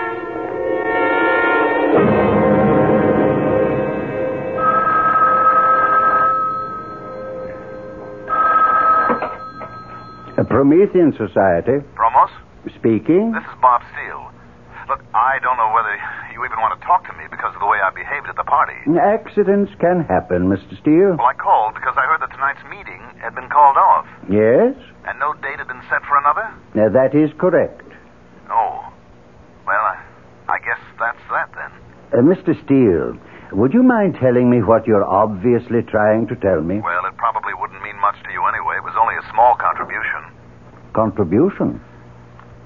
A 10.38 10.44
Promethean 10.46 11.12
Society. 11.18 11.82
Promos? 11.98 12.30
Speaking. 12.78 13.32
This 13.34 13.44
is 13.48 13.58
Bob 13.62 13.82
Steele. 13.96 14.30
Look, 14.88 15.02
I 15.16 15.40
don't 15.42 15.58
know 15.58 15.72
whether 15.74 15.92
you 16.32 16.46
even 16.46 16.60
want 16.62 16.78
to 16.80 16.82
talk 16.86 17.04
to 17.10 17.14
me 17.18 17.26
because 17.32 17.52
of 17.56 17.60
the 17.60 17.66
way 17.68 17.80
I 17.82 17.90
behaved 17.92 18.28
at 18.30 18.36
the 18.38 18.44
party. 18.46 18.78
Accidents 19.02 19.72
can 19.82 20.06
happen, 20.06 20.48
Mr. 20.48 20.78
Steele. 20.80 21.18
Well, 21.18 21.28
I 21.28 21.34
called 21.34 21.74
because 21.74 21.96
I 21.98 22.06
heard 22.06 22.22
that 22.22 22.32
tonight's 22.32 22.64
meeting 22.70 23.02
had 23.20 23.34
been 23.36 23.50
called 23.50 23.76
off, 23.76 24.06
Yes? 24.30 24.78
and 25.10 25.18
no 25.20 25.34
date 25.42 25.58
had 25.58 25.68
been 25.68 25.82
set 25.90 26.06
for 26.06 26.16
another. 26.22 26.46
Now, 26.76 26.88
that 26.94 27.16
is 27.18 27.32
correct. 27.42 27.82
Oh. 28.52 28.86
Well, 29.66 29.84
I, 29.84 29.98
I 30.48 30.58
guess 30.64 30.80
that's 31.02 31.20
that 31.34 31.50
then. 31.58 31.72
Uh, 32.14 32.24
Mr. 32.24 32.56
Steele, 32.64 33.20
would 33.52 33.74
you 33.74 33.84
mind 33.84 34.16
telling 34.20 34.50
me 34.50 34.64
what 34.64 34.88
you're 34.88 35.04
obviously 35.04 35.84
trying 35.84 36.28
to 36.28 36.36
tell 36.40 36.62
me? 36.62 36.80
Well, 36.80 37.04
it 37.06 37.16
probably 37.18 37.52
wouldn't 37.60 37.84
mean 37.84 38.00
much 38.00 38.16
to 38.24 38.32
you 38.32 38.44
anyway. 38.48 38.80
It 38.80 38.86
was 38.88 38.96
only 38.96 39.16
a 39.20 39.26
small 39.32 39.56
contribution. 39.60 40.32
Contribution? 40.96 41.82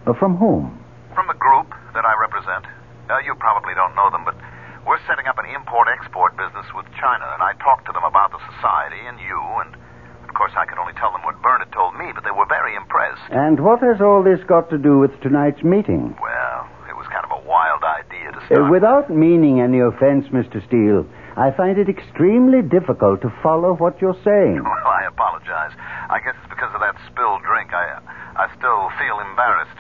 Uh, 0.05 0.13
from 0.13 0.37
whom? 0.37 0.77
From 1.13 1.29
a 1.29 1.37
group 1.37 1.73
that 1.93 2.05
I 2.05 2.13
represent. 2.21 2.65
Uh, 3.09 3.17
you 3.25 3.33
probably 3.41 3.73
don't 3.73 3.93
know 3.97 4.09
them, 4.13 4.25
but 4.25 4.37
we're 4.85 5.01
setting 5.05 5.25
up 5.25 5.37
an 5.37 5.45
import-export 5.53 6.37
business 6.37 6.65
with 6.73 6.85
China, 6.97 7.25
and 7.33 7.41
I 7.41 7.53
talked 7.61 7.85
to 7.89 7.93
them 7.93 8.05
about 8.05 8.31
the 8.33 8.41
society 8.57 9.01
and 9.05 9.17
you, 9.21 9.37
and 9.61 9.77
of 10.25 10.33
course 10.33 10.53
I 10.57 10.65
could 10.65 10.77
only 10.81 10.93
tell 10.97 11.11
them 11.13 11.21
what 11.21 11.37
Bernard 11.41 11.69
told 11.73 11.93
me, 11.97 12.09
but 12.13 12.23
they 12.25 12.33
were 12.33 12.49
very 12.49 12.73
impressed. 12.73 13.21
And 13.29 13.61
what 13.61 13.81
has 13.85 14.01
all 14.01 14.23
this 14.25 14.41
got 14.49 14.69
to 14.69 14.77
do 14.77 14.97
with 14.97 15.13
tonight's 15.21 15.61
meeting? 15.61 16.17
Well, 16.17 16.65
it 16.89 16.97
was 16.97 17.05
kind 17.13 17.25
of 17.25 17.33
a 17.33 17.41
wild 17.45 17.83
idea 17.85 18.31
to 18.33 18.40
Uh, 18.51 18.67
without 18.69 19.09
meaning 19.09 19.61
any 19.61 19.79
offense, 19.79 20.27
Mr. 20.27 20.59
Steele, 20.67 21.07
I 21.37 21.51
find 21.55 21.77
it 21.79 21.87
extremely 21.87 22.61
difficult 22.61 23.21
to 23.21 23.31
follow 23.41 23.73
what 23.73 24.01
you're 24.01 24.17
saying. 24.25 24.59
Well, 24.61 24.87
I 24.91 25.07
apologize. 25.07 25.71
I 26.11 26.19
guess 26.19 26.35
it's 26.43 26.49
because 26.49 26.73
of 26.75 26.81
that 26.81 26.99
spilled 27.07 27.43
drink. 27.47 27.71
I, 27.71 28.03
I 28.35 28.51
still 28.59 28.91
feel 28.99 29.23
embarrassed. 29.23 29.79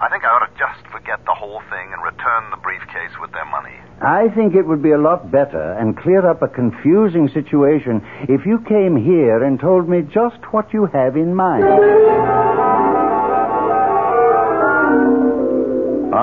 I 0.00 0.08
think 0.08 0.24
I 0.24 0.28
ought 0.28 0.44
to 0.44 0.52
just 0.60 0.84
forget 0.92 1.24
the 1.24 1.32
whole 1.32 1.60
thing 1.68 1.92
and 1.92 2.02
return 2.04 2.50
the 2.50 2.56
briefcase 2.56 3.12
with 3.20 3.32
their 3.32 3.44
money. 3.46 3.76
I 4.00 4.28
think 4.34 4.54
it 4.54 4.66
would 4.66 4.82
be 4.82 4.92
a 4.92 4.98
lot 4.98 5.30
better 5.30 5.72
and 5.80 5.96
clear 5.96 6.26
up 6.26 6.42
a 6.42 6.48
confusing 6.48 7.28
situation 7.28 8.00
if 8.28 8.44
you 8.44 8.60
came 8.68 8.96
here 8.96 9.44
and 9.44 9.60
told 9.60 9.88
me 9.88 10.02
just 10.02 10.40
what 10.52 10.72
you 10.72 10.86
have 10.86 11.16
in 11.16 11.34
mind. 11.34 11.64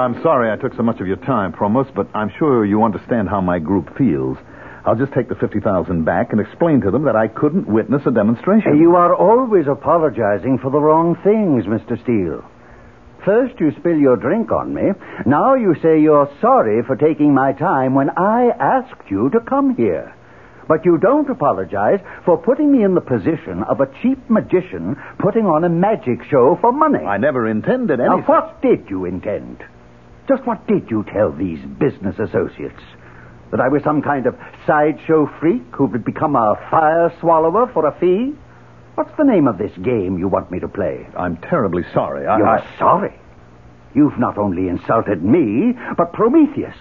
I'm 0.07 0.23
sorry 0.23 0.49
I 0.49 0.55
took 0.55 0.73
so 0.77 0.83
much 0.83 1.01
of 1.01 1.07
your 1.07 1.17
time, 1.17 1.51
Promos, 1.51 1.93
but 1.93 2.07
I'm 2.15 2.31
sure 2.39 2.63
you 2.63 2.81
understand 2.83 3.27
how 3.27 3.41
my 3.41 3.59
group 3.59 3.97
feels. 3.97 4.37
I'll 4.85 4.95
just 4.95 5.11
take 5.11 5.27
the 5.27 5.35
50000 5.35 6.05
back 6.05 6.31
and 6.31 6.39
explain 6.39 6.79
to 6.79 6.91
them 6.91 7.03
that 7.03 7.17
I 7.17 7.27
couldn't 7.27 7.67
witness 7.67 8.03
a 8.05 8.11
demonstration. 8.11 8.79
You 8.79 8.95
are 8.95 9.13
always 9.13 9.67
apologizing 9.67 10.59
for 10.59 10.71
the 10.71 10.79
wrong 10.79 11.17
things, 11.25 11.65
Mr. 11.65 12.01
Steele. 12.03 12.49
First, 13.25 13.59
you 13.59 13.73
spill 13.77 13.97
your 13.97 14.15
drink 14.15 14.49
on 14.49 14.73
me. 14.73 14.93
Now 15.25 15.55
you 15.55 15.75
say 15.83 15.99
you're 15.99 16.31
sorry 16.39 16.83
for 16.87 16.95
taking 16.95 17.33
my 17.33 17.51
time 17.51 17.93
when 17.93 18.09
I 18.11 18.51
asked 18.57 19.11
you 19.11 19.29
to 19.31 19.41
come 19.41 19.75
here. 19.75 20.15
But 20.69 20.85
you 20.85 20.99
don't 20.99 21.29
apologize 21.29 21.99
for 22.23 22.37
putting 22.37 22.71
me 22.71 22.85
in 22.85 22.95
the 22.95 23.01
position 23.01 23.61
of 23.67 23.81
a 23.81 23.91
cheap 24.01 24.29
magician 24.29 24.95
putting 25.19 25.45
on 25.47 25.65
a 25.65 25.69
magic 25.69 26.23
show 26.31 26.57
for 26.61 26.71
money. 26.71 27.03
I 27.03 27.17
never 27.17 27.49
intended 27.49 27.99
anything. 27.99 28.21
Now, 28.21 28.25
what 28.25 28.61
did 28.61 28.89
you 28.89 29.03
intend? 29.03 29.65
Just 30.27 30.45
what 30.45 30.65
did 30.67 30.89
you 30.91 31.05
tell 31.13 31.31
these 31.31 31.59
business 31.79 32.19
associates? 32.19 32.81
That 33.51 33.61
I 33.61 33.69
was 33.69 33.81
some 33.83 34.01
kind 34.01 34.25
of 34.25 34.35
sideshow 34.65 35.29
freak 35.39 35.63
who 35.73 35.85
would 35.85 36.03
become 36.03 36.35
a 36.35 36.55
fire 36.69 37.13
swallower 37.21 37.71
for 37.73 37.85
a 37.87 37.97
fee? 37.99 38.33
What's 38.95 39.15
the 39.17 39.23
name 39.23 39.47
of 39.47 39.57
this 39.57 39.71
game 39.83 40.17
you 40.17 40.27
want 40.27 40.51
me 40.51 40.59
to 40.59 40.67
play? 40.67 41.07
I'm 41.17 41.37
terribly 41.37 41.83
sorry. 41.93 42.27
I, 42.27 42.37
You're 42.37 42.47
I- 42.47 42.77
sorry. 42.77 43.13
You've 43.95 44.19
not 44.19 44.37
only 44.37 44.67
insulted 44.67 45.23
me, 45.23 45.73
but 45.97 46.11
Prometheus. 46.13 46.75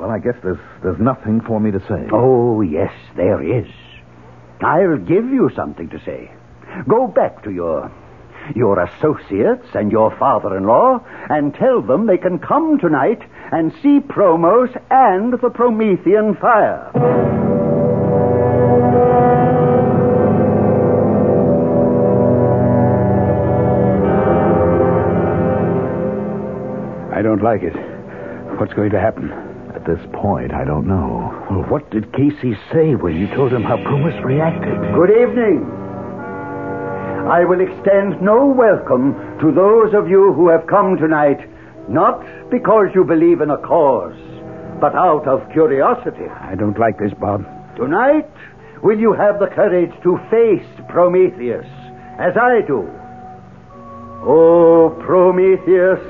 Well, 0.00 0.10
I 0.10 0.18
guess 0.18 0.34
there's 0.42 0.58
there's 0.82 0.98
nothing 0.98 1.40
for 1.42 1.60
me 1.60 1.70
to 1.70 1.78
say. 1.80 2.08
Oh, 2.10 2.62
yes, 2.62 2.92
there 3.16 3.40
is. 3.42 3.70
I'll 4.60 4.96
give 4.96 5.26
you 5.26 5.50
something 5.54 5.88
to 5.90 6.00
say. 6.04 6.32
Go 6.88 7.06
back 7.06 7.44
to 7.44 7.50
your 7.50 7.92
your 8.54 8.82
associates 8.82 9.66
and 9.74 9.90
your 9.92 10.16
father-in-law 10.18 11.04
and 11.30 11.54
tell 11.54 11.82
them 11.82 12.06
they 12.06 12.18
can 12.18 12.38
come 12.38 12.78
tonight 12.78 13.22
and 13.52 13.72
see 13.82 14.00
Promos 14.00 14.74
and 14.90 15.32
the 15.40 15.50
Promethean 15.50 16.36
fire. 16.36 16.90
I 27.14 27.22
don't 27.22 27.42
like 27.42 27.62
it. 27.62 27.74
What's 28.58 28.72
going 28.74 28.90
to 28.90 29.00
happen? 29.00 29.30
At 29.74 29.86
this 29.86 30.00
point, 30.12 30.52
I 30.52 30.64
don't 30.64 30.86
know. 30.86 31.46
Well, 31.50 31.64
what 31.70 31.90
did 31.90 32.12
Casey 32.12 32.54
say 32.72 32.94
when 32.94 33.16
you 33.16 33.26
told 33.28 33.52
him 33.52 33.62
how 33.62 33.76
Promos 33.76 34.22
reacted? 34.24 34.76
Good 34.94 35.10
evening. 35.10 35.81
I 37.30 37.44
will 37.44 37.60
extend 37.60 38.20
no 38.20 38.46
welcome 38.46 39.14
to 39.40 39.52
those 39.52 39.94
of 39.94 40.08
you 40.08 40.32
who 40.32 40.48
have 40.48 40.66
come 40.66 40.96
tonight, 40.96 41.38
not 41.88 42.20
because 42.50 42.88
you 42.94 43.04
believe 43.04 43.40
in 43.40 43.50
a 43.50 43.58
cause, 43.58 44.18
but 44.80 44.96
out 44.96 45.28
of 45.28 45.48
curiosity. 45.52 46.26
I 46.40 46.56
don't 46.56 46.78
like 46.78 46.98
this, 46.98 47.12
Bob. 47.20 47.46
Tonight, 47.76 48.28
will 48.82 48.98
you 48.98 49.12
have 49.12 49.38
the 49.38 49.46
courage 49.46 49.92
to 50.02 50.18
face 50.30 50.66
Prometheus, 50.88 51.66
as 52.18 52.36
I 52.36 52.60
do? 52.66 52.90
Oh, 54.24 54.90
Prometheus, 55.06 56.02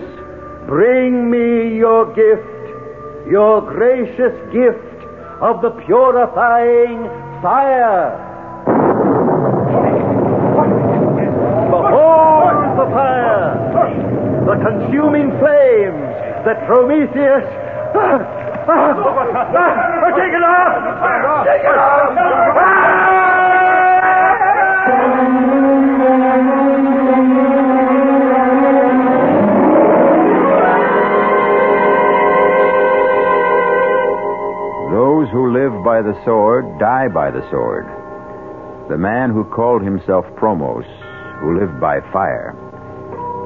bring 0.67 1.31
me 1.31 1.77
your 1.77 2.07
gift, 2.15 3.31
your 3.31 3.61
gracious 3.61 4.35
gift 4.53 5.05
of 5.43 5.61
the 5.61 5.71
purifying 5.85 7.05
fire. 7.43 8.31
Behold 11.73 12.79
the 12.79 12.82
fire, 12.93 13.57
the 14.45 14.57
consuming 14.61 15.31
flames 15.41 16.05
that 16.45 16.67
Prometheus. 16.67 17.45
Ah, 17.95 18.21
ah, 18.69 18.95
ah, 19.53 20.11
take 20.17 20.33
it 20.33 20.45
off! 20.45 20.73
Take 21.45 21.65
it 21.65 21.77
off! 21.77 23.23
Those 34.93 35.29
who 35.33 35.53
live 35.53 35.85
by 35.85 36.03
the 36.03 36.15
sword 36.25 36.65
die 36.79 37.09
by 37.09 37.31
the 37.31 37.43
sword. 37.51 37.87
The 38.91 38.99
man 38.99 39.31
who 39.31 39.45
called 39.45 39.83
himself 39.83 40.25
Promos, 40.37 40.85
who 41.41 41.59
lived 41.59 41.81
by 41.81 42.01
fire, 42.13 42.55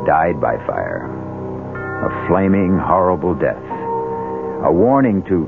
died 0.07 0.41
by 0.41 0.57
fire. 0.67 1.05
A 2.07 2.29
flaming, 2.29 2.79
horrible 2.79 3.35
death. 3.35 3.63
A 4.65 4.73
warning 4.73 5.23
to. 5.25 5.45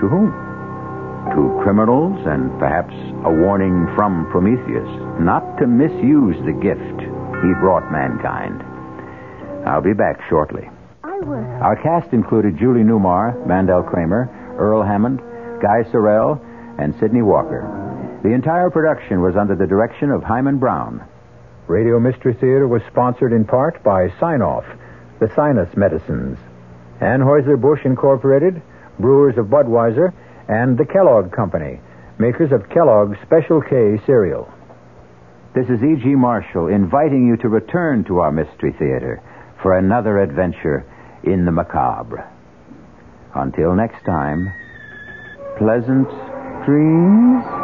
to 0.00 0.06
whom? 0.08 0.30
To 1.34 1.60
criminals, 1.64 2.20
and 2.26 2.52
perhaps 2.60 2.94
a 3.24 3.32
warning 3.32 3.88
from 3.96 4.30
Prometheus 4.30 4.88
not 5.18 5.58
to 5.58 5.66
misuse 5.66 6.36
the 6.44 6.52
gift 6.52 7.00
he 7.42 7.50
brought 7.58 7.90
mankind. 7.90 8.62
I'll 9.66 9.82
be 9.82 9.94
back 9.94 10.20
shortly. 10.28 10.68
I 11.02 11.18
will. 11.20 11.44
Our 11.62 11.76
cast 11.82 12.12
included 12.12 12.58
Julie 12.58 12.84
Newmar, 12.84 13.44
Mandel 13.46 13.82
Kramer, 13.82 14.30
Earl 14.58 14.82
Hammond, 14.84 15.18
Guy 15.60 15.82
Sorel, 15.90 16.40
and 16.78 16.94
Sydney 17.00 17.22
Walker. 17.22 17.66
The 18.22 18.32
entire 18.32 18.70
production 18.70 19.20
was 19.20 19.34
under 19.36 19.56
the 19.56 19.66
direction 19.66 20.10
of 20.10 20.22
Himan 20.22 20.58
Brown. 20.58 21.02
Radio 21.68 21.98
Mystery 21.98 22.34
Theater 22.34 22.68
was 22.68 22.82
sponsored 22.90 23.32
in 23.32 23.44
part 23.44 23.82
by 23.82 24.08
Sine-Off, 24.20 24.64
the 25.18 25.32
sinus 25.34 25.76
medicines, 25.76 26.38
Anheuser-Busch 27.00 27.84
Incorporated, 27.84 28.62
brewers 29.00 29.36
of 29.36 29.46
Budweiser, 29.46 30.12
and 30.48 30.78
the 30.78 30.86
Kellogg 30.86 31.32
Company, 31.32 31.80
makers 32.18 32.52
of 32.52 32.68
Kellogg's 32.70 33.18
Special 33.22 33.60
K 33.60 33.98
cereal. 34.06 34.48
This 35.54 35.68
is 35.68 35.82
E.G. 35.82 36.14
Marshall 36.14 36.68
inviting 36.68 37.26
you 37.26 37.36
to 37.38 37.48
return 37.48 38.04
to 38.04 38.20
our 38.20 38.30
Mystery 38.30 38.72
Theater 38.72 39.22
for 39.62 39.76
another 39.76 40.18
adventure 40.18 40.84
in 41.24 41.46
the 41.46 41.52
macabre. 41.52 42.30
Until 43.34 43.74
next 43.74 44.04
time, 44.04 44.52
pleasant 45.58 46.08
dreams. 46.64 47.55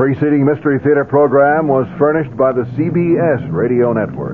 Preceding 0.00 0.46
Mystery 0.46 0.78
Theater 0.78 1.04
program 1.04 1.68
was 1.68 1.86
furnished 1.98 2.34
by 2.34 2.52
the 2.52 2.62
CBS 2.72 3.52
Radio 3.52 3.92
Network. 3.92 4.20